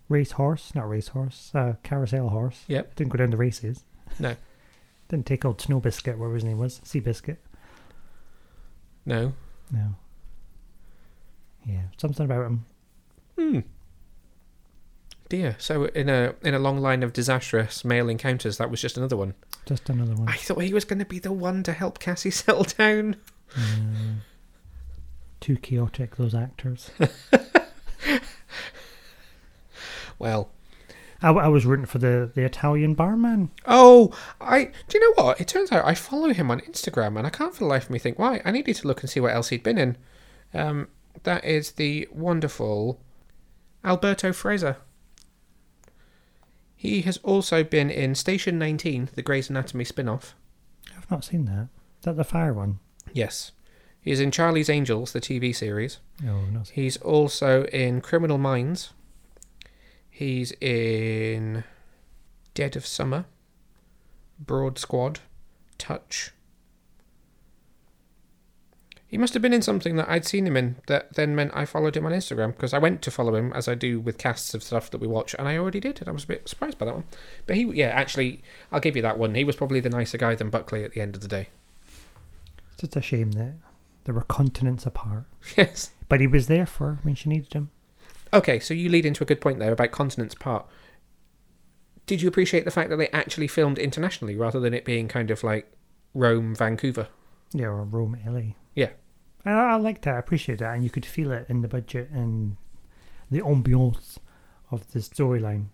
racehorse, 0.08 0.74
not 0.74 0.88
racehorse, 0.88 1.50
uh, 1.54 1.74
carousel 1.82 2.28
horse. 2.28 2.64
Yep. 2.68 2.96
Didn't 2.96 3.10
go 3.12 3.18
down 3.18 3.30
the 3.30 3.36
races. 3.36 3.84
No. 4.18 4.36
Didn't 5.10 5.26
take 5.26 5.44
old 5.44 5.60
Snow 5.60 5.80
Biscuit, 5.80 6.16
whatever 6.16 6.36
his 6.36 6.44
name 6.44 6.58
was, 6.58 6.80
Sea 6.84 7.00
Biscuit. 7.00 7.38
No. 9.04 9.34
No. 9.70 9.96
Yeah, 11.66 11.82
something 11.98 12.24
about 12.24 12.46
him. 12.46 12.64
Hmm. 13.38 13.58
Dear. 15.28 15.56
So 15.58 15.84
in 15.86 16.08
a 16.08 16.34
in 16.42 16.54
a 16.54 16.58
long 16.58 16.78
line 16.78 17.02
of 17.02 17.12
disastrous 17.12 17.84
male 17.84 18.08
encounters, 18.08 18.56
that 18.56 18.70
was 18.70 18.80
just 18.80 18.96
another 18.96 19.16
one. 19.16 19.34
Just 19.66 19.90
another 19.90 20.14
one. 20.14 20.28
I 20.28 20.36
thought 20.36 20.62
he 20.62 20.72
was 20.72 20.84
going 20.84 21.00
to 21.00 21.04
be 21.04 21.18
the 21.18 21.32
one 21.32 21.62
to 21.64 21.72
help 21.72 21.98
Cassie 21.98 22.30
settle 22.30 22.64
down. 22.64 23.16
Mm. 23.54 24.16
Too 25.40 25.56
chaotic, 25.56 26.16
those 26.16 26.34
actors. 26.34 26.90
Well, 30.20 30.50
I, 31.22 31.30
I 31.30 31.48
was 31.48 31.66
rooting 31.66 31.86
for 31.86 31.98
the, 31.98 32.30
the 32.34 32.44
Italian 32.44 32.94
barman. 32.94 33.50
oh, 33.66 34.12
I 34.40 34.70
do 34.88 34.98
you 34.98 35.00
know 35.00 35.22
what? 35.24 35.40
It 35.40 35.48
turns 35.48 35.70
out 35.72 35.84
I 35.84 35.94
follow 35.94 36.32
him 36.32 36.50
on 36.50 36.60
Instagram, 36.60 37.16
and 37.18 37.26
I 37.26 37.30
can't 37.30 37.52
for 37.54 37.60
the 37.60 37.66
life 37.66 37.84
of 37.84 37.90
me 37.90 37.98
think 37.98 38.18
why. 38.18 38.40
I 38.44 38.50
needed 38.50 38.76
to 38.76 38.88
look 38.88 39.00
and 39.02 39.10
see 39.10 39.20
what 39.20 39.34
else 39.34 39.48
he'd 39.48 39.62
been 39.62 39.78
in. 39.78 39.96
Um, 40.54 40.88
that 41.22 41.44
is 41.44 41.72
the 41.72 42.08
wonderful 42.12 43.00
Alberto 43.84 44.30
Frezza. 44.30 44.76
He 46.74 47.02
has 47.02 47.18
also 47.18 47.62
been 47.62 47.90
in 47.90 48.14
Station 48.14 48.58
19, 48.58 49.10
the 49.14 49.22
Grey's 49.22 49.50
Anatomy 49.50 49.84
spin-off. 49.84 50.34
I've 50.96 51.10
not 51.10 51.24
seen 51.24 51.44
that. 51.44 51.68
Is 51.98 52.04
that 52.04 52.16
the 52.16 52.24
fire 52.24 52.54
one? 52.54 52.78
Yes. 53.12 53.52
He's 54.00 54.18
in 54.20 54.30
Charlie's 54.30 54.70
Angels, 54.70 55.12
the 55.12 55.20
TV 55.20 55.54
series. 55.54 55.98
No, 56.22 56.40
not. 56.46 56.68
He's 56.70 56.96
also 56.98 57.64
in 57.66 58.00
Criminal 58.00 58.38
Minds. 58.38 58.94
He's 60.20 60.52
in 60.60 61.64
Dead 62.52 62.76
of 62.76 62.84
Summer, 62.84 63.24
Broad 64.38 64.78
Squad, 64.78 65.20
Touch. 65.78 66.32
He 69.06 69.16
must 69.16 69.32
have 69.32 69.40
been 69.40 69.54
in 69.54 69.62
something 69.62 69.96
that 69.96 70.10
I'd 70.10 70.26
seen 70.26 70.46
him 70.46 70.58
in 70.58 70.76
that 70.88 71.14
then 71.14 71.34
meant 71.34 71.52
I 71.54 71.64
followed 71.64 71.96
him 71.96 72.04
on 72.04 72.12
Instagram 72.12 72.48
because 72.48 72.74
I 72.74 72.78
went 72.78 73.00
to 73.00 73.10
follow 73.10 73.34
him 73.34 73.50
as 73.54 73.66
I 73.66 73.74
do 73.74 73.98
with 73.98 74.18
casts 74.18 74.52
of 74.52 74.62
stuff 74.62 74.90
that 74.90 75.00
we 75.00 75.06
watch, 75.06 75.34
and 75.38 75.48
I 75.48 75.56
already 75.56 75.80
did, 75.80 76.00
and 76.00 76.08
I 76.10 76.12
was 76.12 76.24
a 76.24 76.26
bit 76.26 76.46
surprised 76.50 76.76
by 76.76 76.84
that 76.84 76.96
one. 76.96 77.04
But 77.46 77.56
he, 77.56 77.62
yeah, 77.62 77.86
actually, 77.86 78.42
I'll 78.70 78.78
give 78.78 78.96
you 78.96 79.02
that 79.02 79.18
one. 79.18 79.34
He 79.34 79.44
was 79.44 79.56
probably 79.56 79.80
the 79.80 79.88
nicer 79.88 80.18
guy 80.18 80.34
than 80.34 80.50
Buckley 80.50 80.84
at 80.84 80.92
the 80.92 81.00
end 81.00 81.14
of 81.14 81.22
the 81.22 81.28
day. 81.28 81.48
It's 82.72 82.82
just 82.82 82.96
a 82.96 83.00
shame 83.00 83.32
that 83.32 83.54
they 84.04 84.12
were 84.12 84.20
continents 84.20 84.84
apart. 84.84 85.24
yes. 85.56 85.92
But 86.10 86.20
he 86.20 86.26
was 86.26 86.46
there 86.46 86.66
for 86.66 86.88
her 86.88 86.98
when 87.04 87.14
she 87.14 87.30
needed 87.30 87.54
him. 87.54 87.70
Okay, 88.32 88.60
so 88.60 88.74
you 88.74 88.88
lead 88.88 89.06
into 89.06 89.22
a 89.24 89.26
good 89.26 89.40
point 89.40 89.58
there 89.58 89.72
about 89.72 89.90
continents 89.90 90.34
apart. 90.34 90.66
Did 92.06 92.22
you 92.22 92.28
appreciate 92.28 92.64
the 92.64 92.70
fact 92.70 92.90
that 92.90 92.96
they 92.96 93.08
actually 93.08 93.46
filmed 93.48 93.78
internationally 93.78 94.36
rather 94.36 94.60
than 94.60 94.74
it 94.74 94.84
being 94.84 95.08
kind 95.08 95.30
of 95.30 95.42
like 95.44 95.70
Rome, 96.14 96.54
Vancouver? 96.54 97.08
Yeah, 97.52 97.66
or 97.66 97.84
Rome, 97.84 98.18
LA. 98.26 98.54
Yeah. 98.74 98.90
I, 99.44 99.50
I 99.52 99.76
like 99.76 100.02
that. 100.02 100.14
I 100.14 100.18
appreciate 100.18 100.58
that. 100.58 100.74
And 100.74 100.84
you 100.84 100.90
could 100.90 101.06
feel 101.06 101.32
it 101.32 101.46
in 101.48 101.62
the 101.62 101.68
budget 101.68 102.10
and 102.10 102.56
the 103.30 103.40
ambiance 103.40 104.18
of 104.70 104.90
the 104.92 104.98
storyline. 105.00 105.66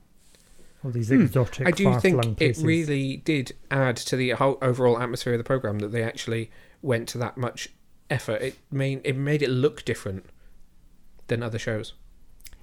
All 0.84 0.90
these 0.90 1.08
Hmm. 1.08 1.22
exotic, 1.22 1.66
I 1.66 1.70
do 1.70 1.98
think 2.00 2.36
places. 2.36 2.62
it 2.62 2.66
really 2.66 3.16
did 3.18 3.52
add 3.70 3.96
to 3.96 4.16
the 4.16 4.30
whole 4.30 4.58
overall 4.62 4.98
atmosphere 5.00 5.32
of 5.34 5.38
the 5.38 5.44
program 5.44 5.78
that 5.80 5.88
they 5.90 6.02
actually 6.02 6.50
went 6.82 7.08
to 7.08 7.18
that 7.18 7.36
much 7.36 7.70
effort. 8.10 8.40
It 8.42 8.58
made 8.70 9.00
it 9.04 9.16
made 9.16 9.42
it 9.42 9.48
look 9.50 9.84
different 9.84 10.26
than 11.28 11.42
other 11.42 11.58
shows. 11.58 11.94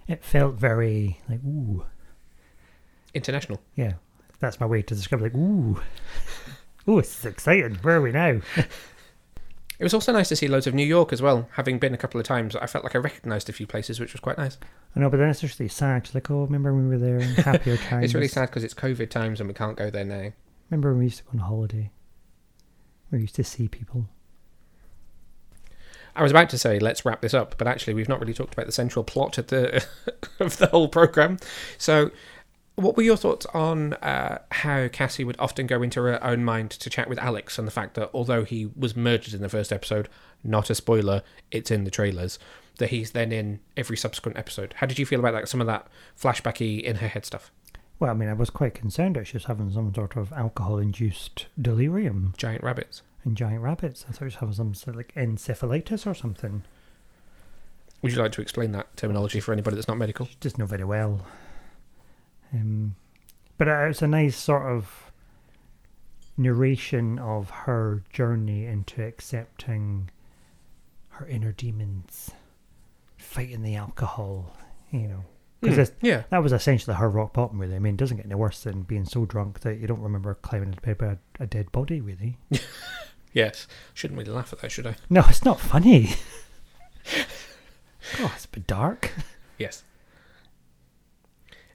It 0.07 0.23
felt 0.23 0.55
very 0.55 1.19
like 1.29 1.43
ooh. 1.43 1.85
International. 3.13 3.61
Yeah, 3.75 3.93
that's 4.39 4.59
my 4.59 4.65
way 4.65 4.81
to 4.81 4.95
describe 4.95 5.21
it. 5.21 5.25
Like 5.25 5.35
ooh, 5.35 5.81
ooh, 6.89 6.99
it's 6.99 7.25
exciting. 7.25 7.75
Where 7.75 7.97
are 7.97 8.01
we 8.01 8.11
now? 8.11 8.41
It 9.79 9.83
was 9.83 9.93
also 9.93 10.13
nice 10.13 10.29
to 10.29 10.35
see 10.35 10.47
loads 10.47 10.67
of 10.67 10.73
New 10.73 10.85
York 10.85 11.11
as 11.11 11.21
well. 11.21 11.49
Having 11.53 11.79
been 11.79 11.93
a 11.93 11.97
couple 11.97 12.17
of 12.17 12.25
times, 12.25 12.55
I 12.55 12.67
felt 12.67 12.85
like 12.85 12.95
I 12.95 12.99
recognised 12.99 13.49
a 13.49 13.51
few 13.53 13.65
places, 13.65 13.99
which 13.99 14.13
was 14.13 14.21
quite 14.21 14.37
nice. 14.37 14.57
I 14.95 14.99
know, 14.99 15.09
but 15.09 15.17
then 15.17 15.29
it's 15.29 15.41
just 15.41 15.59
really 15.59 15.67
sad. 15.67 16.09
like, 16.13 16.29
oh, 16.29 16.43
remember 16.43 16.73
when 16.73 16.87
we 16.87 16.95
were 16.95 17.03
there 17.03 17.17
in 17.17 17.29
happier 17.35 17.75
times? 17.75 18.05
It's 18.05 18.13
really 18.13 18.27
sad 18.27 18.49
because 18.49 18.63
it's 18.63 18.75
COVID 18.75 19.09
times 19.09 19.39
and 19.39 19.47
we 19.49 19.53
can't 19.53 19.75
go 19.75 19.89
there 19.89 20.05
now. 20.05 20.31
Remember 20.69 20.91
when 20.91 20.99
we 20.99 21.05
used 21.05 21.17
to 21.17 21.23
go 21.23 21.31
on 21.33 21.39
holiday? 21.39 21.91
We 23.11 23.21
used 23.21 23.35
to 23.35 23.43
see 23.43 23.67
people. 23.67 24.07
I 26.15 26.21
was 26.21 26.31
about 26.31 26.49
to 26.51 26.57
say 26.57 26.79
let's 26.79 27.05
wrap 27.05 27.21
this 27.21 27.33
up, 27.33 27.55
but 27.57 27.67
actually 27.67 27.93
we've 27.93 28.09
not 28.09 28.19
really 28.19 28.33
talked 28.33 28.53
about 28.53 28.65
the 28.65 28.71
central 28.71 29.03
plot 29.03 29.37
of 29.37 29.47
the 29.47 29.85
of 30.39 30.57
the 30.57 30.67
whole 30.67 30.87
program. 30.87 31.37
So, 31.77 32.11
what 32.75 32.97
were 32.97 33.03
your 33.03 33.17
thoughts 33.17 33.45
on 33.47 33.93
uh, 33.95 34.39
how 34.51 34.87
Cassie 34.87 35.23
would 35.23 35.35
often 35.39 35.67
go 35.67 35.81
into 35.81 36.01
her 36.01 36.23
own 36.23 36.43
mind 36.43 36.71
to 36.71 36.89
chat 36.89 37.09
with 37.09 37.19
Alex, 37.19 37.57
and 37.57 37.67
the 37.67 37.71
fact 37.71 37.93
that 37.95 38.09
although 38.13 38.43
he 38.43 38.69
was 38.75 38.95
murdered 38.95 39.33
in 39.33 39.41
the 39.41 39.49
first 39.49 39.71
episode, 39.71 40.09
not 40.43 40.69
a 40.69 40.75
spoiler, 40.75 41.23
it's 41.51 41.71
in 41.71 41.83
the 41.83 41.91
trailers, 41.91 42.39
that 42.77 42.89
he's 42.89 43.11
then 43.11 43.31
in 43.31 43.59
every 43.77 43.97
subsequent 43.97 44.37
episode. 44.37 44.73
How 44.77 44.87
did 44.87 44.97
you 44.97 45.05
feel 45.05 45.19
about 45.19 45.33
that? 45.33 45.47
Some 45.47 45.61
of 45.61 45.67
that 45.67 45.87
flashbacky 46.19 46.81
in 46.81 46.97
her 46.97 47.07
head 47.07 47.25
stuff. 47.25 47.51
Well, 48.03 48.11
I 48.11 48.15
mean, 48.15 48.27
I 48.27 48.33
was 48.33 48.49
quite 48.49 48.73
concerned 48.73 49.15
that 49.15 49.27
she 49.27 49.37
was 49.37 49.45
having 49.45 49.71
some 49.71 49.93
sort 49.93 50.17
of 50.17 50.33
alcohol-induced 50.33 51.45
delirium 51.61 52.33
Giant 52.35 52.61
rabbits. 52.61 53.01
and 53.23 53.37
giant 53.37 53.61
rabbits. 53.61 54.03
I 54.03 54.11
thought 54.11 54.19
she 54.19 54.25
was 54.25 54.35
having 54.35 54.55
some 54.55 54.73
sort 54.73 54.95
of 54.95 54.97
like 54.97 55.15
encephalitis 55.15 56.05
or 56.05 56.13
something. 56.13 56.63
Would 58.01 58.11
you 58.11 58.17
like 58.21 58.33
to 58.33 58.41
explain 58.41 58.73
that 58.73 58.97
terminology 58.97 59.39
for 59.39 59.53
anybody 59.53 59.77
that's 59.77 59.87
not 59.87 59.95
medical? 59.95 60.25
She 60.25 60.35
doesn't 60.41 60.59
know 60.59 60.65
very 60.65 60.83
well. 60.83 61.25
Um, 62.53 62.95
but 63.57 63.69
uh, 63.69 63.85
it's 63.89 64.01
a 64.01 64.07
nice 64.09 64.35
sort 64.35 64.63
of 64.63 65.13
narration 66.35 67.17
of 67.19 67.51
her 67.51 68.03
journey 68.11 68.65
into 68.65 69.01
accepting 69.01 70.09
her 71.07 71.25
inner 71.25 71.53
demons, 71.53 72.31
fighting 73.15 73.61
the 73.61 73.77
alcohol, 73.77 74.57
you 74.91 75.07
know. 75.07 75.23
Because 75.63 75.89
Hmm, 75.89 76.05
yeah. 76.05 76.23
that 76.29 76.43
was 76.43 76.53
essentially 76.53 76.95
her 76.95 77.09
rock 77.09 77.33
bottom, 77.33 77.59
really. 77.59 77.75
I 77.75 77.79
mean, 77.79 77.95
it 77.95 77.97
doesn't 77.97 78.17
get 78.17 78.25
any 78.25 78.35
worse 78.35 78.63
than 78.63 78.83
being 78.83 79.05
so 79.05 79.25
drunk 79.25 79.61
that 79.61 79.79
you 79.79 79.87
don't 79.87 80.01
remember 80.01 80.33
climbing 80.35 80.69
into 80.69 80.81
bed 80.81 80.99
with 81.01 81.09
a, 81.11 81.43
a 81.43 81.47
dead 81.47 81.71
body, 81.71 82.01
really. 82.01 82.37
Yes. 83.35 83.65
Shouldn't 83.95 84.19
really 84.19 84.31
laugh 84.31 84.53
at 84.53 84.59
that, 84.61 84.71
should 84.71 84.85
I? 84.85 84.95
No, 85.09 85.23
it's 85.27 85.43
not 85.43 85.59
funny. 85.59 86.11
oh, 88.19 88.31
it's 88.35 88.45
a 88.45 88.49
bit 88.49 88.67
dark. 88.67 89.11
Yes. 89.57 89.83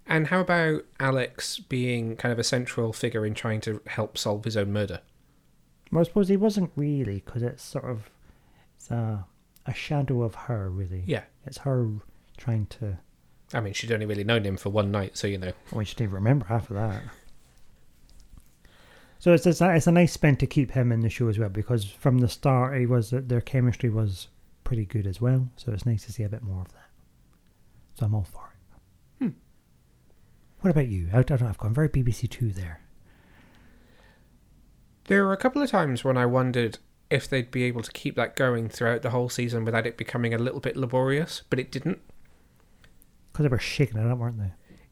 And 0.07 0.29
how 0.29 0.39
about 0.41 0.85
Alex 1.01 1.59
being 1.59 2.15
kind 2.17 2.33
of 2.33 2.39
a 2.39 2.45
central 2.45 2.93
figure 2.93 3.27
in 3.27 3.35
trying 3.35 3.61
to 3.63 3.83
help 3.89 4.17
solve 4.17 4.45
his 4.45 4.57
own 4.57 4.73
murder? 4.73 5.01
Well, 5.91 6.01
I 6.01 6.05
suppose 6.05 6.29
he 6.29 6.37
wasn't 6.37 6.71
really, 6.77 7.23
because 7.27 7.43
it's 7.43 7.65
sort 7.65 7.85
of 7.87 8.09
it's 8.77 8.91
a, 8.93 9.27
a 9.67 9.75
shadow 9.75 10.23
of 10.23 10.35
her, 10.35 10.71
really. 10.71 11.03
Yeah. 11.07 11.25
It's 11.45 11.59
her 11.59 11.89
trying 12.37 12.67
to. 12.67 12.99
I 13.53 13.61
mean, 13.61 13.73
she'd 13.73 13.93
only 13.93 14.07
really 14.07 14.25
known 14.25 14.45
him 14.45 14.57
for 14.57 14.71
one 14.71 14.91
night, 14.91 15.17
so 15.17 15.27
you 15.27 15.39
know. 15.39 15.53
Well, 15.73 15.85
she 15.85 15.95
didn't 15.95 16.13
remember 16.13 16.47
half 16.47 16.71
of 16.71 16.77
that. 16.77 17.03
So 19.19 19.33
it's 19.33 19.47
it's 19.47 19.61
a, 19.61 19.75
it's 19.75 19.87
a 19.87 19.93
nice 19.93 20.13
spin 20.13 20.37
to 20.37 20.47
keep 20.47 20.73
him 20.73 20.93
in 20.93 21.01
the 21.01 21.09
show 21.09 21.29
as 21.29 21.39
well, 21.39 21.49
because 21.49 21.85
from 21.85 22.19
the 22.19 22.29
start 22.29 22.79
he 22.79 22.87
was 22.87 23.11
their 23.11 23.41
chemistry 23.41 23.91
was 23.91 24.29
pretty 24.65 24.85
good 24.85 25.07
as 25.07 25.21
well. 25.21 25.49
So 25.57 25.73
it's 25.73 25.87
nice 25.87 26.05
to 26.05 26.13
see 26.13 26.23
a 26.23 26.29
bit 26.29 26.43
more 26.43 26.61
of 26.61 26.73
that. 26.73 26.91
So 27.95 28.07
I'm 28.07 28.15
all 28.15 28.29
for 28.31 28.53
it. 28.53 29.25
Hmm. 29.25 29.31
What 30.61 30.71
about 30.71 30.89
you? 30.89 31.09
I, 31.13 31.19
I 31.19 31.23
don't 31.23 31.41
know. 31.41 31.49
I've 31.49 31.59
gone 31.59 31.75
very 31.75 31.89
BBC 31.89 32.31
Two 32.31 32.53
there. 32.53 32.81
There 35.05 35.25
were 35.25 35.33
a 35.33 35.39
couple 35.39 35.63
of 35.63 35.71
times 35.71 36.05
when 36.05 36.19
I 36.19 36.27
wondered 36.27 36.79
if 37.11 37.29
they'd 37.29 37.51
be 37.51 37.65
able 37.65 37.83
to 37.83 37.91
keep 37.93 38.15
that 38.17 38.37
going 38.37 38.69
throughout 38.69 39.01
the 39.01 39.11
whole 39.11 39.31
season 39.31 39.65
without 39.65 39.87
it 39.87 39.97
becoming 39.97 40.35
a 40.35 40.39
little 40.39 40.61
bit 40.61 40.77
laborious, 40.77 41.43
but 41.49 41.59
it 41.59 41.73
didn't. 41.73 42.01
Because 43.39 43.51
they 43.51 43.55
were 43.55 43.61
shaking 43.61 43.99
it 43.99 44.11
up, 44.11 44.19
weren't 44.19 44.37
they? 44.37 44.51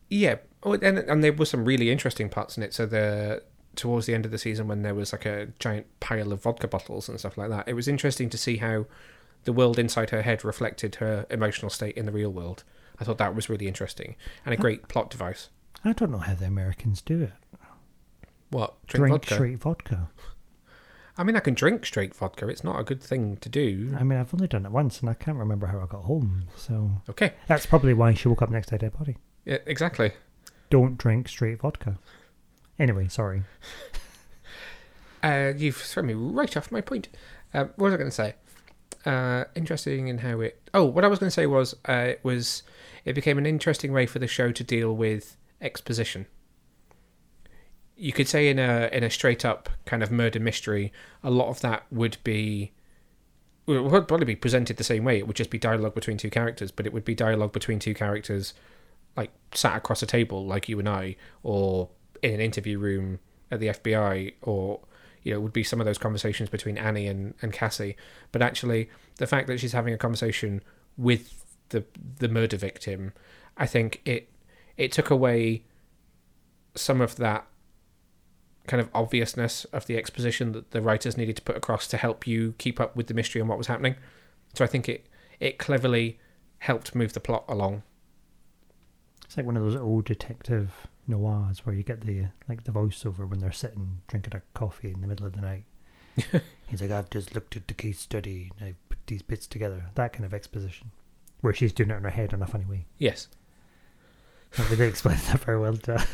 Yeah, 0.09 0.37
oh, 0.63 0.75
and 0.75 0.99
and 0.99 1.25
there 1.25 1.33
were 1.33 1.47
some 1.47 1.65
really 1.65 1.91
interesting 1.91 2.29
parts 2.29 2.57
in 2.57 2.63
it. 2.63 2.73
So 2.73 2.87
the 2.87 3.43
towards 3.75 4.07
the 4.07 4.15
end 4.15 4.25
of 4.25 4.31
the 4.31 4.39
season 4.39 4.69
when 4.69 4.83
there 4.83 4.95
was 4.95 5.13
like 5.13 5.27
a 5.27 5.49
giant 5.59 5.87
pile 5.99 6.31
of 6.31 6.45
vodka 6.45 6.69
bottles 6.69 7.09
and 7.09 7.19
stuff 7.19 7.37
like 7.37 7.51
that, 7.51 7.67
it 7.67 7.75
was 7.75 7.89
interesting 7.89 8.31
to 8.31 8.39
see 8.39 8.59
how 8.59 8.87
the 9.43 9.53
world 9.53 9.81
inside 9.81 10.11
her 10.11 10.23
head 10.23 10.45
reflected 10.45 10.95
her 10.95 11.27
emotional 11.29 11.71
state 11.71 11.97
in 11.97 12.07
the 12.07 12.13
real 12.13 12.31
world. 12.31 12.63
I 13.01 13.05
thought 13.05 13.19
that 13.19 13.35
was 13.35 13.49
really 13.49 13.67
interesting 13.67 14.15
and 14.45 14.55
a 14.55 14.57
great 14.57 14.87
plot 14.87 15.11
device. 15.11 15.49
I 15.85 15.93
don't 15.93 16.13
know 16.13 16.19
how 16.19 16.37
the 16.37 16.47
Americans 16.47 17.03
do 17.03 17.23
it. 17.23 17.33
What 18.51 18.75
Drink, 18.87 19.01
drink, 19.01 19.13
vodka? 19.25 19.35
straight 19.35 19.59
vodka. 19.59 20.09
I 21.19 21.25
mean, 21.25 21.35
I 21.37 21.41
can 21.41 21.55
drink 21.55 21.87
straight 21.87 22.15
vodka. 22.15 22.47
It's 22.49 22.63
not 22.65 22.79
a 22.79 22.85
good 22.85 23.03
thing 23.03 23.37
to 23.39 23.49
do. 23.49 23.95
I 23.99 24.03
mean, 24.05 24.19
I've 24.19 24.35
only 24.35 24.49
done 24.49 24.67
it 24.67 24.73
once, 24.73 25.01
and 25.01 25.09
I 25.09 25.15
can't 25.15 25.39
remember 25.39 25.67
how 25.67 25.81
I 25.81 25.87
got 25.87 26.03
home. 26.05 26.45
So 26.57 26.91
Okay, 27.09 27.33
that's 27.47 27.65
probably 27.67 27.95
why 27.95 28.13
she 28.15 28.29
woke 28.29 28.43
up 28.43 28.51
next 28.51 28.69
to 28.69 28.75
a 28.75 28.79
dead 28.79 28.99
body. 28.99 29.17
yeah, 29.45 29.59
exactly. 29.67 30.13
Don't 30.69 30.99
drink 30.99 31.29
straight 31.29 31.61
vodka. 31.61 31.99
Anyway, 32.79 33.09
sorry. 33.09 33.43
Uh, 35.23 35.53
you've 35.57 35.77
thrown 35.77 36.07
me 36.07 36.15
right 36.15 36.57
off 36.57 36.71
my 36.71 36.81
point. 36.81 37.09
Um, 37.53 37.71
what 37.77 37.87
was 37.87 37.95
I 37.95 37.97
going 37.97 38.11
to 38.11 38.15
say? 38.15 38.35
Uh, 39.05 39.45
interesting 39.57 40.07
in 40.07 40.19
how 40.19 40.41
it. 40.41 40.61
Oh, 40.73 40.85
what 40.85 41.05
I 41.05 41.09
was 41.09 41.19
going 41.19 41.29
to 41.29 41.35
say 41.35 41.47
was 41.47 41.75
uh, 41.89 41.93
it 42.11 42.21
was 42.23 42.63
it 43.05 43.15
became 43.15 43.37
an 43.39 43.47
interesting 43.47 43.93
way 43.93 44.07
for 44.07 44.21
the 44.21 44.29
show 44.29 44.53
to 44.53 44.63
deal 44.63 44.95
with 44.95 45.37
exposition. 45.61 46.27
You 47.97 48.13
could 48.13 48.29
say 48.29 48.49
in 48.49 48.59
a 48.59 48.89
in 48.93 49.03
a 49.03 49.11
straight 49.11 49.45
up 49.45 49.71
kind 49.85 50.03
of 50.03 50.11
murder 50.11 50.41
mystery, 50.41 50.93
a 51.23 51.31
lot 51.31 51.49
of 51.49 51.61
that 51.61 51.85
would 51.91 52.19
be. 52.25 52.73
Would 53.67 54.07
probably 54.07 54.27
be 54.27 54.37
presented 54.37 54.77
the 54.77 54.85
same 54.85 55.03
way. 55.03 55.19
It 55.19 55.27
would 55.27 55.35
just 55.35 55.51
be 55.51 55.59
dialogue 55.59 55.95
between 55.95 56.19
two 56.19 56.31
characters, 56.31 56.71
but 56.71 56.87
it 56.87 56.93
would 56.93 57.05
be 57.05 57.17
dialogue 57.17 57.53
between 57.53 57.81
two 57.81 57.95
characters, 57.95 58.55
like 59.17 59.33
sat 59.55 59.77
across 59.77 60.05
a 60.05 60.07
table, 60.07 60.47
like 60.47 60.69
you 60.69 60.79
and 60.79 60.89
I, 60.89 61.17
or 61.43 61.89
in 62.23 62.35
an 62.35 62.41
interview 62.41 62.79
room 62.79 63.19
at 63.51 63.59
the 63.59 63.69
FBI, 63.69 64.35
or 64.43 64.81
you 65.27 65.33
know, 65.33 65.39
it 65.39 65.43
would 65.43 65.53
be 65.53 65.65
some 65.65 65.81
of 65.81 65.87
those 65.87 65.99
conversations 65.99 66.49
between 66.49 66.79
Annie 66.79 67.09
and, 67.09 67.35
and 67.43 67.53
Cassie. 67.53 67.97
But 68.31 68.43
actually, 68.43 68.89
the 69.17 69.27
fact 69.27 69.49
that 69.49 69.59
she's 69.59 69.73
having 69.73 69.93
a 69.93 69.99
conversation 69.99 70.63
with 70.97 71.45
the 71.71 71.85
the 72.19 72.29
murder 72.29 72.57
victim, 72.57 73.13
I 73.57 73.67
think 73.67 74.01
it 74.05 74.29
it 74.77 74.93
took 74.93 75.11
away 75.11 75.65
some 76.77 77.01
of 77.01 77.17
that 77.17 77.47
kind 78.67 78.81
of 78.81 78.89
obviousness 78.95 79.65
of 79.67 79.87
the 79.87 79.97
exposition 79.97 80.53
that 80.53 80.71
the 80.71 80.81
writers 80.81 81.17
needed 81.17 81.37
to 81.37 81.43
put 81.43 81.57
across 81.57 81.87
to 81.89 81.97
help 81.97 82.27
you 82.27 82.55
keep 82.59 82.81
up 82.81 82.97
with 82.97 83.07
the 83.07 83.15
mystery 83.15 83.41
and 83.41 83.49
what 83.49 83.59
was 83.59 83.67
happening. 83.67 83.97
So 84.55 84.65
I 84.65 84.69
think 84.69 84.89
it 84.89 85.07
it 85.39 85.59
cleverly 85.59 86.19
helped 86.59 86.95
move 86.95 87.13
the 87.13 87.21
plot 87.21 87.45
along. 87.49 87.83
It's 89.25 89.37
like 89.37 89.47
one 89.47 89.57
of 89.57 89.63
those 89.63 89.77
old 89.77 90.05
detective 90.05 90.87
noirs 91.07 91.65
where 91.65 91.75
you 91.75 91.83
get 91.83 92.03
the 92.03 92.27
like 92.49 92.65
the 92.65 92.73
voiceover 92.73 93.29
when 93.29 93.41
they're 93.41 93.53
sitting 93.53 94.03
drinking 94.09 94.35
a 94.35 94.43
coffee 94.59 94.93
in 94.93 95.01
the 95.01 95.07
middle 95.07 95.27
of 95.27 95.35
the 95.35 95.41
night. 95.41 95.65
He's 96.67 96.81
like, 96.81 96.91
I've 96.91 97.11
just 97.11 97.35
looked 97.35 97.57
at 97.57 97.69
the 97.69 97.75
case 97.75 98.01
study 98.01 98.51
and 98.59 98.69
I've 98.69 98.89
put 98.89 98.99
these 99.07 99.23
bits 99.23 99.47
together. 99.47 99.91
That 99.95 100.13
kind 100.13 100.25
of 100.25 100.33
exposition. 100.33 100.91
Where 101.43 101.53
she's 101.53 101.73
doing 101.73 101.91
it 101.91 101.97
in 101.97 102.05
her 102.05 102.11
head 102.11 102.33
in 102.33 102.43
a 102.43 102.47
funny 102.47 102.65
way. 102.65 102.87
Yes. 102.99 103.29
Like, 104.59 104.69
they 104.69 104.77
didn't 104.77 104.89
explain 104.89 105.19
that 105.27 105.41
very 105.41 105.61
well 105.61 105.77
to 105.77 106.07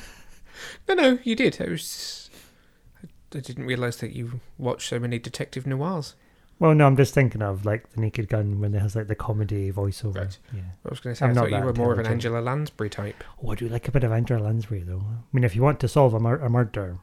No, 0.89 0.95
no, 0.95 1.19
you 1.23 1.35
did. 1.37 1.61
It 1.61 1.71
was. 1.71 2.22
I 3.37 3.41
didn't 3.41 3.65
realise 3.67 3.97
that 3.97 4.13
you 4.13 4.41
watched 4.59 4.89
so 4.89 4.99
many 4.99 5.19
detective 5.19 5.67
noirs. 5.67 6.15
Well, 6.59 6.75
no, 6.75 6.87
I'm 6.87 6.97
just 6.97 7.13
thinking 7.15 7.43
of 7.43 7.65
like 7.65 7.91
the 7.93 8.01
Naked 8.01 8.29
Gun 8.29 8.61
when 8.61 8.73
it 8.75 8.79
has 8.81 8.95
like 8.95 9.09
the 9.09 9.15
comedy 9.17 9.73
voiceover. 9.73 10.15
Right. 10.17 10.39
Yeah. 10.55 10.61
I 10.87 10.89
was 10.91 11.01
going 11.01 11.15
to 11.15 11.19
say, 11.19 11.25
I'm 11.25 11.31
I 11.33 11.35
not 11.35 11.51
thought 11.51 11.59
you 11.59 11.65
were 11.65 11.73
more 11.75 11.93
of 11.93 11.99
an. 11.99 12.07
Angela 12.07 12.41
Lansbury 12.41 12.89
type. 12.91 13.25
Oh, 13.45 13.51
I 13.51 13.55
do 13.57 13.69
like 13.69 13.89
a 13.89 13.91
bit 13.91 14.05
of 14.05 14.13
Angela 14.13 14.45
Lansbury 14.45 14.83
though. 14.83 15.03
I 15.09 15.23
mean, 15.33 15.43
if 15.45 15.57
you 15.57 15.63
want 15.63 15.81
to 15.81 15.89
solve 15.89 16.15
a, 16.15 16.21
mur- 16.21 16.39
a 16.39 16.49
murder, 16.49 16.99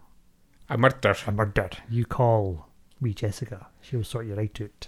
A 0.69 0.77
murder. 0.77 1.13
a 1.27 1.31
murder, 1.31 1.69
you 1.89 2.05
call 2.05 2.67
wee 3.01 3.13
Jessica. 3.13 3.67
She'll 3.81 4.03
sort 4.05 4.27
you 4.27 4.35
right 4.35 4.61
out. 4.61 4.87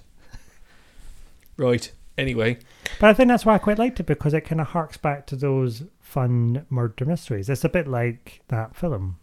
Right. 1.58 1.92
Anyway, 2.18 2.60
But 3.00 3.10
I 3.10 3.14
think 3.14 3.30
that's 3.30 3.46
why 3.46 3.56
I 3.56 3.58
quite 3.58 3.80
liked 3.80 4.00
it 4.00 4.06
because 4.06 4.34
it 4.34 4.42
kind 4.42 4.62
of 4.62 4.68
harks 4.68 4.98
back 4.98 5.26
to 5.28 5.36
those 5.36 5.84
fun 6.00 6.66
murder 6.70 7.06
mysteries. 7.06 7.50
It's 7.50 7.64
a 7.64 7.70
bit 7.70 7.88
like 7.88 8.42
that 8.50 8.76
film, 8.76 9.18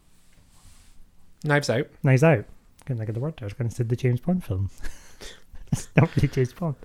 Knives 1.44 1.70
Out. 1.70 1.86
Knives 2.02 2.22
Out. 2.24 2.44
Couldn't 2.84 2.98
think 2.98 3.08
of 3.08 3.14
the 3.14 3.20
word. 3.20 3.34
I 3.40 3.44
was 3.44 3.52
going 3.54 3.68
to 3.68 3.74
say 3.74 3.84
the 3.84 3.96
James 3.96 4.20
Bond 4.20 4.44
film. 4.44 4.70
it's 5.72 5.88
not 5.96 6.14
really 6.16 6.28
James 6.28 6.52
Bond, 6.52 6.76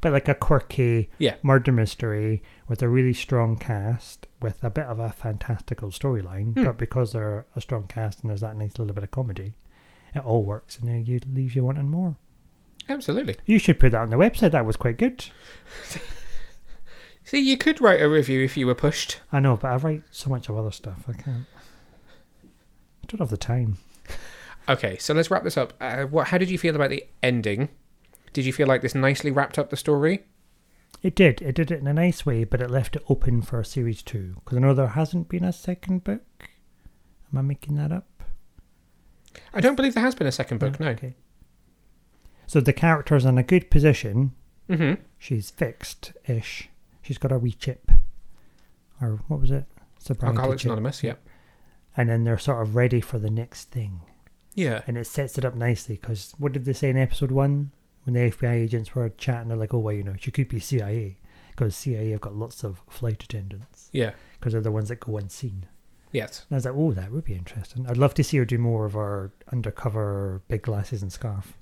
but 0.00 0.12
like 0.12 0.28
a 0.28 0.34
quirky 0.34 1.08
Yeah. 1.18 1.36
murder 1.42 1.72
mystery 1.72 2.42
with 2.68 2.82
a 2.82 2.88
really 2.88 3.12
strong 3.14 3.56
cast 3.56 4.26
with 4.42 4.62
a 4.64 4.70
bit 4.70 4.86
of 4.86 4.98
a 4.98 5.10
fantastical 5.10 5.90
storyline. 5.90 6.54
Hmm. 6.54 6.64
But 6.64 6.76
because 6.78 7.12
they're 7.12 7.46
a 7.56 7.60
strong 7.60 7.86
cast 7.86 8.20
and 8.22 8.30
there's 8.30 8.40
that 8.42 8.56
nice 8.56 8.78
little 8.78 8.94
bit 8.94 9.04
of 9.04 9.10
comedy, 9.10 9.54
it 10.14 10.24
all 10.24 10.42
works 10.44 10.78
and 10.78 10.88
then 10.88 11.04
you 11.06 11.20
leaves 11.32 11.54
you 11.54 11.64
wanting 11.64 11.90
more. 11.90 12.16
Absolutely. 12.88 13.36
You 13.46 13.58
should 13.58 13.80
put 13.80 13.92
that 13.92 14.02
on 14.02 14.10
the 14.10 14.16
website. 14.16 14.50
That 14.50 14.66
was 14.66 14.76
quite 14.76 14.98
good. 14.98 15.24
See, 17.24 17.38
you 17.40 17.56
could 17.56 17.80
write 17.80 18.02
a 18.02 18.08
review 18.08 18.42
if 18.44 18.56
you 18.56 18.66
were 18.66 18.74
pushed. 18.74 19.20
I 19.32 19.40
know, 19.40 19.56
but 19.56 19.68
I 19.72 19.76
write 19.76 20.02
so 20.10 20.28
much 20.28 20.50
of 20.50 20.58
other 20.58 20.70
stuff. 20.70 21.04
I 21.08 21.14
can't. 21.14 21.46
I 22.44 23.06
don't 23.06 23.20
have 23.20 23.30
the 23.30 23.38
time. 23.38 23.78
Okay, 24.68 24.96
so 24.98 25.12
let's 25.12 25.30
wrap 25.30 25.44
this 25.44 25.56
up. 25.56 25.74
Uh, 25.80 26.04
what? 26.04 26.28
How 26.28 26.38
did 26.38 26.50
you 26.50 26.58
feel 26.58 26.74
about 26.74 26.90
the 26.90 27.04
ending? 27.22 27.68
Did 28.32 28.46
you 28.46 28.52
feel 28.52 28.66
like 28.66 28.82
this 28.82 28.94
nicely 28.94 29.30
wrapped 29.30 29.58
up 29.58 29.70
the 29.70 29.76
story? 29.76 30.24
It 31.02 31.14
did. 31.14 31.42
It 31.42 31.54
did 31.54 31.70
it 31.70 31.80
in 31.80 31.86
a 31.86 31.92
nice 31.92 32.24
way, 32.24 32.44
but 32.44 32.62
it 32.62 32.70
left 32.70 32.96
it 32.96 33.04
open 33.08 33.42
for 33.42 33.60
a 33.60 33.64
series 33.64 34.02
two. 34.02 34.36
Because 34.36 34.56
I 34.56 34.60
know 34.60 34.72
there 34.72 34.88
hasn't 34.88 35.28
been 35.28 35.44
a 35.44 35.52
second 35.52 36.02
book. 36.02 36.48
Am 37.30 37.38
I 37.38 37.42
making 37.42 37.76
that 37.76 37.92
up? 37.92 38.22
I 39.52 39.60
don't 39.60 39.74
believe 39.74 39.94
there 39.94 40.02
has 40.02 40.14
been 40.14 40.26
a 40.26 40.32
second 40.32 40.58
book. 40.58 40.80
No. 40.80 40.88
Okay. 40.88 41.14
So 42.46 42.60
the 42.60 42.72
character's 42.72 43.24
in 43.24 43.36
a 43.36 43.42
good 43.42 43.70
position. 43.70 44.32
Mm-hmm. 44.68 45.02
She's 45.18 45.50
fixed 45.50 46.12
ish. 46.26 46.70
She's 47.02 47.18
got 47.18 47.32
a 47.32 47.38
wee 47.38 47.52
chip. 47.52 47.90
Or 49.00 49.20
what 49.28 49.40
was 49.40 49.50
it? 49.50 49.66
Sobriety 49.98 50.36
Alcoholics 50.36 50.62
chip. 50.62 50.70
Anonymous. 50.70 51.02
Yeah. 51.02 51.14
And 51.96 52.08
then 52.08 52.24
they're 52.24 52.38
sort 52.38 52.62
of 52.62 52.74
ready 52.74 53.00
for 53.00 53.18
the 53.18 53.30
next 53.30 53.70
thing. 53.70 54.00
Yeah. 54.54 54.82
And 54.86 54.96
it 54.96 55.06
sets 55.06 55.38
it 55.38 55.44
up 55.44 55.54
nicely 55.54 55.96
because 56.00 56.34
what 56.38 56.52
did 56.52 56.64
they 56.64 56.72
say 56.72 56.90
in 56.90 56.96
episode 56.96 57.30
one? 57.30 57.72
When 58.04 58.14
the 58.14 58.30
FBI 58.30 58.52
agents 58.52 58.94
were 58.94 59.08
chatting, 59.08 59.48
they're 59.48 59.56
like, 59.56 59.72
oh, 59.72 59.78
well, 59.78 59.94
you 59.94 60.02
know, 60.02 60.14
she 60.18 60.30
could 60.30 60.48
be 60.48 60.60
CIA. 60.60 61.16
Because 61.50 61.74
CIA 61.76 62.10
have 62.10 62.20
got 62.20 62.34
lots 62.34 62.62
of 62.62 62.82
flight 62.88 63.22
attendants. 63.22 63.88
Yeah. 63.92 64.12
Because 64.38 64.52
they're 64.52 64.60
the 64.60 64.70
ones 64.70 64.88
that 64.90 65.00
go 65.00 65.16
unseen. 65.16 65.66
Yes. 66.12 66.44
And 66.48 66.54
I 66.54 66.58
was 66.58 66.64
like, 66.66 66.74
oh, 66.76 66.92
that 66.92 67.10
would 67.10 67.24
be 67.24 67.34
interesting. 67.34 67.86
I'd 67.88 67.96
love 67.96 68.14
to 68.14 68.24
see 68.24 68.36
her 68.38 68.44
do 68.44 68.58
more 68.58 68.84
of 68.84 68.92
her 68.92 69.32
undercover 69.50 70.42
big 70.48 70.62
glasses 70.62 71.02
and 71.02 71.12
scarf. 71.12 71.56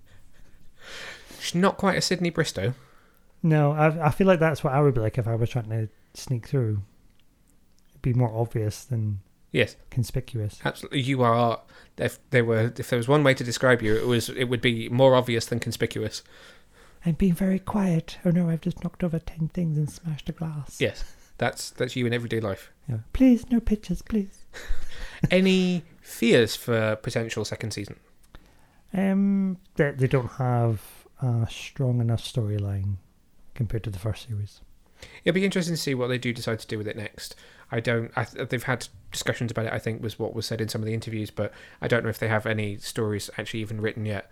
She's 1.41 1.55
not 1.55 1.77
quite 1.79 1.97
a 1.97 2.01
Sydney 2.01 2.31
Bristow. 2.31 2.75
No, 3.43 3.73
I, 3.73 4.07
I 4.07 4.11
feel 4.11 4.27
like 4.27 4.41
that's 4.41 4.63
what 4.63 4.73
I 4.73 4.81
would 4.81 4.95
be 4.95 5.01
like 5.01 5.19
if 5.19 5.27
I 5.27 5.35
was 5.35 5.51
trying 5.51 5.71
to 5.71 5.89
sneak 6.15 6.47
through. 6.47 6.83
It'd 7.91 8.03
be 8.03 8.15
more 8.15 8.33
obvious 8.35 8.85
than 8.85 9.21
Yes. 9.53 9.77
conspicuous. 9.91 10.59
Absolutely. 10.65 11.03
You 11.03 11.23
are. 11.23 11.61
If 11.99 12.19
there 12.31 12.45
were, 12.45 12.73
if 12.77 12.89
there 12.89 12.97
was 12.97 13.07
one 13.07 13.23
way 13.23 13.35
to 13.35 13.45
describe 13.45 13.83
you, 13.83 13.95
it 13.95 14.07
was. 14.07 14.31
It 14.31 14.45
would 14.45 14.63
be 14.63 14.89
more 14.89 15.15
obvious 15.15 15.47
than 15.47 15.61
conspicuous. 15.61 16.23
I'm 17.05 17.15
being 17.15 17.35
very 17.35 17.59
quiet. 17.59 18.19
Oh 18.25 18.31
no, 18.31 18.49
I've 18.49 18.63
just 18.63 18.83
knocked 18.83 19.05
over 19.05 19.19
ten 19.19 19.49
things 19.49 19.77
and 19.77 19.91
smashed 19.91 20.29
a 20.29 20.33
glass. 20.33 20.81
Yes. 20.81 21.05
That's 21.39 21.71
that's 21.71 21.97
you 21.97 22.07
in 22.07 22.13
everyday 22.15 22.41
life. 22.41 22.71
Yeah. 22.89 22.99
Please, 23.13 23.51
no 23.51 23.61
pictures, 23.61 24.01
please. 24.03 24.45
Any 25.31 25.85
fears 26.01 26.57
for 26.57 26.97
potential 26.97 27.45
second 27.45 27.73
season? 27.73 27.97
Um, 28.95 29.59
that 29.77 29.99
they 29.99 30.07
don't 30.07 30.31
have 30.33 30.81
a 31.21 31.47
strong 31.51 32.01
enough 32.01 32.23
storyline 32.23 32.97
compared 33.55 33.85
to 33.85 33.91
the 33.91 33.99
first 33.99 34.29
series. 34.29 34.61
It'll 35.25 35.35
be 35.35 35.45
interesting 35.45 35.75
to 35.75 35.81
see 35.81 35.95
what 35.95 36.09
they 36.09 36.19
do 36.19 36.33
decide 36.33 36.59
to 36.61 36.67
do 36.67 36.79
with 36.79 36.89
it 36.89 36.97
next. 36.97 37.35
I 37.71 37.81
don't. 37.81 38.11
I, 38.17 38.25
th- 38.25 38.49
they've 38.49 38.63
had 38.63 38.89
discussions 39.11 39.51
about 39.51 39.67
it. 39.67 39.73
I 39.73 39.79
think 39.79 40.03
was 40.03 40.19
what 40.19 40.35
was 40.35 40.47
said 40.47 40.61
in 40.61 40.69
some 40.69 40.83
of 40.83 40.87
the 40.87 40.95
interviews, 40.95 41.31
but 41.31 41.53
I 41.81 41.89
don't 41.89 42.03
know 42.05 42.11
if 42.11 42.19
they 42.19 42.29
have 42.29 42.47
any 42.47 42.77
stories 42.77 43.31
actually 43.39 43.61
even 43.61 43.81
written 43.81 44.05
yet. 44.05 44.31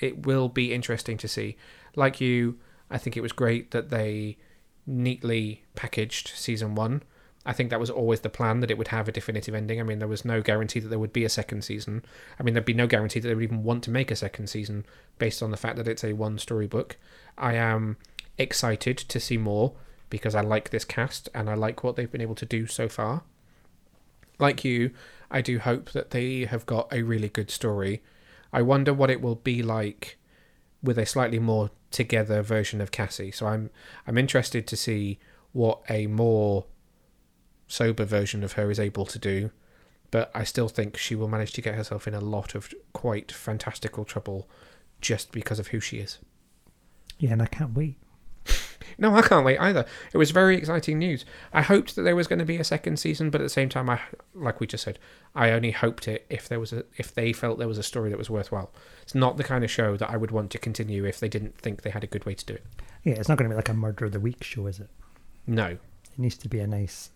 It 0.00 0.26
will 0.26 0.48
be 0.48 0.72
interesting 0.72 1.18
to 1.18 1.28
see. 1.28 1.56
Like 1.94 2.20
you, 2.20 2.58
I 2.90 2.98
think 2.98 3.16
it 3.16 3.20
was 3.20 3.32
great 3.32 3.70
that 3.72 3.90
they 3.90 4.38
neatly 4.86 5.64
packaged 5.74 6.28
season 6.34 6.74
one. 6.74 7.02
I 7.46 7.52
think 7.52 7.70
that 7.70 7.80
was 7.80 7.90
always 7.90 8.20
the 8.20 8.28
plan 8.28 8.60
that 8.60 8.70
it 8.70 8.76
would 8.76 8.88
have 8.88 9.08
a 9.08 9.12
definitive 9.12 9.54
ending. 9.54 9.80
I 9.80 9.82
mean, 9.82 9.98
there 9.98 10.08
was 10.08 10.24
no 10.26 10.42
guarantee 10.42 10.80
that 10.80 10.88
there 10.88 10.98
would 10.98 11.12
be 11.12 11.24
a 11.24 11.30
second 11.30 11.62
season. 11.62 12.04
I 12.38 12.42
mean, 12.42 12.52
there'd 12.54 12.66
be 12.66 12.74
no 12.74 12.86
guarantee 12.86 13.20
that 13.20 13.28
they 13.28 13.34
would 13.34 13.44
even 13.44 13.64
want 13.64 13.82
to 13.84 13.90
make 13.90 14.10
a 14.10 14.16
second 14.16 14.48
season 14.48 14.84
based 15.18 15.42
on 15.42 15.50
the 15.50 15.56
fact 15.56 15.76
that 15.76 15.88
it's 15.88 16.04
a 16.04 16.12
one 16.12 16.38
story 16.38 16.66
book. 16.66 16.96
I 17.38 17.54
am 17.54 17.96
excited 18.36 18.98
to 18.98 19.20
see 19.20 19.38
more 19.38 19.74
because 20.10 20.34
I 20.34 20.42
like 20.42 20.70
this 20.70 20.84
cast 20.84 21.28
and 21.34 21.48
I 21.48 21.54
like 21.54 21.82
what 21.82 21.96
they've 21.96 22.10
been 22.10 22.20
able 22.20 22.34
to 22.36 22.46
do 22.46 22.66
so 22.66 22.88
far. 22.88 23.22
Like 24.38 24.64
you, 24.64 24.90
I 25.30 25.40
do 25.40 25.58
hope 25.58 25.92
that 25.92 26.10
they 26.10 26.44
have 26.44 26.66
got 26.66 26.92
a 26.92 27.02
really 27.02 27.28
good 27.28 27.50
story. 27.50 28.02
I 28.52 28.62
wonder 28.62 28.92
what 28.92 29.10
it 29.10 29.22
will 29.22 29.36
be 29.36 29.62
like 29.62 30.18
with 30.82 30.98
a 30.98 31.06
slightly 31.06 31.38
more 31.38 31.70
together 31.90 32.42
version 32.42 32.80
of 32.80 32.90
Cassie. 32.90 33.30
So 33.30 33.46
I'm 33.46 33.70
I'm 34.06 34.18
interested 34.18 34.66
to 34.66 34.76
see 34.76 35.18
what 35.52 35.82
a 35.88 36.06
more 36.06 36.66
sober 37.68 38.04
version 38.04 38.42
of 38.42 38.52
her 38.52 38.70
is 38.70 38.80
able 38.80 39.06
to 39.06 39.18
do. 39.18 39.50
But 40.10 40.30
I 40.34 40.42
still 40.42 40.68
think 40.68 40.96
she 40.96 41.14
will 41.14 41.28
manage 41.28 41.52
to 41.52 41.62
get 41.62 41.76
herself 41.76 42.08
in 42.08 42.14
a 42.14 42.20
lot 42.20 42.56
of 42.56 42.74
quite 42.92 43.30
fantastical 43.30 44.04
trouble 44.04 44.48
just 45.00 45.30
because 45.30 45.60
of 45.60 45.68
who 45.68 45.78
she 45.78 45.98
is. 45.98 46.18
Yeah, 47.18 47.30
and 47.30 47.42
I 47.42 47.46
can't 47.46 47.74
wait. 47.74 47.96
No, 48.98 49.14
I 49.14 49.22
can't 49.22 49.44
wait 49.44 49.58
either. 49.58 49.84
It 50.12 50.18
was 50.18 50.30
very 50.30 50.56
exciting 50.56 50.98
news. 50.98 51.24
I 51.52 51.62
hoped 51.62 51.96
that 51.96 52.02
there 52.02 52.16
was 52.16 52.26
going 52.26 52.38
to 52.38 52.44
be 52.44 52.56
a 52.56 52.64
second 52.64 52.98
season, 52.98 53.30
but 53.30 53.40
at 53.40 53.44
the 53.44 53.48
same 53.50 53.68
time, 53.68 53.88
I 53.90 54.00
like 54.34 54.60
we 54.60 54.66
just 54.66 54.84
said, 54.84 54.98
I 55.34 55.50
only 55.50 55.70
hoped 55.70 56.08
it 56.08 56.26
if 56.30 56.48
there 56.48 56.60
was 56.60 56.72
a 56.72 56.84
if 56.96 57.14
they 57.14 57.32
felt 57.32 57.58
there 57.58 57.68
was 57.68 57.78
a 57.78 57.82
story 57.82 58.10
that 58.10 58.18
was 58.18 58.30
worthwhile. 58.30 58.72
It's 59.02 59.14
not 59.14 59.36
the 59.36 59.44
kind 59.44 59.64
of 59.64 59.70
show 59.70 59.96
that 59.96 60.10
I 60.10 60.16
would 60.16 60.30
want 60.30 60.50
to 60.52 60.58
continue 60.58 61.04
if 61.04 61.20
they 61.20 61.28
didn't 61.28 61.58
think 61.58 61.82
they 61.82 61.90
had 61.90 62.04
a 62.04 62.06
good 62.08 62.24
way 62.26 62.34
to 62.34 62.44
do 62.44 62.54
it. 62.54 62.64
Yeah, 63.04 63.14
it's 63.14 63.28
not 63.28 63.38
going 63.38 63.48
to 63.48 63.54
be 63.54 63.56
like 63.56 63.68
a 63.68 63.74
Murder 63.74 64.04
of 64.06 64.12
the 64.12 64.20
Week 64.20 64.42
show, 64.44 64.66
is 64.66 64.80
it? 64.80 64.90
No, 65.46 65.66
It 65.66 65.78
needs 66.18 66.36
to 66.38 66.48
be 66.48 66.60
a 66.60 66.66
nice, 66.66 67.10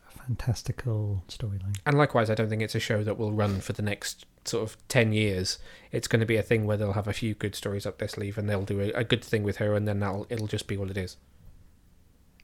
fantastical 0.44 1.22
storyline. 1.28 1.76
and 1.86 1.96
likewise, 1.96 2.30
I 2.30 2.34
don't 2.34 2.48
think 2.48 2.62
it's 2.62 2.74
a 2.74 2.80
show 2.80 3.02
that 3.04 3.18
will 3.18 3.32
run 3.32 3.60
for 3.60 3.72
the 3.72 3.82
next 3.82 4.26
sort 4.44 4.62
of 4.68 4.76
ten 4.88 5.12
years. 5.12 5.58
It's 5.92 6.08
going 6.08 6.20
to 6.20 6.26
be 6.26 6.36
a 6.36 6.42
thing 6.42 6.66
where 6.66 6.76
they'll 6.76 6.92
have 6.92 7.08
a 7.08 7.12
few 7.12 7.34
good 7.34 7.54
stories 7.54 7.86
up 7.86 7.98
their 7.98 8.08
sleeve, 8.08 8.36
and 8.38 8.48
they'll 8.48 8.62
do 8.64 8.80
a, 8.80 8.90
a 8.92 9.04
good 9.04 9.24
thing 9.24 9.42
with 9.42 9.56
her, 9.56 9.74
and 9.74 9.86
then 9.88 10.00
that'll 10.00 10.26
it'll 10.28 10.46
just 10.46 10.66
be 10.66 10.76
what 10.76 10.90
it 10.90 10.96
is. 10.96 11.16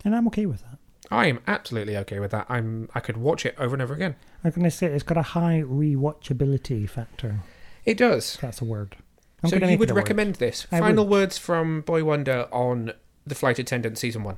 And 0.04 0.14
I'm 0.14 0.26
okay 0.28 0.46
with 0.46 0.62
that. 0.62 0.78
I 1.10 1.26
am 1.26 1.40
absolutely 1.46 1.96
okay 1.98 2.20
with 2.20 2.30
that. 2.30 2.46
I'm 2.48 2.88
I 2.94 3.00
could 3.00 3.16
watch 3.16 3.44
it 3.44 3.54
over 3.58 3.74
and 3.74 3.82
over 3.82 3.94
again. 3.94 4.16
I'm 4.44 4.50
going 4.52 4.64
to 4.64 4.70
say 4.70 4.86
it's 4.86 5.02
got 5.02 5.16
a 5.16 5.22
high 5.22 5.62
rewatchability 5.66 6.88
factor. 6.88 7.40
It 7.84 7.96
does. 7.96 8.38
That's 8.40 8.60
a 8.60 8.64
word. 8.64 8.96
I'm 9.42 9.50
so 9.50 9.56
you 9.56 9.78
would 9.78 9.90
a 9.90 9.94
word. 9.94 10.00
recommend 10.00 10.36
this? 10.36 10.66
I 10.70 10.80
Final 10.80 11.04
would. 11.04 11.10
words 11.10 11.38
from 11.38 11.80
Boy 11.80 12.04
Wonder 12.04 12.46
on 12.52 12.92
the 13.26 13.34
Flight 13.34 13.58
Attendant 13.58 13.98
season 13.98 14.22
one. 14.22 14.36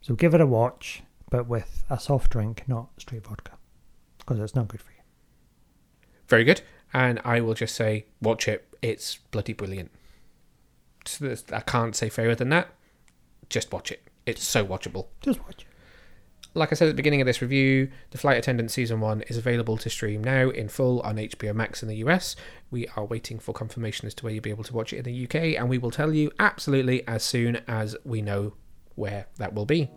So 0.00 0.14
give 0.14 0.34
it 0.34 0.40
a 0.40 0.46
watch, 0.46 1.02
but 1.30 1.46
with 1.46 1.84
a 1.88 1.98
soft 1.98 2.32
drink, 2.32 2.64
not 2.66 2.88
straight 2.98 3.24
vodka, 3.26 3.52
because 4.18 4.38
it's 4.40 4.54
not 4.54 4.68
good 4.68 4.80
for 4.82 4.90
you. 4.92 4.98
Very 6.28 6.44
good. 6.44 6.62
And 6.92 7.20
I 7.24 7.40
will 7.40 7.54
just 7.54 7.74
say, 7.74 8.06
watch 8.20 8.48
it. 8.48 8.66
It's 8.80 9.16
bloody 9.30 9.52
brilliant. 9.52 9.90
I 11.52 11.60
can't 11.60 11.94
say 11.94 12.08
fairer 12.08 12.34
than 12.34 12.48
that. 12.50 12.68
Just 13.50 13.72
watch 13.72 13.90
it. 13.92 14.02
It's 14.26 14.42
so 14.42 14.64
watchable. 14.64 15.08
Just 15.20 15.42
watch. 15.44 15.66
Like 16.54 16.72
I 16.72 16.76
said 16.76 16.86
at 16.86 16.92
the 16.92 16.96
beginning 16.96 17.20
of 17.20 17.26
this 17.26 17.42
review, 17.42 17.90
The 18.10 18.18
Flight 18.18 18.38
Attendant 18.38 18.70
Season 18.70 19.00
1 19.00 19.22
is 19.22 19.36
available 19.36 19.76
to 19.76 19.90
stream 19.90 20.22
now 20.22 20.50
in 20.50 20.68
full 20.68 21.00
on 21.00 21.16
HBO 21.16 21.54
Max 21.54 21.82
in 21.82 21.88
the 21.88 21.96
US. 21.96 22.36
We 22.70 22.86
are 22.96 23.04
waiting 23.04 23.38
for 23.38 23.52
confirmation 23.52 24.06
as 24.06 24.14
to 24.14 24.24
where 24.24 24.32
you'll 24.32 24.42
be 24.42 24.50
able 24.50 24.64
to 24.64 24.72
watch 24.72 24.92
it 24.92 24.98
in 24.98 25.04
the 25.04 25.24
UK, 25.24 25.58
and 25.58 25.68
we 25.68 25.78
will 25.78 25.90
tell 25.90 26.14
you 26.14 26.30
absolutely 26.38 27.06
as 27.08 27.24
soon 27.24 27.56
as 27.66 27.96
we 28.04 28.22
know 28.22 28.54
where 28.94 29.26
that 29.38 29.52
will 29.52 29.66
be. 29.66 29.90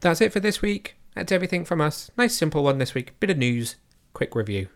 That's 0.00 0.22
it 0.22 0.32
for 0.32 0.40
this 0.40 0.62
week. 0.62 0.96
That's 1.14 1.30
everything 1.30 1.66
from 1.66 1.82
us. 1.82 2.10
Nice 2.16 2.34
simple 2.34 2.64
one 2.64 2.78
this 2.78 2.94
week. 2.94 3.20
Bit 3.20 3.30
of 3.30 3.36
news, 3.36 3.76
quick 4.20 4.34
review. 4.34 4.68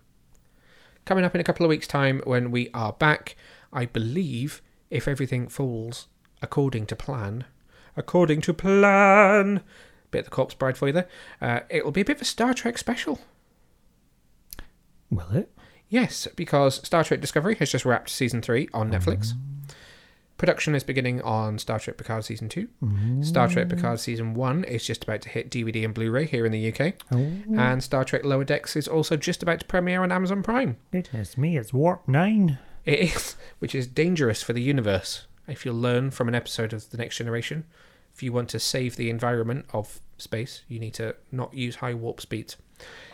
Coming 1.05 1.23
up 1.23 1.35
in 1.35 1.41
a 1.43 1.45
couple 1.45 1.67
of 1.67 1.69
weeks' 1.69 1.87
time 1.87 2.23
when 2.25 2.51
we 2.51 2.71
are 2.73 2.95
back, 2.95 3.37
I 3.75 3.85
believe, 3.85 4.63
if 4.89 5.07
everything 5.07 5.49
falls 5.49 6.09
according 6.41 6.87
to 6.87 6.97
plan, 6.97 7.45
according 7.95 8.41
to 8.41 8.55
plan, 8.55 9.61
bit 10.11 10.21
of 10.21 10.25
the 10.25 10.31
Corpse 10.31 10.55
Bride 10.55 10.79
for 10.79 10.87
you 10.87 10.95
there, 10.95 11.09
uh, 11.43 11.61
it 11.69 11.85
will 11.85 11.93
be 11.93 12.01
a 12.01 12.07
bit 12.07 12.17
of 12.17 12.23
a 12.23 12.25
Star 12.25 12.55
Trek 12.55 12.79
special. 12.79 13.21
Will 15.11 15.31
it? 15.33 15.53
Yes, 15.91 16.27
because 16.37 16.77
Star 16.77 17.05
Trek 17.05 17.21
Discovery 17.21 17.57
has 17.57 17.71
just 17.71 17.85
wrapped 17.85 18.09
season 18.09 18.41
three 18.41 18.71
on 18.73 18.91
Netflix. 18.91 19.35
Production 20.37 20.75
is 20.75 20.83
beginning 20.83 21.23
on 21.23 21.59
Star 21.59 21.79
Trek 21.79 21.97
Picard 21.97 22.25
season 22.25 22.49
two. 22.49 22.69
Star 23.23 23.49
Trek 23.49 23.69
mm. 23.69 23.71
Picard 23.71 24.01
season 24.01 24.35
one 24.35 24.65
is 24.65 24.85
just 24.85 25.05
about 25.05 25.23
to 25.23 25.29
hit 25.29 25.51
DVD 25.51 25.85
and 25.85 25.95
Blu-ray 25.95 26.27
here 26.27 26.45
in 26.45 26.51
the 26.51 26.73
UK, 26.73 26.95
Oh, 27.13 27.33
and 27.57 27.83
Star 27.83 28.05
Trek 28.05 28.25
Lower 28.25 28.45
Decks 28.45 28.75
is 28.75 28.89
also 28.89 29.17
just 29.17 29.43
about 29.43 29.61
to 29.61 29.67
premiere 29.67 30.03
on 30.03 30.11
Amazon 30.11 30.43
Prime. 30.43 30.77
goodness 30.91 31.39
me, 31.39 31.57
it's 31.57 31.73
Warp 31.73 32.09
9. 32.09 32.59
It 32.85 32.99
is, 32.99 33.37
which 33.61 33.75
is 33.75 33.87
dangerous 33.87 34.43
for 34.43 34.53
the 34.53 34.63
universe. 34.63 35.27
If 35.47 35.65
you'll 35.65 35.77
learn 35.77 36.11
from 36.11 36.29
an 36.29 36.35
episode 36.35 36.73
of 36.73 36.91
The 36.91 36.97
Next 36.97 37.17
Generation, 37.17 37.65
if 38.13 38.23
you 38.23 38.33
want 38.33 38.49
to 38.51 38.59
save 38.59 38.97
the 38.97 39.11
environment 39.11 39.67
of 39.73 40.01
space, 40.19 40.63
you 40.69 40.79
need 40.81 40.95
to 40.95 41.15
not 41.31 41.55
use 41.55 41.77
high 41.77 41.95
warp 41.95 42.21
speeds. 42.21 42.57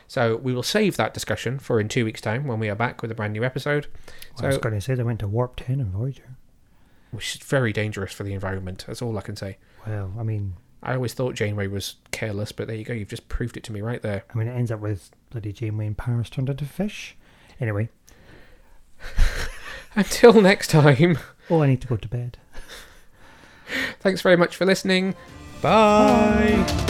So 0.08 0.36
we 0.36 0.52
will 0.52 0.62
save 0.62 0.96
that 0.96 1.14
discussion 1.14 1.58
for 1.58 1.78
in 1.80 1.88
two 1.88 2.04
weeks' 2.04 2.20
time 2.20 2.46
when 2.46 2.58
we 2.58 2.68
are 2.68 2.74
back 2.74 3.02
with 3.02 3.10
a 3.10 3.14
brand 3.14 3.32
new 3.32 3.44
episode, 3.44 3.86
so 4.36 4.44
I 4.44 4.48
was 4.48 4.58
going 4.58 4.74
to 4.74 4.80
say 4.80 4.94
they 4.94 5.02
went 5.02 5.20
to 5.20 5.28
Warp 5.28 5.56
10 5.56 5.80
and 5.80 5.92
Voyager. 5.92 6.36
Which 7.10 7.36
is 7.36 7.42
very 7.42 7.72
dangerous 7.72 8.12
for 8.12 8.22
the 8.24 8.32
environment. 8.32 8.84
That's 8.86 9.02
all 9.02 9.16
I 9.18 9.22
can 9.22 9.36
say. 9.36 9.58
Well, 9.86 10.12
I 10.18 10.22
mean, 10.22 10.54
I 10.82 10.94
always 10.94 11.14
thought 11.14 11.34
Janeway 11.34 11.66
was 11.66 11.96
careless, 12.10 12.52
but 12.52 12.66
there 12.66 12.76
you 12.76 12.84
go. 12.84 12.92
You've 12.92 13.08
just 13.08 13.28
proved 13.28 13.56
it 13.56 13.64
to 13.64 13.72
me 13.72 13.80
right 13.80 14.02
there. 14.02 14.24
I 14.32 14.38
mean, 14.38 14.48
it 14.48 14.52
ends 14.52 14.70
up 14.70 14.80
with 14.80 15.10
bloody 15.30 15.52
Janeway 15.52 15.86
in 15.86 15.94
Paris 15.94 16.30
turned 16.30 16.48
into 16.48 16.64
fish. 16.64 17.16
Anyway, 17.60 17.88
Until 19.94 20.40
next 20.40 20.68
time, 20.70 21.18
oh, 21.48 21.62
I 21.62 21.66
need 21.66 21.80
to 21.82 21.88
go 21.88 21.96
to 21.96 22.08
bed. 22.08 22.38
thanks 24.00 24.22
very 24.22 24.36
much 24.36 24.56
for 24.56 24.64
listening. 24.64 25.14
Bye. 25.60 26.86